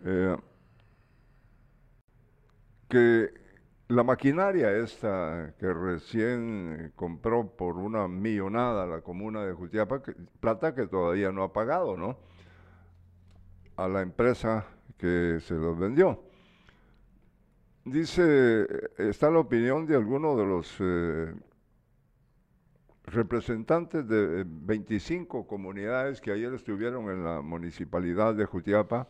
eh, 0.03 0.35
que 2.89 3.46
la 3.89 4.03
maquinaria 4.03 4.71
esta 4.71 5.53
que 5.59 5.73
recién 5.73 6.91
compró 6.95 7.55
por 7.55 7.77
una 7.77 8.07
millonada 8.07 8.85
la 8.85 9.01
comuna 9.01 9.45
de 9.45 9.53
Jutiapa, 9.53 10.01
plata 10.39 10.75
que 10.75 10.87
todavía 10.87 11.31
no 11.31 11.43
ha 11.43 11.53
pagado, 11.53 11.95
¿no? 11.95 12.17
A 13.77 13.87
la 13.87 14.01
empresa 14.01 14.65
que 14.97 15.39
se 15.41 15.53
los 15.53 15.77
vendió. 15.77 16.23
Dice, 17.85 18.67
está 18.97 19.29
la 19.31 19.39
opinión 19.39 19.85
de 19.85 19.95
algunos 19.95 20.37
de 20.37 20.45
los 20.45 20.75
eh, 20.79 21.33
representantes 23.05 24.05
de 24.05 24.43
25 24.45 25.47
comunidades 25.47 26.19
que 26.19 26.31
ayer 26.31 26.53
estuvieron 26.53 27.09
en 27.09 27.23
la 27.23 27.41
municipalidad 27.41 28.35
de 28.35 28.43
Jutiapa 28.43 29.07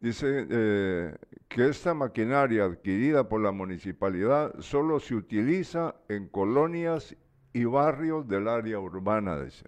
dice 0.00 0.46
eh, 0.48 1.16
que 1.48 1.68
esta 1.68 1.94
maquinaria 1.94 2.64
adquirida 2.64 3.28
por 3.28 3.40
la 3.40 3.52
municipalidad 3.52 4.54
solo 4.60 5.00
se 5.00 5.14
utiliza 5.14 5.96
en 6.08 6.28
colonias 6.28 7.16
y 7.52 7.64
barrios 7.64 8.28
del 8.28 8.48
área 8.48 8.78
urbana, 8.78 9.40
dice. 9.42 9.64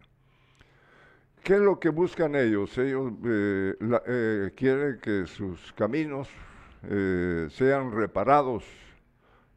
¿Qué 1.43 1.55
es 1.55 1.61
lo 1.61 1.81
que 1.81 1.89
buscan 1.89 2.37
ellos? 2.37 2.76
Ellos 2.76 3.12
eh, 3.24 3.74
eh, 4.07 4.51
quieren 4.55 5.01
que 5.01 5.26
sus 5.26 5.72
caminos 5.72 6.28
sean 7.51 7.93
reparados, 7.93 8.64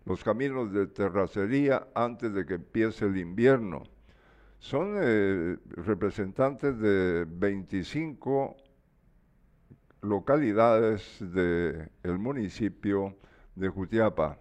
los 0.06 0.22
caminos 0.26 0.74
de 0.74 0.88
terracería 0.88 1.88
antes 1.96 2.34
de 2.34 2.46
que 2.46 2.56
empiece 2.56 3.06
el 3.06 3.18
invierno. 3.18 3.84
Son 4.60 4.96
representantes 5.86 6.78
de 6.80 7.26
25 7.30 8.58
localidades 10.04 11.18
del 11.20 12.20
municipio 12.20 13.16
de 13.56 13.70
Jutiapa. 13.70 14.38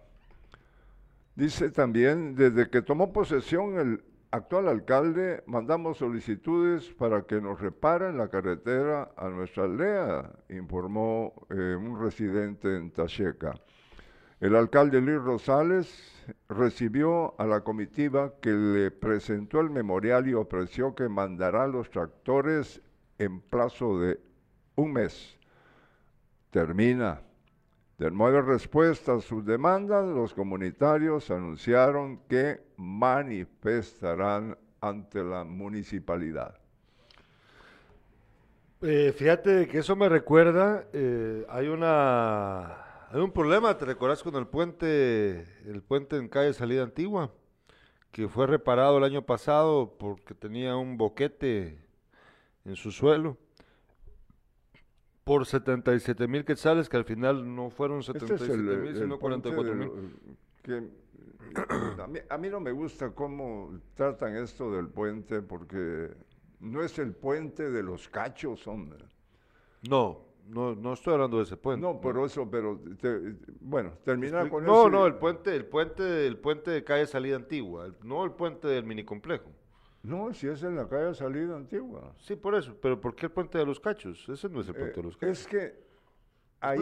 Dice 1.35 1.71
también, 1.71 2.35
desde 2.35 2.69
que 2.69 2.81
tomó 2.81 3.11
posesión 3.11 3.79
el 3.79 4.03
actual 4.29 4.67
alcalde, 4.67 5.43
mandamos 5.47 5.97
solicitudes 5.97 6.89
para 6.93 7.23
que 7.23 7.41
nos 7.41 7.59
reparen 7.59 8.17
la 8.17 8.29
carretera 8.29 9.11
a 9.15 9.29
nuestra 9.29 9.63
aldea, 9.63 10.31
informó 10.49 11.33
eh, 11.49 11.75
un 11.75 11.99
residente 11.99 12.75
en 12.75 12.91
Tacheca. 12.91 13.55
El 14.39 14.55
alcalde 14.55 14.99
Luis 14.99 15.21
Rosales 15.21 16.25
recibió 16.49 17.39
a 17.39 17.45
la 17.45 17.61
comitiva 17.61 18.33
que 18.41 18.51
le 18.51 18.91
presentó 18.91 19.61
el 19.61 19.69
memorial 19.69 20.27
y 20.27 20.33
ofreció 20.33 20.93
que 20.93 21.07
mandará 21.07 21.65
los 21.65 21.89
tractores 21.89 22.81
en 23.17 23.39
plazo 23.39 23.99
de 23.99 24.19
un 24.75 24.93
mes 24.93 25.37
termina. 26.53 27.19
De 27.97 28.11
nueve 28.11 28.41
respuesta 28.41 29.15
a 29.15 29.21
sus 29.21 29.43
demandas, 29.45 30.05
los 30.05 30.33
comunitarios 30.33 31.31
anunciaron 31.31 32.19
que 32.29 32.61
manifestarán 32.77 34.57
ante 34.79 35.23
la 35.23 35.43
municipalidad. 35.43 36.55
Eh, 38.81 39.13
fíjate 39.17 39.67
que 39.67 39.79
eso 39.79 39.95
me 39.95 40.09
recuerda, 40.09 40.85
eh, 40.93 41.45
hay 41.49 41.67
una 41.67 43.09
hay 43.09 43.21
un 43.21 43.31
problema, 43.31 43.77
¿te 43.77 43.85
recuerdas 43.85 44.21
con 44.21 44.35
el 44.35 44.47
puente, 44.47 45.45
el 45.65 45.81
puente 45.81 46.17
en 46.17 46.27
calle 46.27 46.53
Salida 46.53 46.83
Antigua, 46.83 47.31
que 48.11 48.27
fue 48.27 48.45
reparado 48.45 48.97
el 48.97 49.03
año 49.03 49.25
pasado 49.25 49.95
porque 49.97 50.33
tenía 50.33 50.75
un 50.75 50.97
boquete 50.97 51.79
en 52.65 52.75
su 52.75 52.91
suelo? 52.91 53.37
Por 55.23 55.45
77 55.45 56.27
mil 56.27 56.45
quetzales, 56.45 56.89
que 56.89 56.97
al 56.97 57.05
final 57.05 57.55
no 57.55 57.69
fueron 57.69 58.03
77 58.03 58.43
este 58.43 58.57
mil, 58.57 58.95
sino 58.95 59.19
44 59.19 59.75
mil. 59.75 59.91
a, 62.29 62.37
mí, 62.37 62.49
no 62.49 62.59
me 62.59 62.71
gusta 62.71 63.11
cómo 63.11 63.79
tratan 63.93 64.35
esto 64.35 64.71
del 64.71 64.87
puente, 64.87 65.41
porque 65.41 66.09
no 66.59 66.83
es 66.83 66.97
el 66.99 67.13
puente 67.13 67.69
de 67.69 67.83
los 67.83 68.09
cachos, 68.09 68.65
hombre. 68.67 69.05
No, 69.87 70.25
no, 70.47 70.75
no 70.75 70.93
estoy 70.93 71.13
hablando 71.13 71.37
de 71.37 71.43
ese 71.43 71.57
puente. 71.57 71.85
No, 71.85 72.01
pero 72.01 72.25
eso, 72.25 72.49
pero 72.49 72.79
bueno, 73.61 73.93
terminar 74.03 74.49
con 74.49 74.63
eso. 74.63 74.71
No, 74.71 74.89
no, 74.89 75.05
el 75.05 75.15
puente, 75.15 75.55
el 75.55 75.65
puente, 75.65 76.25
el 76.25 76.37
puente 76.37 76.71
de 76.71 76.83
calle 76.83 77.05
Salida 77.05 77.35
Antigua, 77.35 77.93
no 78.03 78.23
el 78.23 78.31
puente 78.31 78.67
del 78.67 78.83
mini 78.83 79.03
complejo. 79.03 79.51
No, 80.03 80.33
si 80.33 80.47
es 80.47 80.61
en 80.63 80.75
la 80.75 80.87
calle 80.87 81.13
Salida 81.13 81.55
Antigua. 81.55 82.13
Sí, 82.17 82.35
por 82.35 82.55
eso. 82.55 82.75
Pero 82.81 82.99
¿por 82.99 83.15
qué 83.15 83.27
el 83.27 83.31
puente 83.31 83.57
de 83.57 83.65
los 83.65 83.79
cachos? 83.79 84.27
Ese 84.27 84.49
no 84.49 84.59
es 84.59 84.67
el 84.67 84.75
puente 84.75 84.97
de 84.97 85.03
los 85.03 85.17
cachos. 85.17 85.39
Es 85.39 85.47
que 85.47 85.73
ahí... 86.59 86.79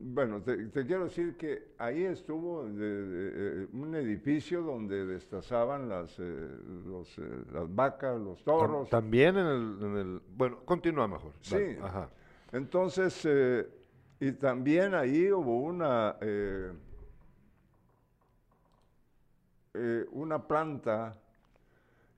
Bueno, 0.00 0.40
te, 0.40 0.70
quiero 0.86 1.04
decir 1.04 1.36
que 1.36 1.72
ahí 1.76 2.04
estuvo 2.04 2.64
eh, 2.64 3.66
un 3.72 3.96
edificio 3.96 4.62
donde 4.62 5.04
destazaban 5.04 5.88
las, 5.88 6.16
eh, 6.20 6.22
eh, 6.22 7.44
las 7.52 7.74
vacas, 7.74 8.18
los 8.18 8.42
toros. 8.44 8.88
También 8.88 9.36
en 9.36 9.96
el, 9.96 10.22
Bueno, 10.36 10.60
continúa 10.64 11.08
mejor. 11.08 11.32
Sí. 11.40 11.76
Ajá. 11.82 12.08
Entonces, 12.52 13.28
y 14.20 14.32
también 14.32 14.94
ahí 14.94 15.30
hubo 15.32 15.60
una... 15.60 16.16
una 20.12 20.46
planta 20.46 21.20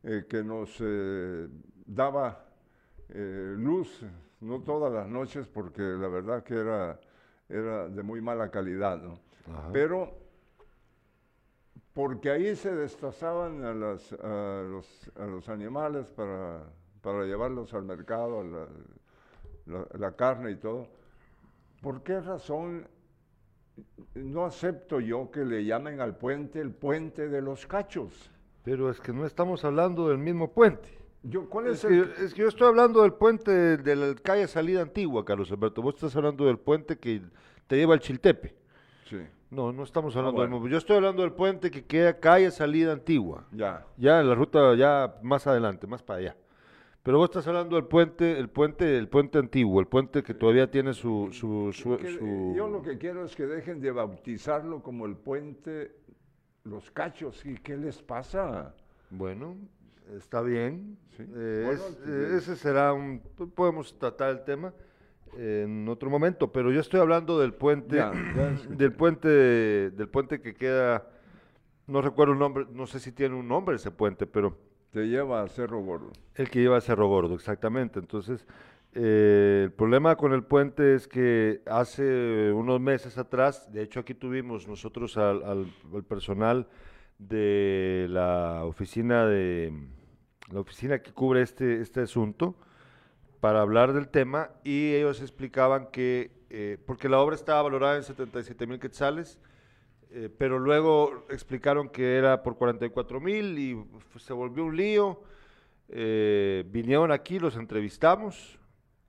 eh, 0.02 0.24
que 0.28 0.42
nos 0.42 0.76
eh, 0.80 1.46
daba 1.84 2.46
eh, 3.10 3.54
luz, 3.56 4.02
no 4.40 4.62
todas 4.62 4.90
las 4.90 5.06
noches, 5.06 5.46
porque 5.46 5.82
la 5.82 6.08
verdad 6.08 6.42
que 6.42 6.54
era, 6.54 6.98
era 7.48 7.88
de 7.88 8.02
muy 8.02 8.22
mala 8.22 8.50
calidad, 8.50 8.98
¿no? 8.98 9.20
Pero 9.72 10.16
porque 11.92 12.30
ahí 12.30 12.56
se 12.56 12.74
destazaban 12.74 13.62
a, 13.64 13.74
las, 13.74 14.12
a, 14.14 14.62
los, 14.62 15.10
a 15.16 15.26
los, 15.26 15.48
animales 15.48 16.06
para, 16.06 16.62
para, 17.02 17.24
llevarlos 17.24 17.74
al 17.74 17.82
mercado, 17.82 18.42
la, 18.44 19.86
la 19.98 20.12
carne 20.12 20.52
y 20.52 20.56
todo. 20.56 20.86
¿Por 21.82 22.02
qué 22.02 22.20
razón 22.20 22.88
no 24.14 24.46
acepto 24.46 25.00
yo 25.00 25.30
que 25.30 25.44
le 25.44 25.64
llamen 25.64 26.00
al 26.00 26.16
puente 26.16 26.60
el 26.60 26.72
puente 26.72 27.28
de 27.28 27.42
los 27.42 27.66
cachos? 27.66 28.30
Pero 28.62 28.90
es 28.90 29.00
que 29.00 29.12
no 29.12 29.24
estamos 29.26 29.64
hablando 29.64 30.08
del 30.08 30.18
mismo 30.18 30.52
puente. 30.52 30.88
Yo, 31.22 31.48
¿cuál 31.48 31.68
es, 31.68 31.84
que, 31.84 32.00
es 32.24 32.32
que 32.32 32.42
yo 32.42 32.48
estoy 32.48 32.66
hablando 32.66 33.02
del 33.02 33.12
puente 33.12 33.50
de, 33.76 33.96
la 33.96 34.14
calle 34.14 34.48
Salida 34.48 34.80
Antigua, 34.80 35.24
Carlos 35.24 35.50
Alberto. 35.52 35.82
Vos 35.82 35.94
estás 35.94 36.16
hablando 36.16 36.46
del 36.46 36.58
puente 36.58 36.98
que 36.98 37.22
te 37.66 37.76
lleva 37.76 37.94
al 37.94 38.00
Chiltepe. 38.00 38.54
Sí. 39.04 39.18
No, 39.50 39.72
no 39.72 39.82
estamos 39.82 40.16
hablando 40.16 40.40
ah, 40.40 40.44
del 40.44 40.52
mismo. 40.52 40.68
Yo 40.68 40.78
estoy 40.78 40.96
hablando 40.96 41.22
del 41.22 41.32
puente 41.32 41.70
que 41.70 41.84
queda 41.84 42.18
calle 42.18 42.50
Salida 42.50 42.92
Antigua. 42.92 43.46
Ya. 43.52 43.84
Ya 43.96 44.20
en 44.20 44.28
la 44.28 44.34
ruta, 44.34 44.74
ya 44.76 45.16
más 45.22 45.46
adelante, 45.46 45.86
más 45.86 46.02
para 46.02 46.20
allá. 46.20 46.36
Pero 47.02 47.18
vos 47.18 47.30
estás 47.30 47.46
hablando 47.48 47.76
del 47.76 47.86
puente, 47.86 48.38
el 48.38 48.48
puente, 48.48 48.96
el 48.96 49.08
puente 49.08 49.38
antiguo, 49.38 49.80
el 49.80 49.86
puente 49.86 50.22
que 50.22 50.34
todavía 50.34 50.70
tiene 50.70 50.92
su, 50.92 51.30
su, 51.32 51.72
su... 51.72 52.54
Yo 52.54 52.68
lo 52.68 52.82
que 52.82 52.98
quiero 52.98 53.24
es 53.24 53.34
que 53.34 53.46
dejen 53.46 53.80
de 53.80 53.90
bautizarlo 53.90 54.82
como 54.82 55.06
el 55.06 55.16
puente 55.16 55.92
los 56.64 56.90
cachos, 56.90 57.44
¿y 57.44 57.54
qué 57.54 57.76
les 57.76 58.02
pasa? 58.02 58.74
Bueno, 59.10 59.56
está 60.16 60.42
bien. 60.42 60.98
Eh, 61.18 61.76
eh, 62.06 62.34
ese 62.36 62.56
será 62.56 62.92
un... 62.92 63.20
Podemos 63.54 63.98
tratar 63.98 64.30
el 64.30 64.44
tema 64.44 64.72
en 65.36 65.88
otro 65.88 66.10
momento, 66.10 66.50
pero 66.50 66.72
yo 66.72 66.80
estoy 66.80 67.00
hablando 67.00 67.38
del 67.38 67.54
puente, 67.54 67.96
del 68.68 68.92
puente, 68.92 69.28
del 69.28 70.08
puente 70.08 70.40
que 70.40 70.54
queda, 70.54 71.06
no 71.86 72.02
recuerdo 72.02 72.32
el 72.32 72.38
nombre, 72.38 72.66
no 72.72 72.86
sé 72.86 73.00
si 73.00 73.12
tiene 73.12 73.34
un 73.34 73.48
nombre 73.48 73.76
ese 73.76 73.90
puente, 73.90 74.26
pero... 74.26 74.56
Te 74.90 75.06
lleva 75.06 75.42
a 75.42 75.48
Cerro 75.48 75.80
Gordo. 75.84 76.10
El 76.34 76.50
que 76.50 76.58
lleva 76.58 76.78
a 76.78 76.80
Cerro 76.80 77.06
Gordo, 77.06 77.36
exactamente. 77.36 78.00
Entonces, 78.00 78.44
eh, 78.92 79.62
el 79.66 79.72
problema 79.72 80.16
con 80.16 80.32
el 80.32 80.42
puente 80.42 80.94
es 80.94 81.06
que 81.06 81.62
hace 81.66 82.52
unos 82.52 82.80
meses 82.80 83.18
atrás, 83.18 83.72
de 83.72 83.82
hecho 83.82 84.00
aquí 84.00 84.14
tuvimos 84.14 84.66
nosotros 84.66 85.16
al, 85.16 85.72
personal 86.08 86.66
de 87.18 88.06
la 88.08 88.64
oficina 88.64 89.26
de 89.26 89.72
la 90.50 90.60
oficina 90.60 91.00
que 91.00 91.12
cubre 91.12 91.42
este, 91.42 91.80
este 91.80 92.00
asunto 92.00 92.56
para 93.38 93.60
hablar 93.60 93.92
del 93.92 94.08
tema 94.08 94.50
y 94.64 94.94
ellos 94.94 95.20
explicaban 95.20 95.88
que, 95.92 96.32
eh, 96.50 96.76
porque 96.84 97.08
la 97.08 97.20
obra 97.20 97.36
estaba 97.36 97.62
valorada 97.62 97.96
en 97.96 98.02
77 98.02 98.66
mil 98.66 98.80
quetzales, 98.80 99.38
eh, 100.10 100.28
pero 100.36 100.58
luego 100.58 101.26
explicaron 101.30 101.88
que 101.90 102.16
era 102.16 102.42
por 102.42 102.56
44 102.56 103.20
mil 103.20 103.56
y 103.56 103.84
se 104.18 104.32
volvió 104.32 104.64
un 104.64 104.76
lío. 104.76 105.22
vinieron 105.88 107.12
aquí, 107.12 107.38
los 107.38 107.56
entrevistamos, 107.56 108.59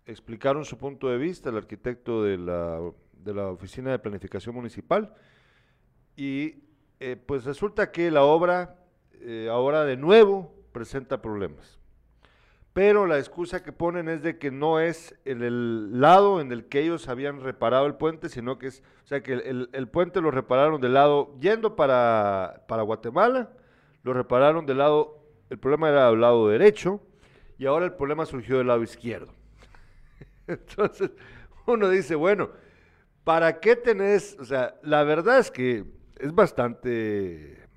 explicaron 0.06 0.66
su 0.66 0.78
punto 0.78 1.08
de 1.10 1.18
vista, 1.18 1.49
el 1.49 1.58
arquitecto 1.58 2.24
de 2.24 2.38
la, 2.38 2.80
de 3.14 3.34
la 3.34 3.47
Oficina 3.47 3.91
de 3.91 3.99
Planificación 3.99 4.56
Municipal, 4.56 5.14
y 6.16 6.64
eh, 6.99 7.16
pues 7.16 7.45
resulta 7.45 7.91
que 7.91 8.12
la 8.12 8.24
obra 8.24 8.78
eh, 9.14 9.47
ahora 9.52 9.86
de 9.86 9.97
nuevo 9.97 10.54
presenta 10.72 11.22
problemas. 11.22 11.80
Pero 12.74 13.06
la 13.06 13.20
excusa 13.20 13.64
que 13.64 13.74
ponen 13.74 14.08
es 14.08 14.22
de 14.24 14.38
que 14.38 14.49
no 14.49 14.80
es 14.80 15.20
en 15.26 15.43
el 15.43 15.99
lado 15.99 16.39
en 16.39 16.54
el 16.54 16.68
que 16.70 16.80
ellos 16.80 17.10
habían 17.10 17.41
reparado 17.41 17.86
el 17.86 17.95
puente, 17.95 18.30
sino 18.30 18.58
que 18.58 18.68
es, 18.68 18.82
o 19.04 19.08
sea, 19.08 19.22
que 19.22 19.34
el, 19.34 19.70
el 19.74 19.88
puente 19.89 20.22
lo 20.22 20.32
repararon 20.32 20.80
del 20.80 20.93
lado, 20.93 21.36
yendo 21.39 21.76
para, 21.76 22.64
para 22.70 22.84
Guatemala, 22.84 23.52
lo 24.04 24.14
repararon 24.14 24.66
del 24.66 24.78
lado, 24.78 25.20
el 25.49 25.60
problema 25.60 25.89
era 25.89 26.10
del 26.10 26.22
lado 26.22 26.47
derecho, 26.47 27.02
y 27.58 27.66
ahora 27.66 27.86
el 27.86 27.93
problema 27.93 28.26
surgió 28.26 28.58
del 28.58 28.68
lado 28.68 28.84
izquierdo. 28.84 29.34
Entonces, 30.47 31.11
uno 31.65 31.89
dice, 31.89 32.15
bueno, 32.15 32.49
¿para 33.23 33.59
qué 33.59 33.75
tenés? 33.75 34.37
O 34.39 34.45
sea, 34.45 34.75
la 34.83 35.03
verdad 35.03 35.39
es 35.39 35.51
que 35.51 35.85
es 36.19 36.33
bastante 36.33 37.67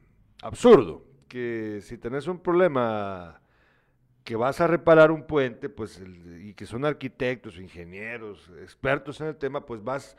absurdo 0.43 1.05
que 1.29 1.81
si 1.83 1.99
tenés 1.99 2.27
un 2.27 2.39
problema 2.39 3.41
que 4.25 4.37
vas 4.37 4.61
a 4.61 4.67
reparar 4.67 5.11
un 5.11 5.27
puente, 5.27 5.69
pues, 5.69 6.03
y 6.41 6.55
que 6.55 6.65
son 6.65 6.85
arquitectos, 6.85 7.59
ingenieros, 7.59 8.51
expertos 8.63 9.21
en 9.21 9.29
el 9.29 9.37
tema, 9.37 9.67
pues 9.67 9.85
vas, 9.85 10.17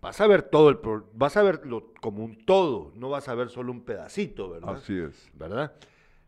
vas 0.00 0.20
a 0.20 0.26
ver 0.26 0.42
todo 0.42 0.68
el, 0.68 0.78
vas 1.12 1.36
a 1.36 1.42
verlo 1.42 1.92
como 2.00 2.24
un 2.24 2.44
todo, 2.44 2.92
no 2.94 3.08
vas 3.10 3.28
a 3.28 3.34
ver 3.34 3.48
solo 3.48 3.72
un 3.72 3.84
pedacito, 3.84 4.50
¿verdad? 4.50 4.76
Así 4.76 4.96
es. 4.96 5.28
¿Verdad? 5.34 5.72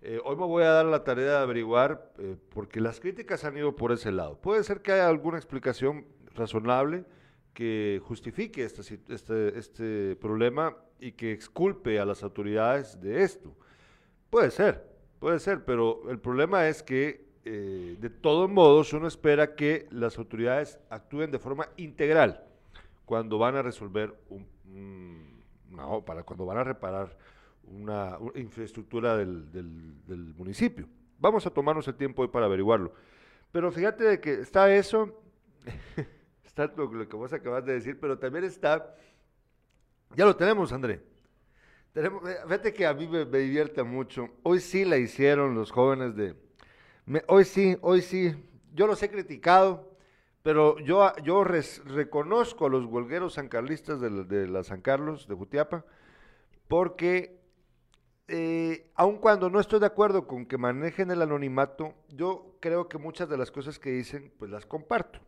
Eh, 0.03 0.19
hoy 0.25 0.37
me 0.37 0.47
voy 0.47 0.63
a 0.63 0.71
dar 0.71 0.87
la 0.87 1.05
tarea 1.05 1.31
de 1.31 1.37
averiguar, 1.39 2.13
eh, 2.19 2.37
porque 2.51 2.81
las 2.81 3.01
críticas 3.01 3.45
han 3.45 3.57
ido 3.57 3.77
por 3.77 3.93
ese 3.93 4.11
lado. 4.11 4.41
Puede 4.41 4.65
ser 4.65 4.81
que 4.81 4.93
haya 4.93 5.09
alguna 5.09 5.37
explicación 5.37 6.07
razonable 6.35 7.05
que 7.53 8.01
justifique 8.05 8.65
este, 8.65 9.59
este, 9.59 10.17
problema 10.17 10.77
y 10.99 11.13
que 11.13 11.33
exculpe 11.33 12.01
a 12.01 12.07
las 12.07 12.23
autoridades 12.23 13.01
de 13.01 13.23
esto. 13.23 13.55
Puede 14.31 14.51
ser, 14.51 14.91
Puede 15.21 15.39
ser, 15.39 15.67
pero 15.67 16.11
el 16.11 16.19
problema 16.19 16.67
es 16.67 16.83
que 16.83 17.27
eh, 17.45 17.97
de 18.01 18.09
todos 18.09 18.49
modos 18.49 18.95
uno 18.95 19.07
espera 19.07 19.55
que 19.55 19.87
las 19.91 20.17
autoridades 20.17 20.79
actúen 20.89 21.31
de 21.31 21.39
forma 21.39 21.69
integral 21.77 22.43
cuando 23.05 23.37
van 23.37 23.55
a 23.57 23.63
resolver 23.63 24.15
un, 24.31 25.43
no, 25.69 26.03
para 26.07 26.23
cuando 26.23 26.47
van 26.47 26.57
a 26.57 26.65
reparar 26.65 27.19
una, 27.71 28.19
infraestructura 28.35 29.17
del, 29.17 29.51
del, 29.53 30.35
municipio. 30.37 30.89
Vamos 31.19 31.47
a 31.47 31.51
tomarnos 31.51 31.87
el 31.89 31.95
tiempo 31.95 32.23
hoy 32.23 32.29
para 32.29 32.47
averiguarlo. 32.47 32.93
Pero 33.53 33.71
fíjate 33.71 34.05
de 34.05 34.21
que 34.21 34.35
está 34.35 34.75
eso, 34.75 35.23
está 36.45 36.73
lo 36.77 37.09
que 37.09 37.17
vos 37.17 37.33
acabas 37.33 37.65
de 37.65 37.75
decir, 37.75 37.99
pero 38.01 38.19
también 38.19 38.45
está, 38.45 38.95
ya 40.17 40.25
lo 40.25 40.37
tenemos, 40.37 40.73
André, 40.73 41.03
tenemos, 41.93 42.29
eh, 42.29 42.37
fíjate 42.45 42.73
que 42.73 42.87
a 42.87 42.95
mí 42.95 43.09
me, 43.09 43.25
divierte 43.25 43.83
mucho. 43.83 44.29
Hoy 44.43 44.61
sí 44.61 44.85
la 44.85 44.97
hicieron 44.97 45.55
los 45.55 45.73
jóvenes 45.73 46.15
de... 46.15 46.37
hoy 47.27 47.45
sí, 47.45 47.77
hoy 47.81 48.03
sí. 48.03 48.35
Yo 48.73 48.87
los 48.87 49.03
he 49.03 49.11
criticado, 49.11 49.91
pero 50.43 50.79
yo, 50.79 51.13
yo 51.25 51.43
reconozco 51.43 52.67
a 52.67 52.71
los 52.71 52.85
huelgueros 52.85 53.35
sancarlistas 53.35 54.01
de, 54.01 54.25
de, 54.25 54.47
la 54.47 54.63
San 54.63 54.81
Carlos, 54.81 55.27
de 55.27 55.35
Jutiapa, 55.35 55.85
porque 56.69 57.40
eh, 58.33 58.87
aun 58.95 59.19
cuando 59.19 59.51
no 59.51 59.59
estoy 59.59 59.81
de 59.81 59.87
acuerdo 59.87 60.29
con 60.29 60.47
que 60.47 60.57
manejen 60.57 61.11
el 61.11 61.21
anonimato, 61.21 61.95
yo 62.09 62.57
creo 62.61 62.89
que 62.89 62.97
muchas 62.97 63.29
de 63.29 63.37
las 63.37 63.51
cosas 63.51 63.81
que 63.81 63.91
dicen, 63.91 64.33
pues 64.39 64.53
las 64.53 64.67
comparto. 64.67 65.19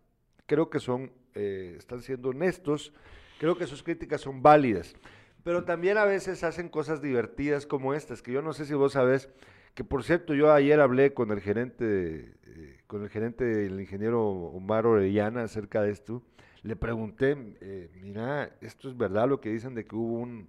Creo 0.47 0.71
que 0.71 0.79
son, 0.79 1.11
eh, 1.35 1.75
están 1.77 2.01
siendo 2.03 2.29
honestos, 2.29 2.93
creo 3.41 3.57
que 3.57 3.67
sus 3.67 3.83
críticas 3.83 4.21
son 4.21 4.41
válidas. 4.41 4.95
Pero 5.43 5.65
también 5.65 5.99
a 5.99 6.05
veces 6.05 6.45
hacen 6.45 6.69
cosas 6.69 7.03
divertidas 7.03 7.67
como 7.67 7.93
estas, 7.93 8.23
que 8.23 8.31
yo 8.31 8.41
no 8.41 8.53
sé 8.53 8.67
si 8.67 8.75
vos 8.75 8.93
sabés, 8.93 9.29
que 9.75 9.83
por 9.83 10.05
cierto 10.05 10.33
yo 10.33 10.53
ayer 10.53 10.81
hablé 10.81 11.13
con 11.13 11.33
el 11.33 11.41
gerente, 11.41 12.37
eh, 12.47 12.79
con 12.87 13.03
el 13.03 13.09
gerente, 13.09 13.67
el 13.67 13.81
ingeniero 13.81 14.23
Omar 14.23 14.87
Orellana 14.87 15.43
acerca 15.43 15.83
de 15.83 15.91
esto. 15.91 16.23
Le 16.63 16.77
pregunté, 16.77 17.57
eh, 17.61 17.91
mira, 18.01 18.57
esto 18.61 18.89
es 18.89 18.97
verdad 18.97 19.29
lo 19.29 19.41
que 19.41 19.51
dicen 19.51 19.75
de 19.75 19.85
que 19.85 19.97
hubo 19.97 20.21
un, 20.21 20.49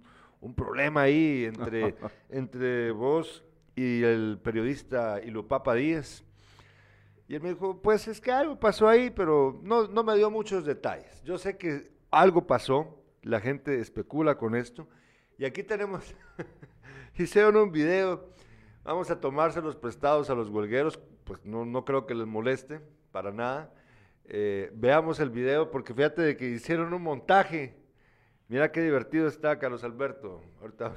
problema 0.52 1.02
ahí 1.02 1.44
entre, 1.46 1.94
entre 2.28 2.90
vos 2.90 3.42
y 3.76 4.02
el 4.02 4.38
periodista 4.42 5.22
Ilopapa 5.22 5.74
Díaz. 5.74 6.24
Y 7.26 7.36
él 7.36 7.40
me 7.40 7.50
dijo, 7.50 7.80
pues 7.80 8.06
es 8.08 8.20
que 8.20 8.30
algo 8.30 8.60
pasó 8.60 8.88
ahí, 8.88 9.10
pero 9.10 9.60
no, 9.62 9.86
no 9.86 10.02
me 10.02 10.14
dio 10.16 10.30
muchos 10.30 10.64
detalles. 10.64 11.22
Yo 11.22 11.38
sé 11.38 11.56
que 11.56 11.90
algo 12.10 12.46
pasó, 12.46 13.02
la 13.22 13.40
gente 13.40 13.80
especula 13.80 14.36
con 14.36 14.54
esto. 14.54 14.88
Y 15.38 15.44
aquí 15.44 15.62
tenemos, 15.62 16.14
hicieron 17.18 17.56
un 17.56 17.72
video, 17.72 18.28
vamos 18.84 19.10
a 19.10 19.20
tomárselos 19.20 19.76
prestados 19.76 20.28
a 20.28 20.34
los 20.34 20.50
huelgueros, 20.50 21.00
pues 21.24 21.44
no, 21.44 21.64
no 21.64 21.84
creo 21.84 22.06
que 22.06 22.14
les 22.14 22.26
moleste, 22.26 22.80
para 23.10 23.32
nada. 23.32 23.72
Eh, 24.26 24.70
veamos 24.74 25.20
el 25.20 25.30
video, 25.30 25.70
porque 25.70 25.94
fíjate 25.94 26.22
de 26.22 26.36
que 26.36 26.48
hicieron 26.50 26.92
un 26.92 27.02
montaje. 27.02 27.74
Mira 28.48 28.70
qué 28.70 28.82
divertido 28.82 29.26
está 29.26 29.58
Carlos 29.58 29.84
Alberto. 29.84 30.42
Ahorita 30.60 30.94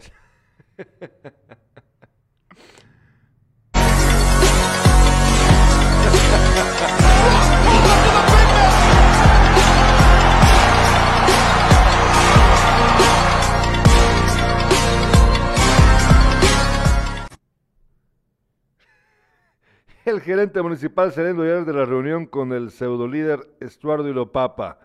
el 20.05 20.21
gerente 20.21 20.61
municipal 20.61 21.11
saliendo 21.11 21.43
ayer 21.43 21.65
de 21.65 21.73
la 21.73 21.85
reunión 21.85 22.25
con 22.27 22.53
el 22.53 22.71
pseudo 22.71 23.07
líder 23.07 23.49
Estuardo 23.59 24.07
Ilopapa. 24.07 24.79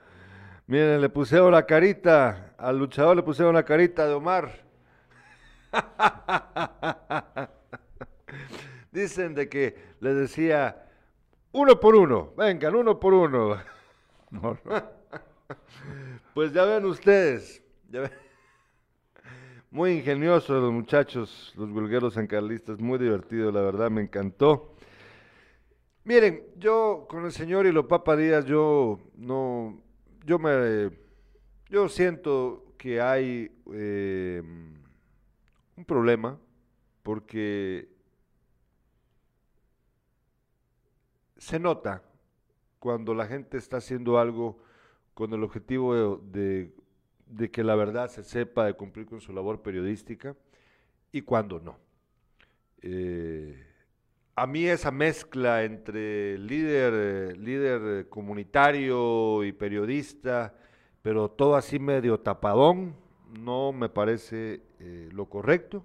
Miren, 0.66 1.00
le 1.00 1.08
pusieron 1.08 1.52
la 1.52 1.66
carita, 1.66 2.54
al 2.56 2.78
luchador 2.78 3.16
le 3.16 3.22
pusieron 3.22 3.54
la 3.54 3.64
carita 3.64 4.06
de 4.06 4.14
Omar. 4.14 4.64
Dicen 8.92 9.34
de 9.34 9.48
que 9.48 9.76
le 10.00 10.14
decía, 10.14 10.88
uno 11.52 11.80
por 11.80 11.94
uno, 11.96 12.32
vengan, 12.36 12.74
uno 12.74 12.98
por 12.98 13.14
uno. 13.14 13.56
pues 16.34 16.52
ya 16.52 16.64
ven 16.64 16.84
ustedes, 16.84 17.62
muy 19.70 19.92
ingeniosos 19.92 20.62
los 20.62 20.72
muchachos, 20.72 21.52
los 21.56 21.70
vulgueros 21.70 22.14
sancarlistas, 22.14 22.78
muy 22.78 22.98
divertido, 22.98 23.50
la 23.50 23.62
verdad, 23.62 23.90
me 23.90 24.02
encantó. 24.02 24.74
Miren, 26.04 26.42
yo 26.56 27.06
con 27.08 27.24
el 27.24 27.32
señor 27.32 27.66
y 27.66 27.72
los 27.72 27.86
Papa 27.86 28.16
Díaz, 28.16 28.44
yo 28.44 28.98
no, 29.16 29.81
yo 30.24 30.38
me, 30.38 30.90
yo 31.68 31.88
siento 31.88 32.74
que 32.78 33.00
hay 33.00 33.50
eh, 33.72 34.42
un 35.76 35.84
problema 35.84 36.38
porque 37.02 37.88
se 41.36 41.58
nota 41.58 42.02
cuando 42.78 43.14
la 43.14 43.26
gente 43.26 43.58
está 43.58 43.78
haciendo 43.78 44.18
algo 44.18 44.62
con 45.14 45.32
el 45.32 45.42
objetivo 45.42 46.16
de, 46.16 46.72
de, 47.26 47.50
que 47.50 47.64
la 47.64 47.74
verdad 47.74 48.08
se 48.08 48.22
sepa, 48.22 48.66
de 48.66 48.74
cumplir 48.74 49.06
con 49.06 49.20
su 49.20 49.32
labor 49.32 49.62
periodística, 49.62 50.36
y 51.10 51.22
cuando 51.22 51.60
no. 51.60 51.78
Eh, 52.80 53.71
a 54.34 54.46
mí 54.46 54.66
esa 54.66 54.90
mezcla 54.90 55.62
entre 55.64 56.38
líder, 56.38 56.92
eh, 56.94 57.36
líder 57.36 57.82
eh, 57.84 58.08
comunitario 58.08 59.44
y 59.44 59.52
periodista, 59.52 60.54
pero 61.02 61.30
todo 61.30 61.56
así 61.56 61.78
medio 61.78 62.18
tapadón, 62.20 62.96
no 63.38 63.72
me 63.72 63.88
parece 63.88 64.62
eh, 64.78 65.08
lo 65.12 65.26
correcto. 65.26 65.84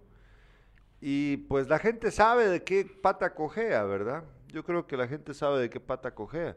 Y 1.01 1.37
pues 1.37 1.67
la 1.67 1.79
gente 1.79 2.11
sabe 2.11 2.47
de 2.47 2.63
qué 2.63 2.85
pata 2.85 3.35
cojea, 3.35 3.83
¿verdad? 3.83 4.23
Yo 4.47 4.63
creo 4.63 4.87
que 4.87 4.97
la 4.97 5.07
gente 5.07 5.33
sabe 5.33 5.59
de 5.59 5.69
qué 5.69 5.79
pata 5.79 6.15
cojea. 6.15 6.55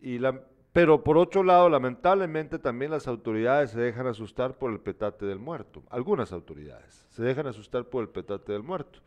Y 0.00 0.18
la, 0.18 0.42
pero 0.72 1.04
por 1.04 1.16
otro 1.16 1.42
lado, 1.42 1.68
lamentablemente 1.68 2.58
también 2.58 2.90
las 2.90 3.06
autoridades 3.06 3.70
se 3.70 3.80
dejan 3.80 4.06
asustar 4.06 4.58
por 4.58 4.72
el 4.72 4.80
petate 4.80 5.26
del 5.26 5.38
muerto. 5.38 5.82
Algunas 5.90 6.32
autoridades 6.32 7.06
se 7.10 7.22
dejan 7.22 7.46
asustar 7.46 7.84
por 7.84 8.02
el 8.02 8.08
petate 8.08 8.52
del 8.52 8.62
muerto 8.62 9.00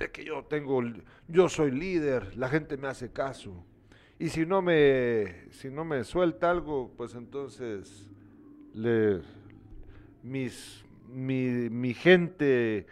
de 0.00 0.10
que 0.10 0.24
yo 0.24 0.42
tengo, 0.44 0.82
yo 1.28 1.48
soy 1.50 1.70
líder, 1.70 2.36
la 2.36 2.48
gente 2.48 2.76
me 2.78 2.88
hace 2.88 3.12
caso. 3.12 3.52
Y 4.18 4.30
si 4.30 4.46
no 4.46 4.62
me, 4.62 5.48
si 5.50 5.68
no 5.70 5.84
me 5.84 6.04
suelta 6.04 6.50
algo, 6.50 6.90
pues 6.96 7.14
entonces 7.14 8.08
le, 8.72 9.20
mis, 10.22 10.82
mi, 11.06 11.68
mi 11.70 11.92
gente 11.92 12.86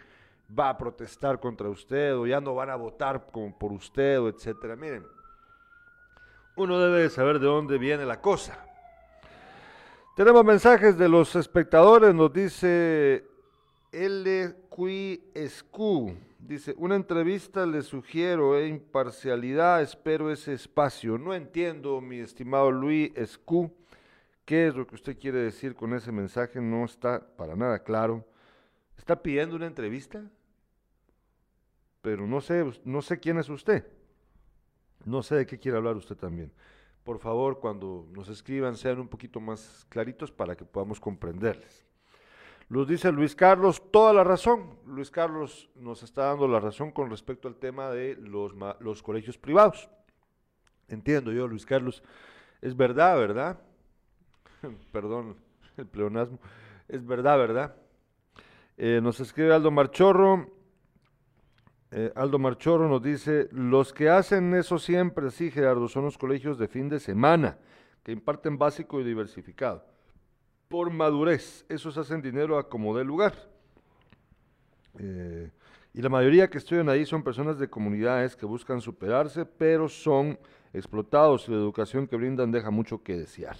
va 0.57 0.69
a 0.69 0.77
protestar 0.77 1.39
contra 1.39 1.67
usted 1.69 2.15
o 2.15 2.27
ya 2.27 2.39
no 2.39 2.53
van 2.53 2.69
a 2.69 2.75
votar 2.75 3.31
por 3.31 3.73
usted 3.73 4.19
o. 4.19 4.31
Miren, 4.77 5.03
uno 6.55 6.79
debe 6.79 7.09
saber 7.09 7.39
de 7.39 7.47
dónde 7.47 7.79
viene 7.79 8.05
la 8.05 8.21
cosa. 8.21 8.63
Tenemos 10.15 10.45
mensajes 10.45 10.95
de 10.97 11.09
los 11.09 11.35
espectadores, 11.35 12.13
nos 12.13 12.31
dice 12.31 13.25
LQSQ. 13.93 14.89
Dice, 16.39 16.73
una 16.77 16.95
entrevista 16.95 17.65
le 17.65 17.81
sugiero, 17.81 18.57
e 18.57 18.67
imparcialidad, 18.67 19.81
espero 19.81 20.31
ese 20.31 20.53
espacio. 20.53 21.17
No 21.17 21.33
entiendo, 21.33 21.99
mi 21.99 22.19
estimado 22.19 22.71
Luis 22.71 23.11
Escu, 23.15 23.71
qué 24.45 24.67
es 24.67 24.75
lo 24.75 24.87
que 24.87 24.95
usted 24.95 25.19
quiere 25.19 25.39
decir 25.39 25.75
con 25.75 25.93
ese 25.93 26.13
mensaje, 26.13 26.61
no 26.61 26.85
está 26.85 27.35
para 27.35 27.55
nada 27.55 27.83
claro. 27.83 28.25
¿Está 28.97 29.21
pidiendo 29.21 29.57
una 29.57 29.67
entrevista? 29.67 30.23
Pero 32.01 32.25
no 32.25 32.39
sé, 32.39 32.65
no 32.85 33.01
sé 33.01 33.19
quién 33.19 33.37
es 33.37 33.49
usted. 33.49 33.85
No 35.05 35.21
sé 35.21 35.35
de 35.35 35.45
qué 35.45 35.59
quiere 35.59 35.77
hablar 35.77 35.97
usted 35.97 36.15
también. 36.15 36.53
Por 37.03 37.19
favor, 37.19 37.59
cuando 37.59 38.07
nos 38.11 38.29
escriban, 38.29 38.77
sean 38.77 38.99
un 38.99 39.09
poquito 39.09 39.41
más 39.41 39.85
claritos 39.89 40.31
para 40.31 40.55
que 40.55 40.63
podamos 40.63 40.99
comprenderles. 41.01 41.88
Los 42.69 42.87
dice 42.87 43.11
Luis 43.11 43.35
Carlos, 43.35 43.81
toda 43.91 44.13
la 44.13 44.23
razón. 44.23 44.77
Luis 44.85 45.09
Carlos 45.09 45.69
nos 45.75 46.03
está 46.03 46.25
dando 46.25 46.47
la 46.47 46.59
razón 46.59 46.91
con 46.91 47.09
respecto 47.09 47.47
al 47.47 47.55
tema 47.55 47.89
de 47.89 48.15
los, 48.15 48.53
los 48.79 49.03
colegios 49.03 49.37
privados. 49.37 49.89
entiendo 50.87 51.31
yo, 51.31 51.47
Luis 51.47 51.65
Carlos, 51.65 52.03
es 52.61 52.75
verdad, 52.77 53.17
¿verdad? 53.17 53.59
Perdón 54.91 55.35
el 55.79 55.87
pleonasmo, 55.87 56.39
es 56.87 57.05
verdad, 57.05 57.37
¿verdad? 57.37 57.75
Eh, 58.77 58.99
nos 59.01 59.19
escribe 59.19 59.53
Aldo 59.53 59.71
Marchorro, 59.71 60.49
eh, 61.91 62.11
Aldo 62.15 62.37
Marchorro 62.37 62.87
nos 62.87 63.01
dice, 63.01 63.49
los 63.51 63.93
que 63.93 64.09
hacen 64.09 64.53
eso 64.53 64.77
siempre, 64.77 65.31
sí, 65.31 65.49
Gerardo, 65.49 65.87
son 65.87 66.05
los 66.05 66.17
colegios 66.17 66.57
de 66.59 66.67
fin 66.67 66.89
de 66.89 66.99
semana, 66.99 67.57
que 68.03 68.11
imparten 68.11 68.57
básico 68.57 68.99
y 69.01 69.03
diversificado. 69.03 69.85
Por 70.69 70.91
madurez, 70.91 71.65
esos 71.67 71.97
hacen 71.97 72.21
dinero 72.21 72.59
a 72.59 72.69
como 72.69 72.95
dé 72.95 73.03
lugar. 73.03 73.33
Eh, 74.99 75.49
y 75.95 76.01
la 76.03 76.09
mayoría 76.09 76.47
que 76.47 76.59
estudian 76.59 76.89
ahí 76.89 77.07
son 77.07 77.23
personas 77.23 77.57
de 77.57 77.67
comunidades 77.67 78.35
que 78.35 78.45
buscan 78.45 78.79
superarse, 78.79 79.45
pero 79.45 79.89
son 79.89 80.37
explotados 80.71 81.47
y 81.47 81.53
la 81.53 81.57
educación 81.57 82.05
que 82.05 82.17
brindan 82.17 82.51
deja 82.51 82.69
mucho 82.69 83.01
que 83.01 83.17
desear. 83.17 83.57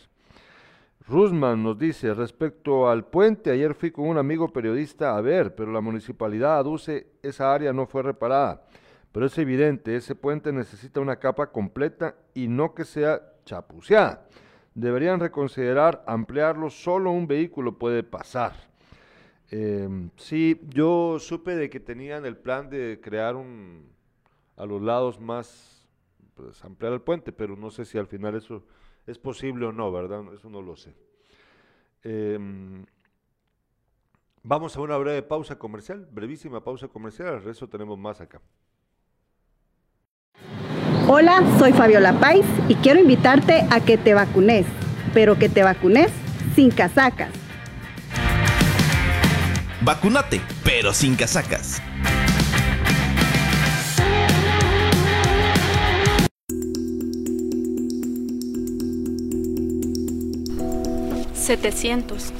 Rusman 1.07 1.63
nos 1.63 1.79
dice, 1.79 2.13
respecto 2.13 2.87
al 2.87 3.05
puente, 3.05 3.49
ayer 3.49 3.73
fui 3.73 3.89
con 3.89 4.05
un 4.05 4.19
amigo 4.19 4.47
periodista 4.53 5.17
a 5.17 5.21
ver, 5.21 5.55
pero 5.55 5.71
la 5.71 5.81
municipalidad 5.81 6.59
aduce 6.59 7.07
esa 7.23 7.51
área 7.51 7.73
no 7.73 7.87
fue 7.87 8.03
reparada. 8.03 8.67
Pero 9.11 9.25
es 9.25 9.35
evidente, 9.39 9.95
ese 9.95 10.13
puente 10.13 10.53
necesita 10.53 10.99
una 10.99 11.15
capa 11.15 11.47
completa 11.47 12.13
y 12.35 12.47
no 12.47 12.75
que 12.75 12.85
sea 12.85 13.19
chapuceada. 13.45 14.27
Deberían 14.79 15.19
reconsiderar 15.19 16.05
ampliarlo, 16.07 16.69
solo 16.69 17.11
un 17.11 17.27
vehículo 17.27 17.77
puede 17.77 18.01
pasar. 18.01 18.53
Em, 19.51 20.09
sí, 20.15 20.61
yo 20.69 21.17
supe 21.19 21.57
de 21.57 21.69
que 21.69 21.81
tenían 21.81 22.25
el 22.25 22.37
plan 22.37 22.69
de 22.69 23.01
crear 23.03 23.35
un, 23.35 23.91
a 24.55 24.65
los 24.65 24.81
lados 24.81 25.19
más, 25.19 25.85
pues 26.33 26.63
ampliar 26.63 26.93
el 26.93 27.01
puente, 27.01 27.33
pero 27.33 27.57
no 27.57 27.71
sé 27.71 27.83
si 27.83 27.97
al 27.97 28.07
final 28.07 28.35
eso 28.35 28.63
es 29.05 29.17
posible 29.17 29.65
o 29.65 29.73
no, 29.73 29.91
¿verdad? 29.91 30.23
Eso 30.33 30.49
no 30.49 30.61
lo 30.61 30.77
sé. 30.77 30.95
Em, 32.03 32.85
vamos 34.43 34.77
a 34.77 34.81
una 34.81 34.95
breve 34.95 35.23
pausa 35.23 35.59
comercial, 35.59 36.07
brevísima 36.09 36.63
pausa 36.63 36.87
comercial, 36.87 37.27
al 37.27 37.43
resto 37.43 37.67
tenemos 37.67 37.97
más 37.97 38.21
acá. 38.21 38.39
Hola, 41.11 41.41
soy 41.57 41.73
Fabiola 41.73 42.13
Pais 42.19 42.45
y 42.67 42.75
quiero 42.75 42.99
invitarte 42.99 43.65
a 43.71 43.79
que 43.79 43.97
te 43.97 44.13
vacunes, 44.13 44.67
pero 45.11 45.39
que 45.39 45.49
te 45.49 45.63
vacunes 45.63 46.11
sin 46.53 46.69
casacas. 46.69 47.31
Vacunate, 49.81 50.39
pero 50.63 50.93
sin 50.93 51.15
casacas. 51.15 51.81
700. 61.33 62.31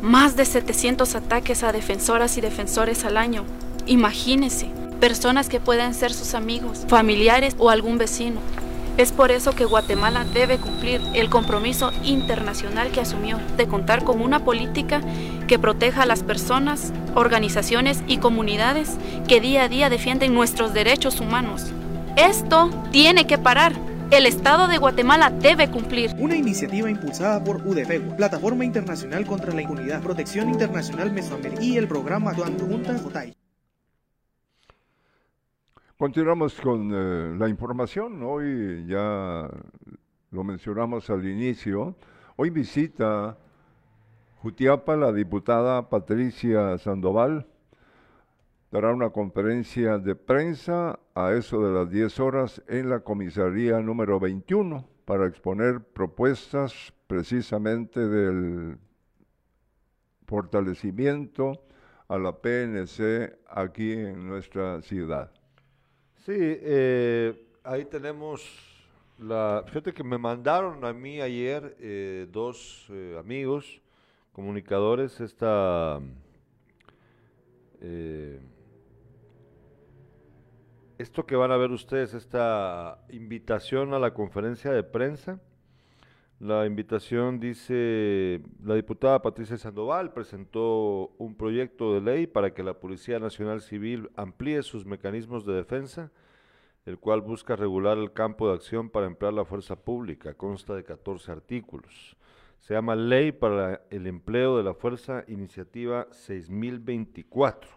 Más 0.00 0.34
de 0.34 0.46
700 0.46 1.14
ataques 1.14 1.62
a 1.62 1.72
defensoras 1.72 2.38
y 2.38 2.40
defensores 2.40 3.04
al 3.04 3.18
año. 3.18 3.44
Imagínese, 3.86 4.70
personas 5.00 5.48
que 5.48 5.60
pueden 5.60 5.94
ser 5.94 6.12
sus 6.12 6.34
amigos, 6.34 6.84
familiares 6.88 7.54
o 7.58 7.70
algún 7.70 7.98
vecino. 7.98 8.40
Es 8.96 9.12
por 9.12 9.30
eso 9.30 9.52
que 9.52 9.64
Guatemala 9.64 10.24
debe 10.34 10.58
cumplir 10.58 11.00
el 11.14 11.30
compromiso 11.30 11.92
internacional 12.02 12.90
que 12.90 13.00
asumió 13.00 13.38
de 13.56 13.68
contar 13.68 14.02
con 14.02 14.20
una 14.20 14.44
política 14.44 15.00
que 15.46 15.58
proteja 15.58 16.02
a 16.02 16.06
las 16.06 16.24
personas, 16.24 16.92
organizaciones 17.14 18.02
y 18.08 18.18
comunidades 18.18 18.96
que 19.28 19.40
día 19.40 19.64
a 19.64 19.68
día 19.68 19.88
defienden 19.88 20.34
nuestros 20.34 20.74
derechos 20.74 21.20
humanos. 21.20 21.66
Esto 22.16 22.70
tiene 22.90 23.28
que 23.28 23.38
parar 23.38 23.72
el 24.10 24.24
Estado 24.24 24.68
de 24.68 24.78
Guatemala 24.78 25.30
debe 25.30 25.68
cumplir. 25.70 26.14
Una 26.18 26.34
iniciativa 26.34 26.90
impulsada 26.90 27.44
por 27.44 27.56
UDFEGUA, 27.66 28.16
Plataforma 28.16 28.64
Internacional 28.64 29.26
contra 29.26 29.52
la 29.52 29.60
Impunidad, 29.60 30.00
Protección 30.00 30.48
Internacional 30.48 31.12
Mesoamericana 31.12 31.62
y 31.62 31.76
el 31.76 31.86
programa 31.86 32.34
Juntas 32.34 33.04
Otay. 33.04 33.37
Continuamos 35.98 36.60
con 36.60 36.92
eh, 36.94 37.36
la 37.36 37.48
información. 37.48 38.22
Hoy 38.22 38.86
ya 38.86 39.50
lo 40.30 40.44
mencionamos 40.44 41.10
al 41.10 41.26
inicio. 41.26 41.96
Hoy 42.36 42.50
visita 42.50 43.36
Jutiapa 44.36 44.94
la 44.94 45.10
diputada 45.12 45.90
Patricia 45.90 46.78
Sandoval 46.78 47.48
dará 48.70 48.94
una 48.94 49.10
conferencia 49.10 49.98
de 49.98 50.14
prensa 50.14 51.00
a 51.16 51.32
eso 51.32 51.66
de 51.66 51.72
las 51.72 51.90
10 51.90 52.20
horas 52.20 52.62
en 52.68 52.90
la 52.90 53.00
comisaría 53.00 53.80
número 53.80 54.20
21 54.20 54.88
para 55.04 55.26
exponer 55.26 55.80
propuestas 55.80 56.94
precisamente 57.08 58.06
del 58.06 58.78
fortalecimiento 60.28 61.64
a 62.06 62.18
la 62.18 62.40
PNC 62.40 63.36
aquí 63.48 63.94
en 63.94 64.28
nuestra 64.28 64.80
ciudad. 64.80 65.32
Sí, 66.24 66.34
eh, 66.36 67.46
ahí 67.62 67.84
tenemos 67.84 68.44
la... 69.18 69.64
Fíjate 69.66 69.92
que 69.92 70.02
me 70.02 70.18
mandaron 70.18 70.84
a 70.84 70.92
mí 70.92 71.20
ayer 71.20 71.76
eh, 71.80 72.26
dos 72.30 72.86
eh, 72.90 73.16
amigos 73.18 73.80
comunicadores 74.32 75.20
esta... 75.20 76.00
Esto 80.98 81.24
que 81.24 81.36
van 81.36 81.52
a 81.52 81.56
ver 81.56 81.70
ustedes, 81.70 82.12
esta 82.12 83.04
invitación 83.10 83.94
a 83.94 84.00
la 84.00 84.12
conferencia 84.12 84.72
de 84.72 84.82
prensa, 84.82 85.40
la 86.40 86.66
invitación 86.66 87.40
dice, 87.40 88.40
la 88.62 88.76
diputada 88.76 89.22
Patricia 89.22 89.58
Sandoval 89.58 90.12
presentó 90.12 91.12
un 91.18 91.34
proyecto 91.34 91.94
de 91.94 92.00
ley 92.00 92.26
para 92.28 92.54
que 92.54 92.62
la 92.62 92.78
Policía 92.78 93.18
Nacional 93.18 93.60
Civil 93.60 94.08
amplíe 94.14 94.62
sus 94.62 94.86
mecanismos 94.86 95.44
de 95.44 95.54
defensa, 95.54 96.12
el 96.86 96.98
cual 96.98 97.22
busca 97.22 97.56
regular 97.56 97.98
el 97.98 98.12
campo 98.12 98.48
de 98.48 98.54
acción 98.54 98.88
para 98.88 99.06
emplear 99.06 99.32
la 99.32 99.44
fuerza 99.44 99.74
pública. 99.74 100.34
Consta 100.34 100.76
de 100.76 100.84
14 100.84 101.32
artículos. 101.32 102.16
Se 102.60 102.74
llama 102.74 102.94
Ley 102.94 103.32
para 103.32 103.82
el 103.90 104.06
Empleo 104.06 104.56
de 104.56 104.62
la 104.62 104.74
Fuerza, 104.74 105.24
iniciativa 105.26 106.06
6024. 106.12 107.68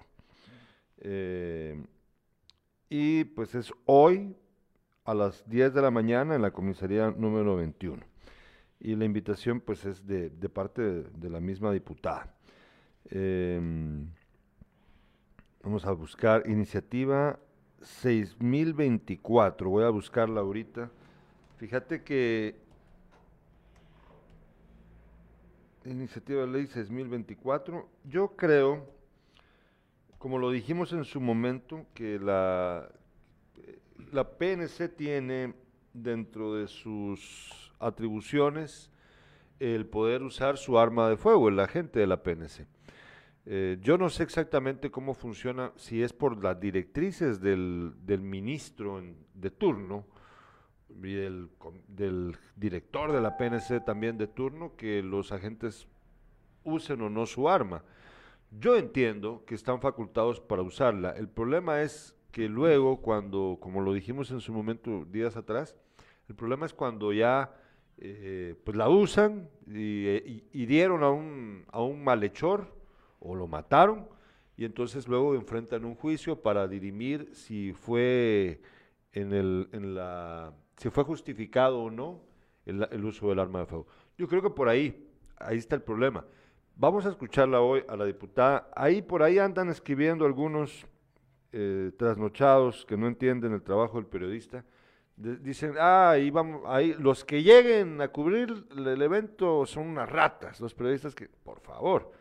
Eh, 0.99 1.83
y 2.89 3.23
pues 3.23 3.55
es 3.55 3.73
hoy 3.85 4.35
a 5.03 5.15
las 5.15 5.49
10 5.49 5.73
de 5.73 5.81
la 5.81 5.89
mañana 5.89 6.35
en 6.35 6.43
la 6.43 6.51
comisaría 6.51 7.09
número 7.09 7.55
21. 7.55 8.10
Y 8.81 8.95
la 8.95 9.05
invitación 9.05 9.61
pues 9.61 9.85
es 9.85 10.05
de, 10.05 10.29
parte 10.49 10.81
de, 10.81 11.29
la 11.29 11.39
misma 11.39 11.71
diputada. 11.71 12.33
Em, 13.09 14.07
vamos 15.63 15.85
a 15.85 15.91
buscar 15.91 16.49
iniciativa 16.49 17.39
6024, 17.81 19.69
voy 19.69 19.83
a 19.83 19.89
buscarla 19.89 20.41
ahorita. 20.41 20.89
Fíjate 21.57 22.03
que 22.03 22.55
iniciativa 25.85 26.41
de 26.41 26.47
ley 26.47 26.67
6024, 26.67 27.87
yo 28.05 28.35
creo 28.35 29.01
como 30.21 30.37
lo 30.37 30.51
dijimos 30.51 30.93
en 30.93 31.03
su 31.03 31.19
momento, 31.19 31.87
que 31.95 32.19
la, 32.19 32.87
la 34.11 34.37
PNC 34.37 34.87
tiene 34.95 35.55
dentro 35.93 36.53
de 36.53 36.67
sus 36.67 37.70
atribuciones 37.81 38.91
el 39.59 39.85
poder 39.85 40.23
usar 40.23 40.57
su 40.57 40.79
arma 40.79 41.07
de 41.09 41.17
fuego, 41.17 41.49
el 41.49 41.59
agente 41.59 41.99
de 41.99 42.07
la 42.07 42.23
PNC. 42.23 42.65
Eh, 43.45 43.77
yo 43.81 43.97
no 43.97 44.09
sé 44.09 44.23
exactamente 44.23 44.91
cómo 44.91 45.13
funciona, 45.13 45.71
si 45.75 46.01
es 46.01 46.13
por 46.13 46.43
las 46.43 46.59
directrices 46.59 47.41
del, 47.41 47.93
ministro 48.21 49.01
de 49.33 49.51
turno 49.51 50.05
y 50.89 51.13
del, 51.13 51.49
del, 51.87 52.37
director 52.55 53.11
de 53.11 53.21
la 53.21 53.37
PNC 53.37 53.83
también 53.85 54.17
de 54.17 54.27
turno, 54.27 54.75
que 54.75 55.03
los 55.03 55.31
agentes 55.31 55.87
usen 56.63 57.01
o 57.01 57.09
no 57.09 57.25
su 57.25 57.49
arma. 57.49 57.83
Yo 58.51 58.75
entiendo 58.75 59.43
que 59.45 59.55
están 59.55 59.79
facultados 59.79 60.39
para 60.39 60.61
usarla. 60.61 61.11
El 61.11 61.29
problema 61.29 61.81
es 61.81 62.15
que 62.31 62.49
luego, 62.49 63.01
cuando, 63.01 63.57
como 63.59 63.81
lo 63.81 63.93
dijimos 63.93 64.31
en 64.31 64.41
su 64.41 64.53
momento 64.53 65.05
días 65.05 65.37
atrás, 65.37 65.75
el 66.27 66.35
problema 66.35 66.65
es 66.65 66.73
cuando 66.73 67.13
ya 67.13 67.53
eh, 68.01 68.55
pues 68.63 68.75
la 68.75 68.89
usan 68.89 69.49
y, 69.67 70.43
hirieron 70.53 71.03
a 71.03 71.09
un, 71.09 71.65
a 71.71 71.81
un 71.81 72.03
malhechor 72.03 72.67
o 73.19 73.35
lo 73.35 73.47
mataron 73.47 74.07
y 74.57 74.65
entonces 74.65 75.07
luego 75.07 75.35
enfrentan 75.35 75.85
un 75.85 75.95
juicio 75.95 76.41
para 76.41 76.67
dirimir 76.67 77.29
si 77.33 77.73
fue 77.73 78.61
en, 79.13 79.33
el, 79.33 79.69
en 79.71 79.95
la 79.95 80.53
si 80.77 80.89
fue 80.89 81.03
justificado 81.03 81.79
o 81.79 81.91
no 81.91 82.21
el, 82.65 82.87
el 82.91 83.05
uso 83.05 83.29
del 83.29 83.39
arma 83.39 83.59
de 83.59 83.65
fuego. 83.67 83.87
Yo 84.17 84.27
creo 84.27 84.41
que 84.41 84.49
por 84.49 84.67
ahí, 84.67 85.07
ahí 85.37 85.57
está 85.57 85.75
el 85.75 85.81
problema. 85.83 86.25
Vamos 86.75 87.05
a 87.05 87.09
escucharla 87.09 87.61
hoy 87.61 87.83
a 87.87 87.95
la 87.95 88.05
diputada. 88.05 88.69
Ahí 88.75 89.01
por 89.01 89.21
ahí 89.21 89.37
andan 89.37 89.69
escribiendo 89.69 90.25
algunos 90.25 90.87
eh, 91.53 91.91
trasnochados 91.97 92.85
que 92.85 92.95
no 92.95 93.07
entienden 93.07 93.51
el 93.51 93.61
trabajo 93.61 93.97
del 93.97 94.05
periodista, 94.05 94.63
dicen, 95.21 95.75
ah, 95.79 96.11
ahí 96.11 96.31
vamos, 96.31 96.63
ahí, 96.65 96.95
los 96.97 97.23
que 97.23 97.43
lleguen 97.43 98.01
a 98.01 98.07
cubrir 98.07 98.65
el, 98.75 99.01
evento 99.01 99.65
son 99.65 99.87
unas 99.87 100.09
ratas, 100.09 100.59
los 100.59 100.73
periodistas 100.73 101.13
que, 101.13 101.27
por 101.27 101.59
favor, 101.61 102.11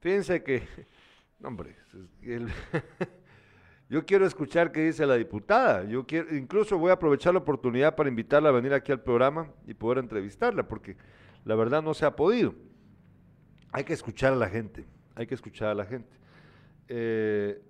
fíjense 0.00 0.42
que, 0.42 0.62
hombre, 1.44 1.76
yo 3.88 4.06
quiero 4.06 4.26
escuchar 4.26 4.72
qué 4.72 4.86
dice 4.86 5.06
la 5.06 5.16
diputada, 5.16 5.84
yo 5.84 6.06
quiero, 6.06 6.34
incluso 6.34 6.78
voy 6.78 6.90
a 6.90 6.94
aprovechar 6.94 7.34
la 7.34 7.40
oportunidad 7.40 7.94
para 7.94 8.08
invitarla 8.08 8.48
a 8.48 8.52
venir 8.52 8.72
aquí 8.72 8.90
al 8.90 9.02
programa 9.02 9.50
y 9.66 9.74
poder 9.74 9.98
entrevistarla, 9.98 10.66
porque 10.66 10.96
la 11.44 11.54
verdad 11.54 11.82
no 11.82 11.94
se 11.94 12.06
ha 12.06 12.16
podido. 12.16 12.54
Hay 13.72 13.84
que 13.84 13.92
escuchar 13.92 14.32
a 14.32 14.36
la 14.36 14.48
gente, 14.48 14.86
hay 15.14 15.26
que 15.26 15.34
escuchar 15.34 15.68
a 15.68 15.74
la 15.74 15.84
gente. 15.84 16.16
Eh, 16.88 17.60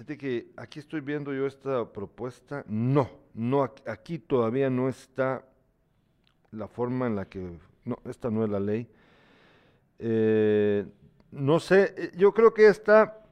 Fíjate 0.00 0.16
que 0.16 0.46
aquí 0.56 0.78
estoy 0.78 1.02
viendo 1.02 1.30
yo 1.34 1.46
esta 1.46 1.84
propuesta. 1.92 2.64
No, 2.66 3.10
no, 3.34 3.70
aquí 3.86 4.18
todavía 4.18 4.70
no 4.70 4.88
está 4.88 5.44
la 6.52 6.68
forma 6.68 7.06
en 7.06 7.16
la 7.16 7.28
que. 7.28 7.58
No, 7.84 7.98
esta 8.08 8.30
no 8.30 8.42
es 8.42 8.48
la 8.48 8.60
ley. 8.60 8.88
Eh, 9.98 10.86
no 11.32 11.60
sé, 11.60 11.92
eh, 11.98 12.12
yo 12.16 12.32
creo 12.32 12.54
que 12.54 12.68
está 12.68 13.22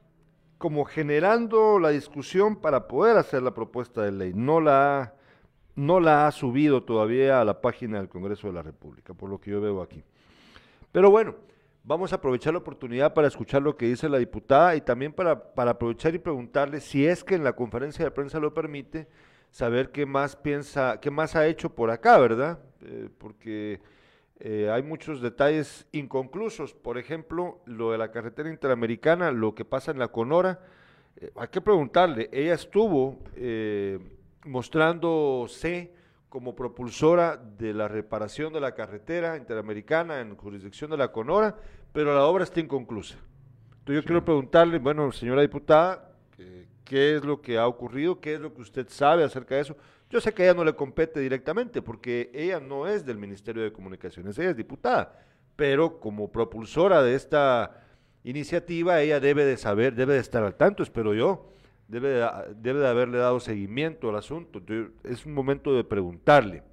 como 0.59 0.85
generando 0.85 1.79
la 1.79 1.89
discusión 1.89 2.55
para 2.55 2.87
poder 2.87 3.17
hacer 3.17 3.41
la 3.41 3.55
propuesta 3.55 4.03
de 4.03 4.11
ley. 4.11 4.33
No 4.35 4.61
la, 4.61 5.15
no 5.75 5.99
la 5.99 6.27
ha 6.27 6.31
subido 6.31 6.83
todavía 6.83 7.41
a 7.41 7.45
la 7.45 7.61
página 7.61 7.97
del 7.97 8.09
Congreso 8.09 8.45
de 8.45 8.53
la 8.53 8.61
República, 8.61 9.15
por 9.15 9.31
lo 9.31 9.41
que 9.41 9.49
yo 9.49 9.59
veo 9.59 9.81
aquí. 9.81 10.03
Pero 10.91 11.09
bueno, 11.09 11.33
Vamos 11.89 12.13
a 12.13 12.17
aprovechar 12.17 12.53
la 12.53 12.59
oportunidad 12.59 13.15
para 13.15 13.27
escuchar 13.27 13.63
lo 13.63 13.75
que 13.75 13.87
dice 13.87 14.07
la 14.09 14.19
diputada 14.19 14.75
y 14.75 14.81
también 14.81 15.11
para, 15.11 15.55
para 15.55 15.71
aprovechar 15.71 16.13
y 16.13 16.19
preguntarle 16.19 16.81
si 16.81 17.07
es 17.07 17.23
que 17.23 17.33
en 17.33 17.43
la 17.43 17.53
conferencia 17.53 18.05
de 18.05 18.11
prensa 18.11 18.39
lo 18.39 18.53
permite, 18.53 19.07
saber 19.49 19.89
qué 19.89 20.05
más 20.05 20.35
piensa, 20.35 20.99
qué 21.01 21.09
más 21.09 21.35
ha 21.35 21.47
hecho 21.47 21.73
por 21.73 21.89
acá, 21.89 22.19
¿verdad? 22.19 22.59
Eh, 22.83 23.09
porque 23.17 23.81
eh, 24.39 24.69
hay 24.71 24.83
muchos 24.83 25.19
detalles 25.19 25.87
inconclusos. 25.91 26.75
Por 26.75 26.99
ejemplo, 26.99 27.59
lo 27.65 27.91
de 27.91 27.97
la 27.97 28.11
carretera 28.11 28.51
interamericana, 28.51 29.31
lo 29.31 29.55
que 29.55 29.65
pasa 29.65 29.89
en 29.89 29.97
la 29.97 30.09
Conora. 30.09 30.59
Eh, 31.15 31.31
hay 31.35 31.47
que 31.47 31.59
preguntarle, 31.59 32.29
ella 32.31 32.53
estuvo 32.53 33.17
mostrándose 34.45 35.91
como 36.29 36.55
propulsora 36.55 37.37
de 37.37 37.73
la 37.73 37.87
reparación 37.87 38.53
de 38.53 38.61
la 38.61 38.75
carretera 38.75 39.35
interamericana 39.35 40.21
en 40.21 40.35
jurisdicción 40.35 40.91
de 40.91 40.97
la 40.97 41.11
Conora, 41.11 41.57
pero 41.91 42.13
la 42.13 42.25
obra 42.25 42.43
está 42.43 42.59
inconclusa. 42.59 43.15
Entonces 43.79 44.03
yo 44.03 44.03
quiero 44.03 44.25
preguntarle, 44.25 44.77
bueno, 44.77 45.11
señora 45.11 45.41
diputada, 45.41 46.11
¿qué 46.85 47.15
es 47.15 47.23
lo 47.23 47.41
que 47.41 47.57
ha 47.57 47.67
ocurrido? 47.67 48.19
¿Qué 48.19 48.35
es 48.35 48.39
lo 48.39 48.53
que 48.53 48.61
usted 48.61 48.87
sabe 48.89 49.23
acerca 49.23 49.55
de 49.55 49.61
eso? 49.61 49.77
Yo 50.09 50.19
sé 50.19 50.33
que 50.33 50.43
a 50.43 50.45
ella 50.45 50.55
no 50.55 50.63
le 50.63 50.75
compete 50.75 51.19
directamente, 51.19 51.81
porque 51.81 52.31
ella 52.33 52.59
no 52.59 52.87
es 52.87 53.05
del 53.05 53.17
Ministerio 53.17 53.61
de 53.63 53.71
Comunicaciones, 53.71 54.37
ella 54.39 54.49
es 54.51 54.57
diputada, 54.57 55.23
pero 55.55 55.99
como 55.99 56.31
propulsora 56.31 57.03
de 57.03 57.15
esta 57.15 57.83
iniciativa, 58.23 59.01
ella 59.01 59.19
debe 59.19 59.45
de 59.45 59.57
saber, 59.57 59.93
debe 59.93 60.13
de 60.13 60.19
estar 60.19 60.43
al 60.43 60.55
tanto, 60.55 60.81
espero 60.81 61.13
yo, 61.13 61.51
debe 61.87 62.09
de, 62.09 62.27
debe 62.55 62.79
de 62.79 62.87
haberle 62.87 63.17
dado 63.17 63.39
seguimiento 63.39 64.09
al 64.09 64.15
asunto. 64.15 64.61
es 65.03 65.25
un 65.25 65.33
momento 65.33 65.75
de 65.75 65.83
preguntarle, 65.83 66.63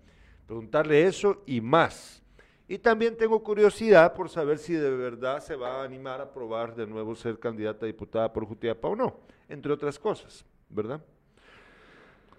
preguntarle 0.47 1.07
eso 1.07 1.43
y 1.47 1.61
más. 1.61 2.23
Y 2.69 2.79
también 2.79 3.17
tengo 3.17 3.43
curiosidad 3.43 4.13
por 4.15 4.29
saber 4.29 4.59
si 4.59 4.75
de 4.75 4.91
verdad 4.91 5.41
se 5.41 5.55
va 5.55 5.81
a 5.81 5.85
animar 5.85 6.21
a 6.21 6.33
probar 6.33 6.75
de 6.75 6.87
nuevo 6.87 7.15
ser 7.15 7.39
candidata 7.39 7.87
a 7.87 7.87
diputada 7.87 8.33
por 8.33 8.45
Jutiapa 8.45 8.89
o 8.89 8.97
no, 8.97 9.21
entre 9.49 9.73
otras 9.73 9.99
cosas, 9.99 10.45
¿verdad? 10.69 11.01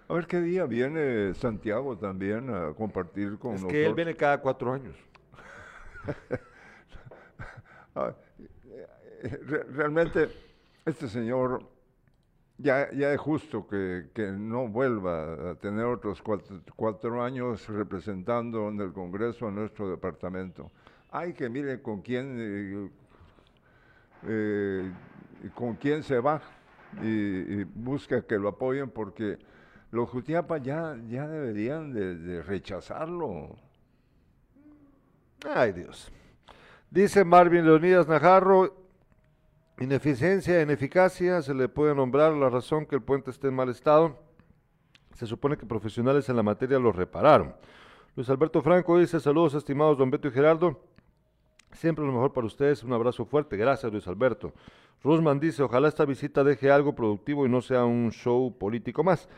A 0.06 0.14
ver 0.14 0.26
qué 0.26 0.40
día 0.40 0.64
viene 0.64 1.34
Santiago 1.34 1.96
también 1.96 2.48
a 2.54 2.74
compartir 2.74 3.38
con 3.38 3.52
nosotros. 3.52 3.72
Es 3.72 3.78
que 3.78 3.86
él 3.86 3.94
viene 3.94 4.14
cada 4.14 4.40
cuatro 4.40 4.72
años. 4.72 4.96
Ah, 7.94 8.14
eh, 9.24 9.64
realmente, 9.72 10.28
este 10.84 11.08
señor 11.08 11.64
ya, 12.58 12.90
ya 12.92 13.12
es 13.12 13.20
justo 13.20 13.66
que, 13.66 14.32
no 14.36 14.68
vuelva 14.68 15.52
a 15.52 15.54
tener 15.54 15.84
otros 15.84 16.22
cuatro, 16.76 17.22
años 17.22 17.66
representando 17.68 18.68
en 18.68 18.80
el 18.80 18.92
Congreso 18.92 19.46
a 19.46 19.50
nuestro 19.50 19.88
departamento. 19.88 20.70
Hay 21.10 21.32
que 21.32 21.48
mire 21.48 21.80
con 21.80 22.02
quién, 22.02 22.36
eh, 22.38 22.90
eh, 24.26 24.92
con 25.54 25.76
quién 25.76 26.02
se 26.02 26.18
va 26.20 26.42
y, 27.02 27.64
busca 27.64 28.22
que 28.22 28.38
lo 28.38 28.48
apoyen 28.48 28.90
porque 28.90 29.38
los 29.90 30.08
Jutiapa 30.10 30.58
ya, 30.58 30.96
ya 31.08 31.26
deberían 31.26 31.92
de 31.92 32.42
rechazarlo. 32.42 33.56
Ay 35.46 35.72
Dios. 35.72 36.10
Dice 36.90 37.24
Marvin 37.24 37.64
Leonidas 37.64 38.08
Najarro, 38.08 38.87
Ineficiencia, 39.80 40.60
ineficacia, 40.60 41.40
se 41.40 41.54
le 41.54 41.68
puede 41.68 41.94
nombrar 41.94 42.32
la 42.32 42.50
razón 42.50 42.84
que 42.84 42.96
el 42.96 43.02
puente 43.02 43.30
esté 43.30 43.46
en 43.46 43.54
mal 43.54 43.68
estado. 43.68 44.18
Se 45.14 45.24
supone 45.24 45.56
que 45.56 45.66
profesionales 45.66 46.28
en 46.28 46.34
la 46.34 46.42
materia 46.42 46.80
lo 46.80 46.90
repararon. 46.90 47.54
Luis 48.16 48.28
Alberto 48.28 48.60
Franco 48.60 48.98
dice, 48.98 49.20
saludos 49.20 49.54
estimados 49.54 49.96
don 49.96 50.10
Beto 50.10 50.26
y 50.26 50.32
Gerardo. 50.32 50.80
Siempre 51.70 52.04
lo 52.04 52.10
mejor 52.10 52.32
para 52.32 52.48
ustedes, 52.48 52.82
un 52.82 52.92
abrazo 52.92 53.24
fuerte. 53.24 53.56
Gracias 53.56 53.92
Luis 53.92 54.08
Alberto. 54.08 54.52
Rusman 55.04 55.38
dice, 55.38 55.62
ojalá 55.62 55.86
esta 55.86 56.04
visita 56.04 56.42
deje 56.42 56.72
algo 56.72 56.96
productivo 56.96 57.46
y 57.46 57.48
no 57.48 57.60
sea 57.60 57.84
un 57.84 58.10
show 58.10 58.52
político 58.58 59.04
más. 59.04 59.28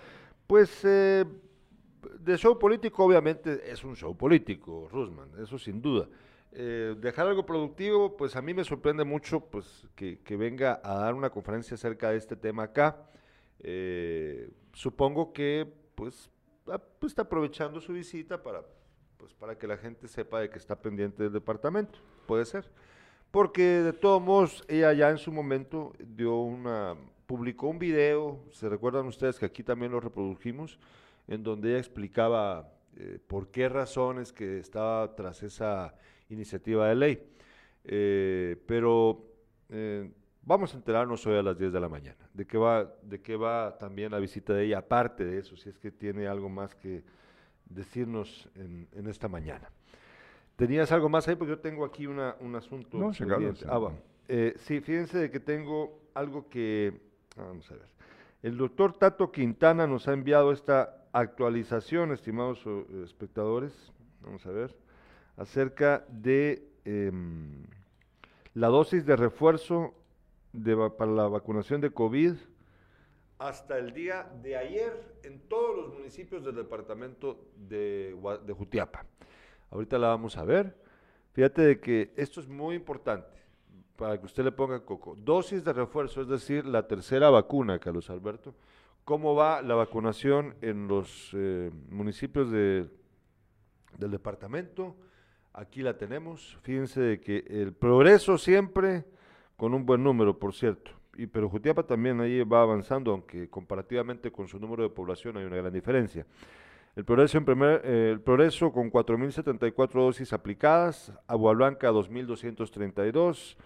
Pues 0.46 0.84
eh, 0.84 1.26
de 2.18 2.38
show 2.38 2.58
político 2.58 3.04
obviamente 3.04 3.70
es 3.70 3.84
un 3.84 3.94
show 3.94 4.16
político, 4.16 4.88
Rusman, 4.90 5.28
eso 5.42 5.58
sin 5.58 5.82
duda. 5.82 6.08
Eh, 6.52 6.96
dejar 6.98 7.28
algo 7.28 7.46
productivo, 7.46 8.16
pues 8.16 8.34
a 8.34 8.42
mí 8.42 8.54
me 8.54 8.64
sorprende 8.64 9.04
mucho 9.04 9.40
pues, 9.40 9.86
que, 9.94 10.18
venga 10.36 10.80
a 10.82 10.94
dar 10.94 11.14
una 11.14 11.30
conferencia 11.30 11.74
acerca 11.74 12.10
de 12.10 12.16
este 12.16 12.36
tema 12.36 12.64
acá. 12.64 13.08
Eh, 13.60 14.50
supongo 14.72 15.32
que 15.32 15.72
pues, 15.94 16.30
pues, 16.64 17.12
está 17.12 17.22
aprovechando 17.22 17.80
su 17.80 17.92
visita 17.92 18.42
para, 18.42 18.62
pues, 19.16 19.32
para 19.34 19.56
que 19.56 19.66
la 19.66 19.76
gente 19.76 20.08
sepa 20.08 20.40
de 20.40 20.50
que 20.50 20.58
está 20.58 20.80
pendiente 20.80 21.22
del 21.22 21.32
departamento. 21.32 21.98
Puede 22.26 22.44
ser. 22.44 22.70
Porque 23.30 23.62
de 23.62 23.92
todos 23.92 24.20
modos, 24.20 24.64
ella 24.66 24.92
ya 24.92 25.10
en 25.10 25.18
su 25.18 25.30
momento 25.30 25.92
dio 26.00 26.36
una, 26.40 26.96
publicó 27.26 27.68
un 27.68 27.78
video, 27.78 28.44
se 28.50 28.68
recuerdan 28.68 29.06
ustedes 29.06 29.38
que 29.38 29.46
aquí 29.46 29.62
también 29.62 29.92
lo 29.92 30.00
reprodujimos, 30.00 30.80
en 31.28 31.44
donde 31.44 31.70
ella 31.70 31.78
explicaba 31.78 32.72
eh, 32.96 33.20
por 33.24 33.52
qué 33.52 33.68
razones 33.68 34.32
que 34.32 34.58
estaba 34.58 35.14
tras 35.14 35.44
esa 35.44 35.94
iniciativa 36.30 36.88
de 36.88 36.94
ley. 36.94 37.22
Eh, 37.84 38.56
pero 38.66 39.24
eh, 39.70 40.10
vamos 40.42 40.74
a 40.74 40.76
enterarnos 40.76 41.26
hoy 41.26 41.38
a 41.38 41.42
las 41.42 41.58
10 41.58 41.72
de 41.72 41.80
la 41.80 41.88
mañana 41.88 42.28
de 42.34 42.46
qué 42.46 42.58
va, 42.58 42.84
de 43.02 43.20
qué 43.20 43.36
va 43.36 43.76
también 43.78 44.10
la 44.12 44.18
visita 44.18 44.52
de 44.52 44.64
ella, 44.64 44.78
aparte 44.78 45.24
de 45.24 45.38
eso, 45.38 45.56
si 45.56 45.68
es 45.68 45.78
que 45.78 45.90
tiene 45.90 46.26
algo 46.26 46.48
más 46.48 46.74
que 46.74 47.02
decirnos 47.64 48.48
en, 48.54 49.06
esta 49.06 49.28
mañana. 49.28 49.70
¿Tenías 50.56 50.92
algo 50.92 51.08
más 51.08 51.26
ahí? 51.28 51.36
Porque 51.36 51.52
yo 51.52 51.58
tengo 51.58 51.84
aquí 51.84 52.06
una, 52.06 52.36
un 52.40 52.54
asunto. 52.54 52.98
No, 52.98 53.12
ah, 53.68 53.92
eh, 54.28 54.54
sí, 54.58 54.80
fíjense 54.80 55.18
de 55.18 55.30
que 55.30 55.40
tengo 55.40 56.02
algo 56.14 56.48
que... 56.48 57.00
Vamos 57.36 57.70
a 57.70 57.74
ver. 57.74 57.88
El 58.42 58.56
doctor 58.58 58.92
Tato 58.92 59.30
Quintana 59.30 59.86
nos 59.86 60.08
ha 60.08 60.12
enviado 60.12 60.52
esta 60.52 61.06
actualización, 61.12 62.12
estimados 62.12 62.64
espectadores. 63.04 63.92
Vamos 64.20 64.44
a 64.44 64.50
ver 64.50 64.76
acerca 65.40 66.04
de 66.08 66.70
em, 66.84 67.64
la 68.52 68.68
dosis 68.68 69.06
de 69.06 69.16
refuerzo 69.16 69.94
para 70.98 71.10
la 71.10 71.28
vacunación 71.28 71.80
de 71.80 71.90
COVID 71.90 72.34
hasta 73.38 73.78
el 73.78 73.94
día 73.94 74.30
de 74.42 74.58
ayer 74.58 75.16
en 75.22 75.40
todos 75.48 75.74
los 75.74 75.94
municipios 75.94 76.44
del 76.44 76.56
departamento 76.56 77.46
de, 77.56 78.14
Jutiapa. 78.54 79.06
Ahorita 79.70 79.98
la 79.98 80.08
vamos 80.08 80.36
a 80.36 80.44
ver. 80.44 80.76
Fíjate 81.32 81.62
de 81.62 81.80
que 81.80 82.12
esto 82.16 82.40
es 82.40 82.46
muy 82.46 82.74
importante 82.74 83.38
para 83.96 84.20
que 84.20 84.26
usted 84.26 84.44
le 84.44 84.52
ponga 84.52 84.84
coco. 84.84 85.14
Dosis 85.16 85.64
de 85.64 85.72
refuerzo, 85.72 86.20
es 86.20 86.28
decir, 86.28 86.66
la 86.66 86.86
tercera 86.86 87.30
vacuna, 87.30 87.78
Carlos 87.78 88.10
Alberto. 88.10 88.54
¿Cómo 89.06 89.34
va 89.34 89.62
la 89.62 89.74
vacunación 89.74 90.54
en 90.60 90.86
los 90.86 91.30
eh, 91.32 91.70
municipios 91.88 92.50
de, 92.50 92.90
del 93.96 94.10
departamento? 94.10 94.96
Aquí 95.52 95.82
la 95.82 95.96
tenemos. 95.96 96.58
Fíjense 96.62 97.00
de 97.00 97.20
que 97.20 97.44
el 97.48 97.72
progreso 97.72 98.38
siempre 98.38 99.04
con 99.56 99.74
un 99.74 99.84
buen 99.84 100.02
número, 100.02 100.38
por 100.38 100.54
cierto. 100.54 100.92
Y, 101.16 101.26
pero 101.26 101.48
Jutiapa 101.48 101.82
también 101.82 102.20
ahí 102.20 102.42
va 102.44 102.62
avanzando, 102.62 103.10
aunque 103.10 103.48
comparativamente 103.48 104.30
con 104.30 104.48
su 104.48 104.58
número 104.58 104.82
de 104.82 104.90
población 104.90 105.36
hay 105.36 105.44
una 105.44 105.56
gran 105.56 105.72
diferencia. 105.72 106.24
El 106.96 107.04
progreso, 107.04 107.38
en 107.38 107.44
primer, 107.44 107.82
eh, 107.84 108.10
el 108.12 108.20
progreso 108.20 108.72
con 108.72 108.90
4.074 108.90 109.92
dosis 109.92 110.32
aplicadas, 110.32 111.12
Agua 111.26 111.52
Blanca 111.52 111.90
2.232, 111.90 113.56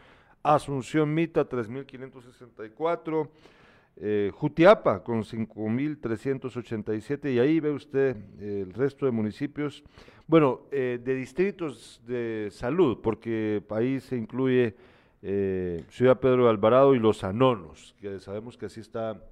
Asunción 0.42 1.14
Mita 1.14 1.48
3.564, 1.48 3.28
Eh, 3.96 4.32
Jutiapa 4.34 5.04
con 5.04 5.22
5.387 5.22 7.32
y 7.32 7.38
ahí 7.38 7.60
ve 7.60 7.70
usted 7.70 8.16
el 8.40 8.72
resto 8.72 9.06
de 9.06 9.12
municipios, 9.12 9.84
bueno, 10.26 10.62
de 10.70 11.14
distritos 11.14 12.02
de 12.06 12.48
salud, 12.50 12.98
porque 13.02 13.62
ahí 13.70 14.00
se 14.00 14.16
incluye 14.16 14.74
Ciudad 15.90 16.18
Pedro 16.18 16.44
de 16.44 16.50
Alvarado 16.50 16.94
y 16.94 16.98
Los 16.98 17.24
Anonos, 17.24 17.94
que 18.00 18.18
sabemos 18.20 18.56
que 18.56 18.66
así 18.66 18.80
está 18.80 19.22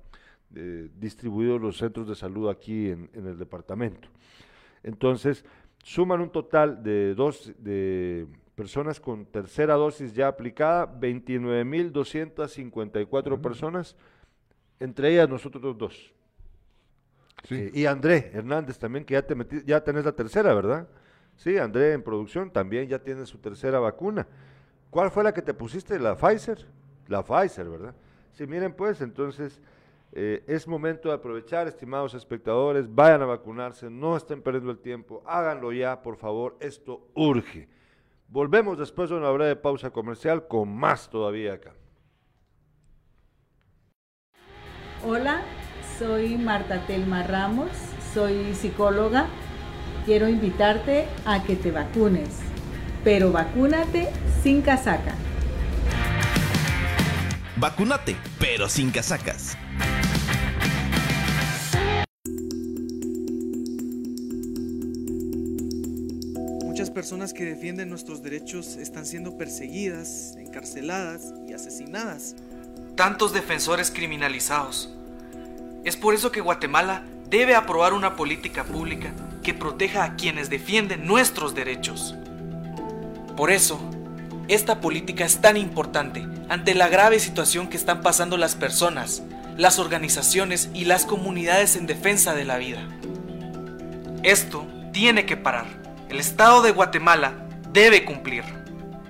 distribuidos 0.50 1.60
los 1.60 1.78
centros 1.78 2.08
de 2.08 2.14
salud 2.14 2.50
aquí 2.50 2.90
en 2.90 3.08
el 3.14 3.38
departamento. 3.38 4.08
Entonces, 4.82 5.46
suman 5.82 6.20
un 6.20 6.30
total 6.30 6.82
de 6.82 7.14
dos 7.14 7.52
de 7.58 8.26
personas 8.54 9.00
con 9.00 9.24
tercera 9.26 9.74
dosis 9.74 10.14
ya 10.14 10.28
aplicada, 10.28 10.86
29.254 11.00 13.40
personas, 13.40 13.96
entre 14.82 15.12
ellas 15.12 15.28
nosotros 15.28 15.76
dos. 15.78 16.12
Sí. 17.44 17.70
y 17.74 17.86
André 17.86 18.30
Hernández 18.32 18.78
también, 18.78 19.04
que 19.04 19.14
ya, 19.14 19.22
te 19.26 19.34
metí, 19.34 19.62
ya 19.66 19.82
tenés 19.82 20.04
la 20.04 20.12
tercera, 20.12 20.54
¿verdad? 20.54 20.86
Sí, 21.36 21.58
André 21.58 21.92
en 21.92 22.02
producción 22.02 22.50
también 22.50 22.88
ya 22.88 23.00
tiene 23.00 23.26
su 23.26 23.38
tercera 23.38 23.80
vacuna. 23.80 24.26
¿Cuál 24.90 25.10
fue 25.10 25.24
la 25.24 25.34
que 25.34 25.42
te 25.42 25.52
pusiste? 25.52 25.98
¿La 25.98 26.16
Pfizer? 26.16 26.66
La 27.08 27.24
Pfizer, 27.24 27.68
¿verdad? 27.68 27.94
Sí, 28.32 28.46
miren 28.46 28.72
pues, 28.74 29.00
entonces 29.00 29.60
eh, 30.12 30.44
es 30.46 30.68
momento 30.68 31.08
de 31.08 31.14
aprovechar, 31.14 31.66
estimados 31.66 32.14
espectadores, 32.14 32.94
vayan 32.94 33.22
a 33.22 33.26
vacunarse, 33.26 33.90
no 33.90 34.16
estén 34.16 34.42
perdiendo 34.42 34.70
el 34.70 34.78
tiempo, 34.78 35.22
háganlo 35.26 35.72
ya, 35.72 36.00
por 36.02 36.16
favor, 36.16 36.56
esto 36.60 37.08
urge. 37.14 37.68
Volvemos 38.28 38.78
después 38.78 39.10
de 39.10 39.16
una 39.16 39.30
breve 39.30 39.56
pausa 39.56 39.90
comercial 39.90 40.46
con 40.46 40.68
más 40.68 41.10
todavía 41.10 41.54
acá. 41.54 41.74
Hola, 45.04 45.42
soy 45.98 46.38
Marta 46.38 46.86
Telma 46.86 47.24
Ramos, 47.24 47.70
soy 48.14 48.54
psicóloga. 48.54 49.26
Quiero 50.06 50.28
invitarte 50.28 51.06
a 51.24 51.42
que 51.42 51.56
te 51.56 51.72
vacunes, 51.72 52.28
pero 53.02 53.32
vacúnate 53.32 54.08
sin 54.42 54.62
casaca. 54.62 55.14
Vacúnate, 57.56 58.16
pero 58.38 58.68
sin 58.68 58.90
casacas. 58.90 59.56
personas 66.92 67.32
que 67.32 67.44
defienden 67.44 67.88
nuestros 67.88 68.22
derechos 68.22 68.76
están 68.76 69.06
siendo 69.06 69.36
perseguidas, 69.36 70.36
encarceladas 70.36 71.34
y 71.48 71.52
asesinadas. 71.52 72.36
Tantos 72.96 73.32
defensores 73.32 73.90
criminalizados. 73.90 74.90
Es 75.82 75.96
por 75.96 76.12
eso 76.12 76.30
que 76.30 76.42
Guatemala 76.42 77.04
debe 77.28 77.54
aprobar 77.54 77.94
una 77.94 78.16
política 78.16 78.64
pública 78.64 79.12
que 79.42 79.54
proteja 79.54 80.04
a 80.04 80.16
quienes 80.16 80.50
defienden 80.50 81.06
nuestros 81.06 81.54
derechos. 81.54 82.14
Por 83.34 83.50
eso, 83.50 83.80
esta 84.48 84.82
política 84.82 85.24
es 85.24 85.40
tan 85.40 85.56
importante 85.56 86.28
ante 86.50 86.74
la 86.74 86.88
grave 86.88 87.18
situación 87.18 87.68
que 87.68 87.78
están 87.78 88.02
pasando 88.02 88.36
las 88.36 88.56
personas, 88.56 89.22
las 89.56 89.78
organizaciones 89.78 90.68
y 90.74 90.84
las 90.84 91.06
comunidades 91.06 91.76
en 91.76 91.86
defensa 91.86 92.34
de 92.34 92.44
la 92.44 92.58
vida. 92.58 92.86
Esto 94.22 94.66
tiene 94.92 95.24
que 95.24 95.38
parar. 95.38 95.66
El 96.10 96.20
Estado 96.20 96.60
de 96.60 96.72
Guatemala 96.72 97.32
debe 97.72 98.04
cumplir. 98.04 98.61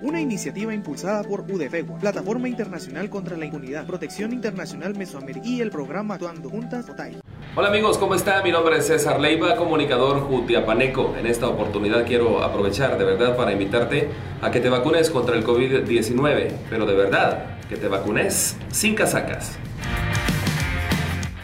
Una 0.03 0.20
iniciativa 0.20 0.74
impulsada 0.74 1.22
por 1.22 1.42
UDFEGUA, 1.42 2.00
Plataforma 2.00 2.48
Internacional 2.48 3.09
contra 3.09 3.36
la 3.36 3.44
Impunidad, 3.44 3.86
Protección 3.86 4.32
Internacional 4.32 4.96
Mesoamérica 4.96 5.46
y 5.46 5.61
el 5.61 5.70
programa 5.70 6.14
Actuando 6.14 6.50
Juntas 6.50 6.88
OTAI. 6.88 7.20
Hola 7.55 7.68
amigos, 7.68 7.98
¿cómo 7.98 8.16
están? 8.16 8.42
Mi 8.42 8.50
nombre 8.50 8.78
es 8.78 8.88
César 8.88 9.20
Leiva, 9.20 9.55
comunicador 9.55 10.22
jutiapaneco. 10.22 11.14
En 11.16 11.28
esta 11.28 11.46
oportunidad 11.46 12.05
quiero 12.05 12.42
aprovechar 12.42 12.98
de 12.98 13.05
verdad 13.05 13.36
para 13.36 13.53
invitarte 13.53 14.09
a 14.40 14.50
que 14.50 14.59
te 14.59 14.68
vacunes 14.68 15.09
contra 15.09 15.36
el 15.36 15.46
COVID-19, 15.46 16.50
pero 16.68 16.84
de 16.84 16.94
verdad, 16.94 17.61
que 17.68 17.76
te 17.76 17.86
vacunes 17.86 18.57
sin 18.72 18.96
casacas. 18.96 19.57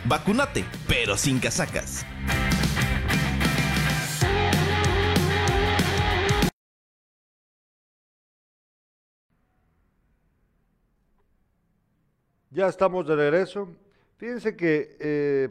Vacúnate, 0.04 0.64
pero 0.88 1.16
sin 1.16 1.38
casacas. 1.38 2.04
Ya 12.58 12.66
estamos 12.66 13.06
de 13.06 13.14
regreso. 13.14 13.68
Fíjense 14.16 14.56
que 14.56 14.96
eh, 14.98 15.48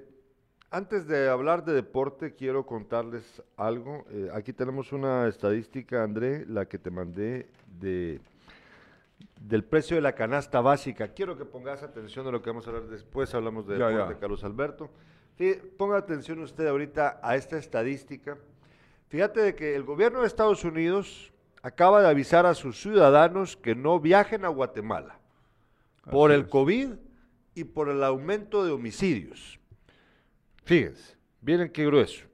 antes 0.69 1.07
de 1.07 1.29
hablar 1.29 1.63
de 1.63 1.71
deporte, 1.71 2.35
quiero 2.35 2.65
contarles 2.65 3.41
algo. 3.55 4.05
Eh, 4.11 4.29
aquí 4.33 4.51
tenemos 4.51 4.91
una 4.91 5.25
estadística, 5.29 6.03
André, 6.03 6.45
la 6.47 6.65
que 6.65 6.77
te 6.77 6.91
mandé 6.91 7.47
de 7.79 8.19
del 9.39 9.63
precio 9.63 9.95
de 9.95 10.01
la 10.01 10.11
canasta 10.11 10.59
básica. 10.59 11.07
Quiero 11.13 11.37
que 11.37 11.45
pongas 11.45 11.81
atención 11.81 12.27
a 12.27 12.31
lo 12.31 12.41
que 12.41 12.49
vamos 12.49 12.67
a 12.67 12.71
hablar 12.71 12.89
después. 12.89 13.33
Hablamos 13.33 13.65
de, 13.67 13.77
de 13.77 14.17
Carlos 14.19 14.43
Alberto. 14.43 14.89
ponga 15.77 15.95
atención 15.95 16.39
usted 16.39 16.67
ahorita 16.67 17.21
a 17.23 17.37
esta 17.37 17.57
estadística. 17.57 18.37
Fíjate 19.07 19.39
de 19.39 19.55
que 19.55 19.77
el 19.77 19.85
gobierno 19.85 20.19
de 20.19 20.27
Estados 20.27 20.65
Unidos 20.65 21.31
acaba 21.61 22.01
de 22.01 22.09
avisar 22.09 22.45
a 22.45 22.53
sus 22.53 22.81
ciudadanos 22.81 23.55
que 23.55 23.75
no 23.75 23.97
viajen 23.97 24.43
a 24.43 24.49
Guatemala 24.49 25.16
por 26.11 26.31
el 26.31 26.47
COVID 26.47 26.93
y 27.55 27.63
por 27.63 27.89
el 27.89 28.03
aumento 28.03 28.63
de 28.63 28.71
homicidios. 28.71 29.59
Fíjense, 30.63 31.17
miren 31.41 31.71
qué 31.71 31.85
grueso. 31.85 32.25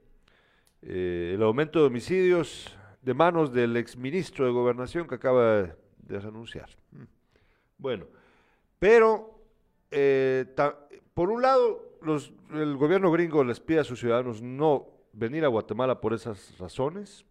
Eh, 0.82 1.32
el 1.34 1.42
aumento 1.42 1.80
de 1.80 1.86
homicidios 1.86 2.76
de 3.00 3.14
manos 3.14 3.52
del 3.52 3.76
exministro 3.76 4.44
de 4.44 4.52
Gobernación 4.52 5.06
que 5.06 5.14
acaba 5.14 5.62
de, 5.98 6.16
anunciar. 6.16 6.68
Mm. 6.90 7.04
Bueno, 7.78 8.06
pero 8.78 9.40
eh, 9.90 10.46
por 11.14 11.30
un 11.30 11.42
lado, 11.42 11.98
el 12.52 12.76
gobierno 12.76 13.10
gringo 13.10 13.44
les 13.44 13.60
pide 13.60 13.80
a 13.80 13.84
sus 13.84 14.00
ciudadanos 14.00 14.42
no 14.42 14.88
venir 15.12 15.44
a 15.44 15.48
Guatemala 15.48 16.00
por 16.00 16.12
esas 16.12 16.58
razones. 16.58 17.24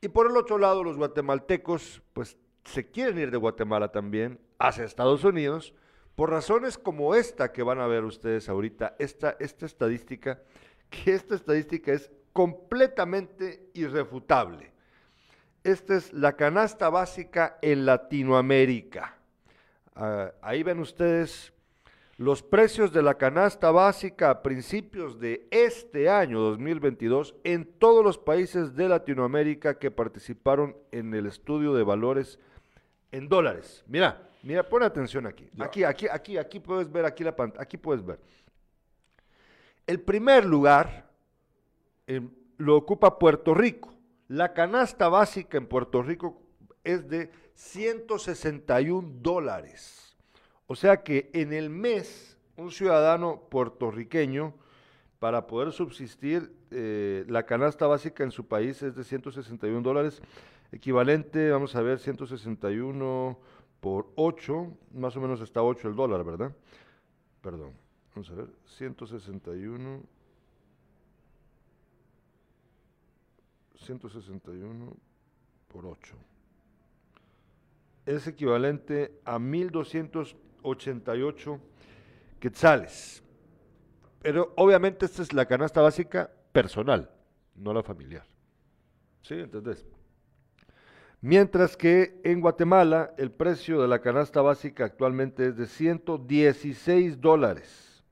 Y 0.00 0.08
por 0.08 0.30
el 0.30 0.36
otro 0.36 0.58
lado, 0.58 0.84
los 0.84 0.96
guatemaltecos, 0.96 2.02
pues 2.12 2.36
se 2.66 2.90
quieren 2.90 3.18
ir 3.18 3.30
de 3.30 3.36
Guatemala 3.36 3.92
también 3.92 4.38
hacia 4.58 4.84
Estados 4.84 5.24
Unidos 5.24 5.74
por 6.14 6.30
razones 6.30 6.78
como 6.78 7.14
esta 7.14 7.52
que 7.52 7.62
van 7.62 7.78
a 7.78 7.86
ver 7.86 8.04
ustedes 8.04 8.48
ahorita, 8.48 8.96
esta, 8.98 9.36
esta 9.38 9.66
estadística, 9.66 10.40
que 10.90 11.14
esta 11.14 11.34
estadística 11.34 11.92
es 11.92 12.10
completamente 12.32 13.70
irrefutable. 13.74 14.72
Esta 15.62 15.96
es 15.96 16.12
la 16.12 16.34
canasta 16.36 16.90
básica 16.90 17.58
en 17.60 17.86
Latinoamérica. 17.86 19.16
Ah, 19.94 20.32
ahí 20.42 20.62
ven 20.62 20.80
ustedes 20.80 21.52
los 22.18 22.42
precios 22.42 22.92
de 22.92 23.02
la 23.02 23.18
canasta 23.18 23.70
básica 23.70 24.30
a 24.30 24.42
principios 24.42 25.20
de 25.20 25.46
este 25.50 26.08
año 26.08 26.40
2022 26.40 27.34
en 27.44 27.66
todos 27.66 28.02
los 28.02 28.16
países 28.16 28.74
de 28.74 28.88
Latinoamérica 28.88 29.78
que 29.78 29.90
participaron 29.90 30.76
en 30.92 31.12
el 31.12 31.26
estudio 31.26 31.74
de 31.74 31.82
valores 31.82 32.38
en 33.12 33.28
dólares. 33.28 33.84
Mira, 33.86 34.28
mira, 34.42 34.68
pon 34.68 34.82
atención 34.82 35.26
aquí. 35.26 35.48
Aquí, 35.58 35.84
aquí, 35.84 36.06
aquí, 36.08 36.38
aquí 36.38 36.60
puedes 36.60 36.90
ver, 36.90 37.04
aquí 37.04 37.24
la 37.24 37.34
pantalla, 37.34 37.62
aquí 37.62 37.76
puedes 37.76 38.04
ver. 38.04 38.18
El 39.86 40.00
primer 40.00 40.44
lugar 40.44 41.08
em, 42.06 42.30
lo 42.58 42.76
ocupa 42.76 43.18
Puerto 43.18 43.54
Rico. 43.54 43.94
La 44.28 44.52
canasta 44.52 45.08
básica 45.08 45.56
en 45.56 45.66
Puerto 45.66 46.02
Rico 46.02 46.42
es 46.82 47.08
de 47.08 47.30
161 47.54 49.08
dólares. 49.20 50.16
O 50.66 50.74
sea 50.74 51.02
que 51.02 51.30
en 51.32 51.52
el 51.52 51.70
mes 51.70 52.36
un 52.56 52.70
ciudadano 52.70 53.42
puertorriqueño, 53.50 54.54
para 55.18 55.46
poder 55.46 55.72
subsistir, 55.72 56.52
eh, 56.70 57.24
la 57.28 57.44
canasta 57.44 57.86
básica 57.86 58.24
en 58.24 58.30
su 58.30 58.46
país 58.46 58.82
es 58.82 58.94
de 58.94 59.04
161 59.04 59.82
dólares 59.82 60.20
equivalente, 60.72 61.50
vamos 61.50 61.76
a 61.76 61.82
ver, 61.82 61.98
161 61.98 63.38
por 63.80 64.12
8, 64.16 64.72
más 64.94 65.14
o 65.16 65.20
menos 65.20 65.40
está 65.40 65.62
8 65.62 65.88
el 65.88 65.96
dólar, 65.96 66.24
¿verdad? 66.24 66.54
Perdón, 67.40 67.72
vamos 68.14 68.30
a 68.30 68.34
ver, 68.34 68.48
161, 68.66 70.02
161 73.76 74.96
por 75.68 75.86
8. 75.86 76.16
Es 78.06 78.26
equivalente 78.26 79.20
a 79.24 79.38
1288 79.38 81.60
quetzales. 82.40 83.22
Pero 84.22 84.52
obviamente 84.56 85.06
esta 85.06 85.22
es 85.22 85.32
la 85.32 85.46
canasta 85.46 85.80
básica 85.80 86.28
personal, 86.52 87.10
no 87.54 87.72
la 87.72 87.82
familiar. 87.82 88.26
¿Sí? 89.22 89.34
Entonces, 89.34 89.86
Mientras 91.26 91.76
que 91.76 92.20
en 92.22 92.40
Guatemala 92.40 93.12
el 93.18 93.32
precio 93.32 93.82
de 93.82 93.88
la 93.88 94.00
canasta 94.00 94.42
básica 94.42 94.84
actualmente 94.84 95.48
es 95.48 95.56
de 95.56 95.66
116 95.66 97.20
dólares, 97.20 98.04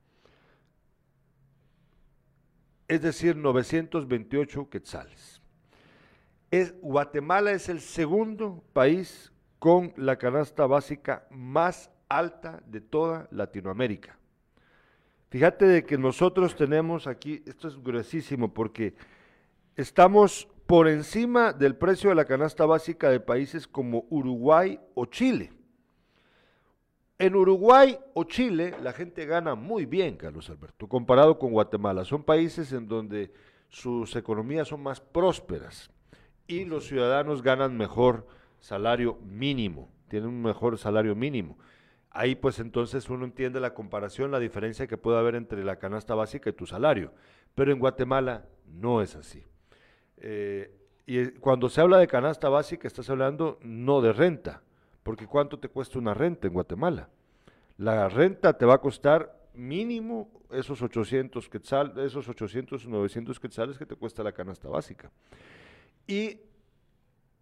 es 2.89 3.01
decir, 3.01 3.37
928 3.37 4.69
quetzales. 4.69 5.41
Es, 6.51 6.75
Guatemala 6.81 7.53
es 7.53 7.69
el 7.69 7.79
segundo 7.79 8.61
país 8.73 9.31
con 9.59 9.93
la 9.95 10.17
canasta 10.17 10.65
básica 10.65 11.25
más 11.31 11.89
alta 12.09 12.61
de 12.65 12.81
toda 12.81 13.29
Latinoamérica. 13.31 14.19
Fíjate 15.29 15.65
de 15.67 15.85
que 15.85 15.97
nosotros 15.97 16.53
tenemos 16.53 17.07
aquí, 17.07 17.41
esto 17.45 17.69
es 17.69 17.81
gruesísimo 17.81 18.53
porque 18.53 18.93
estamos 19.77 20.49
por 20.67 20.87
encima 20.87 21.53
del 21.53 21.75
precio 21.75 22.09
de 22.09 22.15
la 22.15 22.25
canasta 22.25 22.65
básica 22.65 23.09
de 23.09 23.19
países 23.19 23.67
como 23.67 24.05
Uruguay 24.09 24.79
o 24.95 25.05
Chile. 25.05 25.51
En 27.17 27.35
Uruguay 27.35 27.97
o 28.13 28.23
Chile 28.23 28.73
la 28.81 28.91
gente 28.91 29.25
gana 29.25 29.55
muy 29.55 29.85
bien, 29.85 30.17
Carlos 30.17 30.49
Alberto, 30.49 30.87
comparado 30.87 31.37
con 31.37 31.51
Guatemala. 31.51 32.03
Son 32.03 32.23
países 32.23 32.73
en 32.73 32.87
donde 32.87 33.31
sus 33.69 34.15
economías 34.15 34.67
son 34.67 34.81
más 34.81 34.99
prósperas 34.99 35.91
y 36.47 36.65
los 36.65 36.87
ciudadanos 36.87 37.41
ganan 37.41 37.77
mejor 37.77 38.27
salario 38.59 39.17
mínimo, 39.23 39.91
tienen 40.09 40.29
un 40.29 40.41
mejor 40.41 40.77
salario 40.77 41.15
mínimo. 41.15 41.57
Ahí 42.09 42.35
pues 42.35 42.59
entonces 42.59 43.09
uno 43.09 43.25
entiende 43.25 43.59
la 43.59 43.73
comparación, 43.73 44.31
la 44.31 44.39
diferencia 44.39 44.87
que 44.87 44.97
puede 44.97 45.19
haber 45.19 45.35
entre 45.35 45.63
la 45.63 45.77
canasta 45.77 46.15
básica 46.15 46.49
y 46.49 46.53
tu 46.53 46.65
salario. 46.65 47.13
Pero 47.53 47.71
en 47.71 47.79
Guatemala 47.79 48.45
no 48.65 49.01
es 49.01 49.15
así. 49.15 49.43
Eh, 50.27 50.71
y 51.05 51.27
cuando 51.33 51.69
se 51.69 51.81
habla 51.81 51.99
de 51.99 52.07
canasta 52.07 52.49
básica, 52.49 52.87
estás 52.87 53.07
hablando 53.11 53.59
no 53.61 54.01
de 54.01 54.11
renta, 54.11 54.63
porque 55.03 55.27
¿cuánto 55.27 55.59
te 55.59 55.69
cuesta 55.69 55.99
una 55.99 56.15
renta 56.15 56.47
en 56.47 56.53
Guatemala? 56.53 57.09
La 57.77 58.09
renta 58.09 58.57
te 58.57 58.65
va 58.65 58.73
a 58.73 58.81
costar 58.81 59.49
mínimo 59.53 60.31
esos 60.49 60.81
800 60.81 61.47
quetzales, 61.47 61.97
esos 61.97 62.27
800, 62.27 62.87
900 62.87 63.39
quetzales 63.39 63.77
que 63.77 63.85
te 63.85 63.95
cuesta 63.95 64.23
la 64.23 64.31
canasta 64.31 64.67
básica. 64.67 65.11
Y 66.07 66.39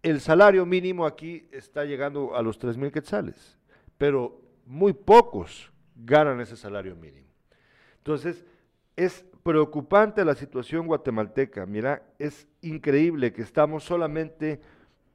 el 0.02 0.20
salario 0.20 0.66
mínimo 0.66 1.06
aquí 1.06 1.48
está 1.52 1.86
llegando 1.86 2.36
a 2.36 2.42
los 2.42 2.58
3 2.58 2.76
quetzales, 2.92 3.58
pero 3.96 4.42
muy 4.66 4.92
pocos 4.92 5.72
ganan 5.96 6.38
ese 6.42 6.58
salario 6.58 6.94
mínimo. 6.96 7.28
Entonces, 7.96 8.44
es 8.94 9.24
preocupante 9.44 10.24
la 10.24 10.34
situación 10.34 10.86
guatemalteca. 10.86 11.66
Mira, 11.66 12.02
es 12.18 12.48
increíble 12.62 13.32
que 13.32 13.42
estamos 13.42 13.84
solamente 13.84 14.60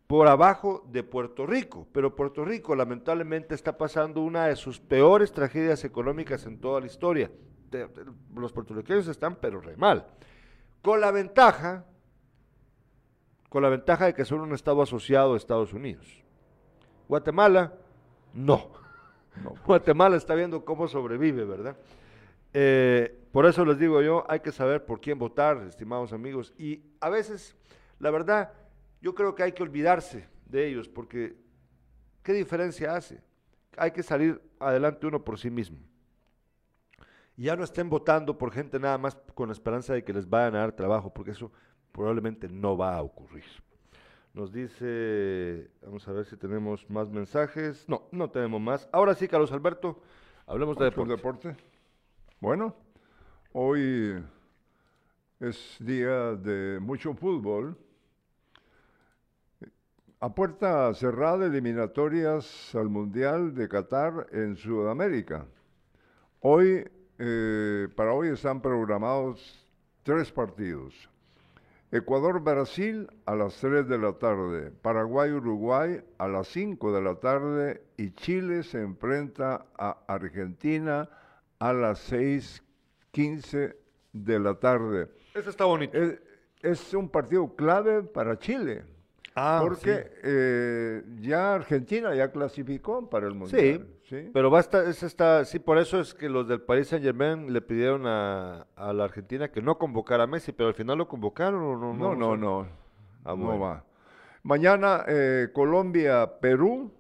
por 0.06 0.28
abajo 0.28 0.88
de 0.92 1.04
Puerto 1.04 1.48
Rico, 1.48 1.88
pero 1.92 2.16
Puerto 2.16 2.46
Rico 2.46 2.76
lamentablemente 2.76 3.56
está 3.56 3.78
pasando 3.78 4.22
una 4.22 4.46
de 4.46 4.56
sus 4.56 4.80
peores 4.80 5.32
tragedias 5.32 5.84
económicas 5.84 6.46
en 6.46 6.60
toda 6.60 6.80
la 6.80 6.86
historia. 6.86 7.32
los 8.36 8.54
puertorriqueños 8.54 9.08
están 9.08 9.36
pero 9.36 9.62
re 9.62 9.76
mal. 9.76 10.06
Con 10.84 11.02
la 11.02 11.12
ventaja, 11.12 11.86
con 13.50 13.64
la 13.64 13.70
ventaja 13.70 14.06
de 14.06 14.14
que 14.14 14.26
son 14.26 14.42
un 14.42 14.54
estado 14.54 14.84
asociado 14.84 15.34
a 15.34 15.38
Estados 15.38 15.74
Unidos. 15.74 16.24
Guatemala, 17.08 17.74
no. 18.34 18.72
no 19.44 19.50
pues. 19.50 19.64
Guatemala 19.66 20.18
está 20.18 20.36
viendo 20.36 20.64
cómo 20.64 20.88
sobrevive, 20.88 21.46
¿verdad? 21.46 21.76
Eh, 22.54 23.18
por 23.32 23.46
eso 23.46 23.64
les 23.64 23.78
digo 23.78 24.02
yo, 24.02 24.26
hay 24.28 24.40
que 24.40 24.52
saber 24.52 24.86
por 24.86 25.00
quién 25.00 25.20
votar, 25.20 25.58
estimados 25.68 26.14
amigos. 26.14 26.54
Y 26.58 26.84
a 27.00 27.10
veces, 27.10 27.56
la 28.00 28.10
verdad, 28.10 28.54
yo 29.02 29.14
creo 29.14 29.36
que 29.36 29.44
hay 29.44 29.52
que 29.52 29.64
olvidarse 29.64 30.28
de 30.46 30.68
ellos, 30.68 30.90
porque 30.90 31.36
¿qué 32.24 32.34
diferencia 32.34 32.96
hace? 32.96 33.22
Hay 33.78 33.92
que 33.92 34.04
salir 34.04 34.42
adelante 34.60 35.06
uno 35.06 35.24
por 35.24 35.38
sí 35.38 35.50
mismo. 35.50 35.78
Y 37.38 37.44
ya 37.44 37.56
no 37.56 37.64
estén 37.64 37.90
votando 37.90 38.38
por 38.38 38.52
gente 38.52 38.80
nada 38.80 38.98
más 38.98 39.16
con 39.36 39.48
la 39.48 39.54
esperanza 39.54 39.94
de 39.94 40.04
que 40.04 40.12
les 40.12 40.28
vayan 40.28 40.56
a 40.56 40.60
dar 40.60 40.72
trabajo, 40.74 41.14
porque 41.14 41.32
eso 41.32 41.52
probablemente 41.92 42.50
no 42.50 42.76
va 42.76 42.96
a 42.96 43.02
ocurrir. 43.02 43.46
Nos 44.34 44.52
dice, 44.52 45.70
vamos 45.82 46.08
a 46.08 46.12
ver 46.12 46.26
si 46.26 46.36
tenemos 46.36 46.90
más 46.90 47.10
mensajes. 47.10 47.88
No, 47.88 48.08
no 48.12 48.30
tenemos 48.30 48.60
más. 48.60 48.90
Ahora 48.92 49.14
sí, 49.16 49.28
Carlos 49.28 49.52
Alberto, 49.52 50.02
hablemos 50.46 50.78
de 50.78 50.86
deporte. 50.86 51.16
deporte. 51.16 51.56
Bueno, 52.40 52.76
hoy 53.54 54.24
es 55.39 55.78
día 55.80 56.36
de 56.36 56.80
mucho 56.80 57.14
fútbol. 57.14 57.78
A 60.20 60.34
puerta 60.36 60.93
cerrada, 60.93 61.45
eliminatorias 61.45 62.76
al 62.76 62.89
Mundial 62.89 63.56
de 63.56 63.70
Qatar 63.70 64.28
en 64.32 64.58
Sudamérica. 64.58 65.45
Hoy, 66.41 66.86
eh, 67.18 67.88
para 67.95 68.14
hoy 68.14 68.30
están 68.30 68.62
programados 68.62 69.66
tres 70.04 70.32
partidos. 70.32 71.10
Ecuador-Brasil 71.91 73.10
a 73.26 73.34
las 73.34 73.56
3 73.56 73.88
de 73.88 73.97
la 73.97 74.14
tarde, 74.14 74.70
Paraguay-Uruguay 74.70 76.04
a 76.20 76.28
las 76.28 76.47
5 76.50 76.93
de 76.93 77.02
la 77.02 77.16
tarde 77.16 77.84
y 77.97 78.12
Chile 78.12 78.62
se 78.62 78.82
enfrenta 78.82 79.66
a 79.76 79.97
Argentina 80.08 81.10
a 81.58 81.74
las 81.74 82.00
6.15 83.14 83.76
de 84.14 84.39
la 84.39 84.55
tarde. 84.55 85.10
Eso 85.34 85.49
está 85.49 85.66
bonito. 85.66 85.97
Es, 86.62 86.93
un 86.93 87.10
partido 87.10 87.55
clave 87.55 88.03
para 88.03 88.38
Chile. 88.38 88.84
Ah, 89.36 89.60
porque 89.62 90.12
eh, 90.24 91.03
ya 91.22 91.53
Argentina 91.53 92.14
ya 92.14 92.32
clasificó 92.32 93.10
para 93.10 93.28
el 93.28 93.36
Mundial. 93.36 93.88
Sí, 94.03 94.30
pero 94.34 94.49
va 94.49 94.57
a 94.57 94.62
estar, 94.62 94.86
está, 94.88 95.45
sí, 95.45 95.60
por 95.60 95.78
eso 95.78 95.99
es 95.99 96.14
que 96.14 96.28
los 96.28 96.47
del 96.47 96.62
Paris 96.62 96.88
Saint 96.88 97.05
Germain 97.05 97.53
le 97.53 97.62
pidieron 97.62 98.07
a, 98.07 98.66
la 98.76 99.03
Argentina 99.03 99.49
que 99.49 99.62
no 99.62 99.78
convocara 99.78 100.24
a 100.24 100.28
Messi, 100.28 100.51
pero 100.51 100.70
al 100.70 100.76
final 100.76 100.97
lo 100.97 101.07
convocaron 101.07 101.62
o 101.62 101.78
no. 101.78 101.93
No, 101.93 102.16
no, 102.16 102.36
no, 102.36 102.68
ah, 103.24 103.36
no, 103.38 103.60
va. 103.60 103.86
Mañana 104.43 105.05
eh, 105.07 105.49
Colombia, 105.53 106.39
Perú, 106.41 106.91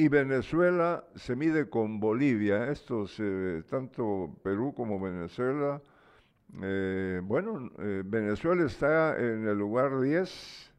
y 0.00 0.08
Venezuela 0.08 1.04
se 1.14 1.36
mide 1.36 1.68
con 1.68 2.00
Bolivia. 2.00 2.70
Estos, 2.70 3.20
tanto 3.68 4.34
Perú 4.42 4.72
como 4.74 4.98
Venezuela, 4.98 5.82
eh, 6.62 7.20
bueno, 7.22 7.70
eh, 7.78 8.02
Venezuela 8.04 8.64
está 8.64 9.18
en 9.18 9.46
el 9.46 9.58
lugar 9.58 10.00
10 10.00 10.72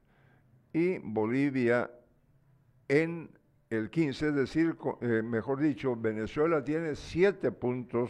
y 0.74 0.98
Bolivia 0.98 1.92
en 2.88 3.30
el 3.70 3.92
15, 3.92 4.30
es 4.30 4.36
decir, 4.36 4.76
eh, 5.02 5.22
mejor 5.24 5.62
dicho, 5.62 5.96
Venezuela 5.96 6.64
tiene 6.64 6.96
7 6.96 7.52
puntos 7.52 8.10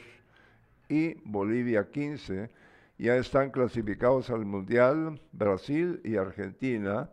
y 0.87 1.15
Bolivia 1.25 1.89
15. 1.91 2.49
Ya 2.97 3.17
están 3.17 3.51
clasificados 3.51 4.29
al 4.29 4.45
Mundial 4.45 5.19
Brasil 5.33 5.99
y 6.05 6.15
Argentina. 6.15 7.09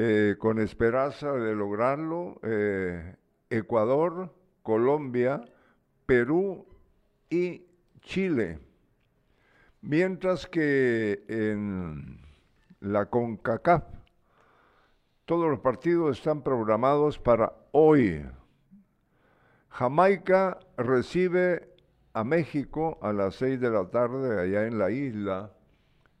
Eh, 0.00 0.36
con 0.38 0.60
esperanza 0.60 1.32
de 1.32 1.56
lograrlo, 1.56 2.38
eh, 2.44 3.16
Ecuador, 3.50 4.32
Colombia, 4.62 5.44
Perú 6.06 6.68
y 7.28 7.66
Chile. 8.02 8.60
Mientras 9.80 10.46
que 10.46 11.24
en 11.26 12.20
la 12.78 13.06
CONCACAF 13.06 13.82
todos 15.24 15.50
los 15.50 15.58
partidos 15.58 16.18
están 16.18 16.44
programados 16.44 17.18
para 17.18 17.52
hoy. 17.72 18.24
Jamaica 19.68 20.60
recibe 20.76 21.74
a 22.12 22.22
México 22.22 23.00
a 23.02 23.12
las 23.12 23.34
6 23.34 23.58
de 23.58 23.70
la 23.70 23.90
tarde 23.90 24.40
allá 24.40 24.64
en 24.64 24.78
la 24.78 24.92
isla. 24.92 25.52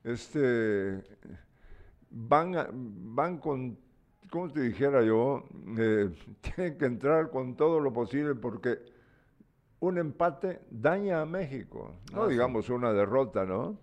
Este 0.02 1.04
van, 2.10 3.14
van 3.14 3.38
con, 3.38 3.78
como 4.30 4.50
te 4.50 4.60
dijera 4.60 5.02
yo, 5.02 5.44
eh, 5.78 6.10
tienen 6.40 6.78
que 6.78 6.84
entrar 6.86 7.30
con 7.30 7.56
todo 7.56 7.80
lo 7.80 7.92
posible 7.92 8.34
porque 8.34 8.78
un 9.80 9.98
empate 9.98 10.60
daña 10.70 11.22
a 11.22 11.26
México, 11.26 11.94
no 12.12 12.24
ah, 12.24 12.28
digamos 12.28 12.68
una 12.68 12.92
derrota, 12.92 13.44
¿no? 13.44 13.78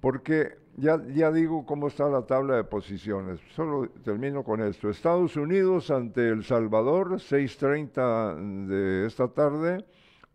Porque 0.00 0.58
ya, 0.76 1.02
ya 1.08 1.32
digo 1.32 1.64
cómo 1.64 1.88
está 1.88 2.08
la 2.08 2.26
tabla 2.26 2.56
de 2.56 2.64
posiciones. 2.64 3.40
Solo 3.54 3.88
termino 4.04 4.44
con 4.44 4.62
esto. 4.62 4.90
Estados 4.90 5.36
Unidos 5.36 5.90
ante 5.90 6.28
El 6.28 6.44
Salvador, 6.44 7.14
6.30 7.14 8.66
de 8.66 9.06
esta 9.06 9.28
tarde. 9.28 9.86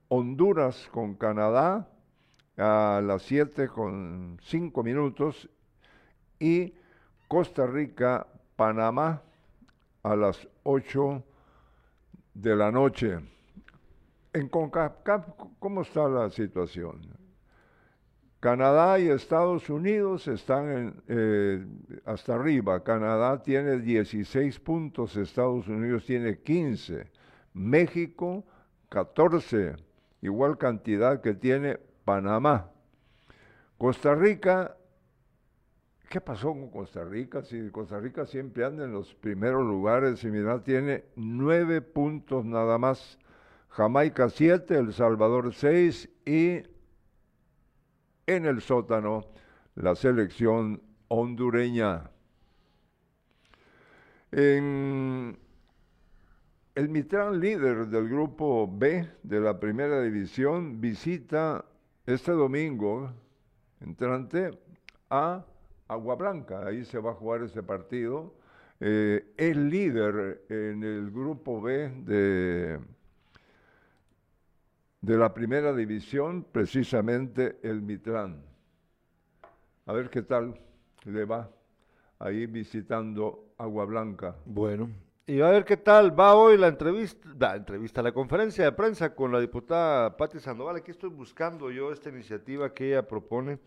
Honduras 0.08 0.90
con 0.92 1.14
Canadá 1.14 1.88
a 2.58 3.02
las 3.04 3.22
7 3.22 3.68
con 3.68 4.40
5 4.42 4.84
minutos. 4.84 5.48
Y 6.40 6.74
Costa 7.32 7.66
Rica, 7.66 8.28
Panamá 8.58 9.22
a 10.04 10.18
las 10.18 10.46
8 10.64 11.24
de 12.34 12.56
la 12.58 12.70
noche. 12.74 13.20
En 14.34 14.50
CONCACAF, 14.50 15.28
¿cómo 15.58 15.84
está 15.84 16.10
la 16.10 16.30
situación? 16.30 17.00
Canadá 18.42 19.00
y 19.00 19.08
Estados 19.08 19.70
Unidos 19.70 20.28
están 20.28 21.02
eh, 21.08 21.66
hasta 22.04 22.36
arriba. 22.36 22.84
Canadá 22.84 23.42
tiene 23.42 23.80
16 23.80 24.60
puntos, 24.60 25.16
Estados 25.16 25.70
Unidos 25.70 26.06
tiene 26.06 26.40
15, 26.40 27.10
México 27.54 28.44
14, 28.90 29.78
igual 30.22 30.58
cantidad 30.58 31.22
que 31.22 31.34
tiene 31.34 31.80
Panamá. 32.04 32.72
Costa 33.78 34.16
Rica, 34.16 34.76
¿qué 36.12 36.20
pasó 36.20 36.50
con 36.50 36.70
Costa 36.70 37.06
Rica? 37.06 37.42
Si 37.42 37.70
Costa 37.70 37.98
Rica 37.98 38.26
siempre 38.26 38.66
anda 38.66 38.84
en 38.84 38.92
los 38.92 39.16
primeros 39.16 39.66
lugares 39.66 40.22
y 40.26 40.28
mira, 40.28 40.62
tiene 40.62 41.06
nueve 41.16 41.82
puntos 41.82 42.44
nada 42.44 42.78
más. 42.78 43.18
Jamaica 43.70 44.30
siete, 44.30 44.78
El 44.78 44.92
Salvador 44.92 45.54
seis 45.54 46.10
y 46.26 46.64
en 48.28 48.46
el 48.46 48.62
sótano 48.62 49.24
la 49.76 49.96
selección 49.96 50.82
hondureña. 51.08 52.12
El 54.32 55.38
Mitrán 56.76 57.40
líder 57.40 57.88
del 57.88 58.10
grupo 58.10 58.70
B 58.70 59.08
de 59.24 59.40
la 59.40 59.58
primera 59.58 60.02
división 60.02 60.82
visita 60.82 61.64
este 62.06 62.34
domingo 62.34 63.14
entrante 63.80 64.52
a 65.10 65.46
Agua 65.92 66.16
Blanca. 66.16 66.66
Ahí 66.66 66.86
se 66.86 67.00
va 67.00 67.12
a 67.12 67.14
jugar 67.14 67.44
ese 67.44 67.62
partido. 67.62 68.34
Eh, 68.80 69.34
es 69.38 69.56
líder 69.56 70.44
en 70.50 70.84
el 70.84 71.12
grupo 71.12 71.62
B 71.62 71.90
de, 71.90 72.80
de 75.02 75.18
la 75.18 75.34
primera 75.34 75.74
división, 75.74 76.46
precisamente 76.52 77.60
el 77.62 77.82
Mitrán. 77.82 78.42
A 79.86 79.94
ver 79.94 80.10
qué 80.10 80.22
tal 80.22 80.60
le 81.04 81.26
va 81.26 81.50
ahí 82.20 82.46
visitando 82.46 83.54
Agua 83.58 83.86
Blanca. 83.86 84.36
Bueno, 84.46 84.90
y 85.28 85.40
a 85.40 85.50
ver 85.50 85.64
qué 85.64 85.78
tal 85.78 86.20
va 86.20 86.36
hoy 86.36 86.58
la 86.58 86.68
entrevista, 86.68 87.30
la 87.40 87.56
entrevista, 87.56 88.02
la 88.02 88.12
conferencia 88.12 88.66
de 88.66 88.72
prensa 88.72 89.14
con 89.14 89.32
la 89.32 89.40
diputada 89.40 90.18
Patti 90.18 90.40
Sandoval. 90.40 90.78
Aquí 90.78 90.92
estoy 90.92 91.10
buscando 91.10 91.70
yo 91.70 91.92
esta 91.92 92.10
iniciativa 92.10 92.74
que 92.74 92.90
ella 92.90 93.08
propone, 93.08 93.60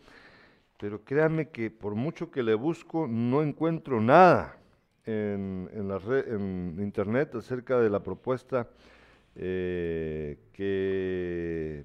pero 0.77 1.03
créanme 1.03 1.49
que 1.49 1.71
por 1.71 1.95
mucho 1.95 2.31
que 2.31 2.43
le 2.43 2.53
busco, 2.53 3.07
no 3.07 3.41
encuentro 3.41 4.01
nada 4.01 4.57
en, 5.05 5.69
en, 5.73 5.87
la 5.87 5.97
en 6.27 6.77
internet 6.79 7.35
acerca 7.35 7.79
de 7.79 7.89
la 7.89 8.01
propuesta 8.01 8.69
eh, 9.35 10.37
que... 10.53 11.83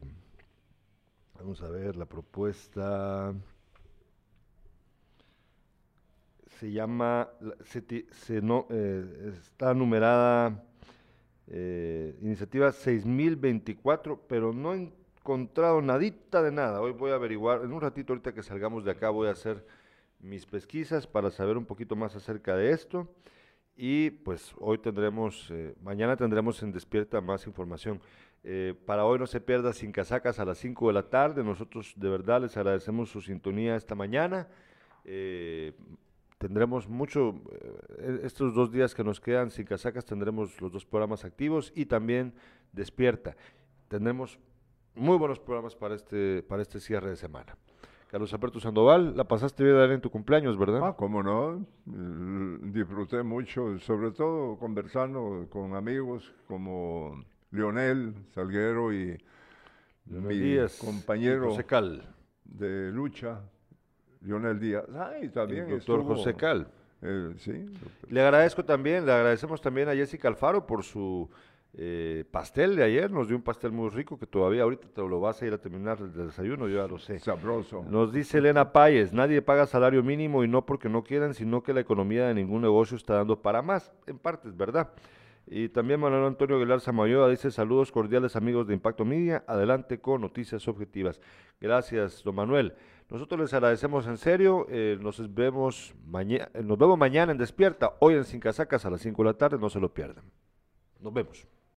Vamos 1.34 1.62
a 1.62 1.70
ver, 1.70 1.96
la 1.96 2.04
propuesta 2.04 3.32
se 6.60 6.70
llama, 6.70 7.30
se, 7.64 8.42
no, 8.42 8.66
eh, 8.68 9.32
está 9.40 9.72
numerada 9.72 10.62
eh, 11.46 12.18
iniciativa 12.20 12.70
6024, 12.70 14.20
pero 14.28 14.52
no 14.52 14.74
he 14.74 14.92
encontrado 15.30 15.80
nadita 15.80 16.42
de 16.42 16.50
nada. 16.50 16.80
Hoy 16.80 16.92
voy 16.92 17.12
a 17.12 17.14
averiguar, 17.14 17.62
en 17.62 17.72
un 17.72 17.80
ratito 17.80 18.12
ahorita 18.12 18.34
que 18.34 18.42
salgamos 18.42 18.84
de 18.84 18.90
acá 18.90 19.10
voy 19.10 19.28
a 19.28 19.30
hacer 19.30 19.64
mis 20.18 20.44
pesquisas 20.44 21.06
para 21.06 21.30
saber 21.30 21.56
un 21.56 21.64
poquito 21.64 21.94
más 21.94 22.16
acerca 22.16 22.56
de 22.56 22.72
esto. 22.72 23.08
Y 23.76 24.10
pues 24.10 24.52
hoy 24.58 24.78
tendremos, 24.78 25.48
eh, 25.50 25.74
mañana 25.82 26.16
tendremos 26.16 26.62
en 26.62 26.72
Despierta 26.72 27.20
más 27.20 27.46
información. 27.46 28.00
para 28.86 29.04
hoy 29.04 29.18
no 29.18 29.26
se 29.26 29.40
pierda 29.40 29.72
sin 29.72 29.92
casacas 29.92 30.40
a 30.40 30.44
las 30.44 30.58
5 30.58 30.88
de 30.88 30.92
la 30.94 31.08
tarde. 31.08 31.44
Nosotros 31.44 31.92
de 31.96 32.08
verdad 32.08 32.40
les 32.40 32.56
agradecemos 32.56 33.10
su 33.10 33.20
sintonía 33.20 33.76
esta 33.76 33.94
mañana 33.94 34.48
tendremos 36.40 36.88
mucho, 36.88 37.34
eh, 37.98 38.20
estos 38.24 38.54
dos 38.54 38.72
días 38.72 38.94
que 38.94 39.04
nos 39.04 39.20
quedan 39.20 39.50
sin 39.50 39.66
casacas, 39.66 40.06
tendremos 40.06 40.58
los 40.62 40.72
dos 40.72 40.86
programas 40.86 41.26
activos 41.26 41.70
y 41.76 41.84
también 41.84 42.32
despierta. 42.72 43.36
Tendremos 43.88 44.38
muy 44.94 45.16
buenos 45.18 45.38
programas 45.38 45.74
para 45.74 45.94
este, 45.94 46.42
para 46.42 46.62
este 46.62 46.80
cierre 46.80 47.10
de 47.10 47.16
semana. 47.16 47.56
Carlos 48.10 48.34
Alberto 48.34 48.58
Sandoval, 48.58 49.16
la 49.16 49.22
pasaste 49.22 49.62
bien 49.62 49.92
en 49.92 50.00
tu 50.00 50.10
cumpleaños, 50.10 50.58
¿verdad? 50.58 50.80
Ah, 50.82 50.96
cómo 50.96 51.22
no. 51.22 51.64
Disfruté 51.84 53.22
mucho, 53.22 53.78
sobre 53.78 54.10
todo 54.10 54.58
conversando 54.58 55.46
con 55.48 55.76
amigos 55.76 56.34
como 56.48 57.24
Leonel 57.52 58.14
Salguero 58.34 58.92
y 58.92 59.16
mi 60.06 60.56
compañero 60.80 61.56
de 62.44 62.90
lucha, 62.90 63.42
Lionel 64.22 64.58
Díaz. 64.58 64.86
Ay, 64.92 65.28
también 65.28 65.66
el 65.66 65.78
doctor 65.78 66.02
José 66.02 66.34
Cal. 66.34 66.66
sí. 67.36 67.66
Le 68.08 68.22
agradezco 68.22 68.64
también, 68.64 69.06
le 69.06 69.12
agradecemos 69.12 69.60
también 69.60 69.88
a 69.88 69.94
Jessica 69.94 70.26
Alfaro 70.26 70.66
por 70.66 70.82
su 70.82 71.30
eh, 71.74 72.24
pastel 72.30 72.76
de 72.76 72.84
ayer. 72.84 73.10
Nos 73.10 73.28
dio 73.28 73.36
un 73.36 73.42
pastel 73.42 73.72
muy 73.72 73.90
rico 73.90 74.18
que 74.18 74.26
todavía 74.26 74.62
ahorita 74.62 74.88
te 74.88 75.00
lo 75.00 75.20
vas 75.20 75.40
a 75.40 75.46
ir 75.46 75.52
a 75.52 75.58
terminar 75.58 75.98
el 76.00 76.12
desayuno, 76.12 76.68
yo 76.68 76.82
ya 76.82 76.88
lo 76.88 76.98
sé. 76.98 77.18
Sabroso. 77.18 77.84
Nos 77.88 78.12
dice 78.12 78.38
Elena 78.38 78.72
Páez, 78.72 79.12
nadie 79.12 79.42
paga 79.42 79.66
salario 79.66 80.02
mínimo 80.02 80.44
y 80.44 80.48
no 80.48 80.66
porque 80.66 80.88
no 80.88 81.04
quieran, 81.04 81.34
sino 81.34 81.62
que 81.62 81.72
la 81.72 81.80
economía 81.80 82.26
de 82.26 82.34
ningún 82.34 82.62
negocio 82.62 82.96
está 82.96 83.14
dando 83.14 83.40
para 83.40 83.62
más. 83.62 83.92
En 84.06 84.18
parte 84.18 84.48
es 84.48 84.56
verdad. 84.56 84.92
Y 85.46 85.68
también 85.68 85.98
Manuel 85.98 86.24
Antonio 86.24 86.56
Aguilar 86.56 86.80
Samayoa 86.80 87.28
dice 87.28 87.50
saludos 87.50 87.90
cordiales 87.90 88.36
amigos 88.36 88.68
de 88.68 88.74
Impacto 88.74 89.04
Media, 89.04 89.42
adelante 89.48 90.00
con 90.00 90.20
noticias 90.20 90.68
objetivas. 90.68 91.20
Gracias, 91.60 92.22
don 92.22 92.36
Manuel. 92.36 92.74
Nosotros 93.08 93.40
les 93.40 93.52
agradecemos 93.52 94.06
en 94.06 94.16
serio, 94.16 94.66
eh, 94.70 94.96
nos, 95.00 95.34
vemos 95.34 95.94
mañana, 96.06 96.48
nos 96.62 96.78
vemos 96.78 96.96
mañana 96.96 97.32
en 97.32 97.38
Despierta, 97.38 97.94
hoy 97.98 98.14
en 98.14 98.24
Sin 98.24 98.38
Casacas 98.38 98.86
a 98.86 98.90
las 98.90 99.00
5 99.00 99.22
de 99.22 99.28
la 99.28 99.34
tarde, 99.34 99.58
no 99.58 99.68
se 99.68 99.80
lo 99.80 99.92
pierdan. 99.92 100.24
Nos 101.00 101.12
vemos. 101.12 101.48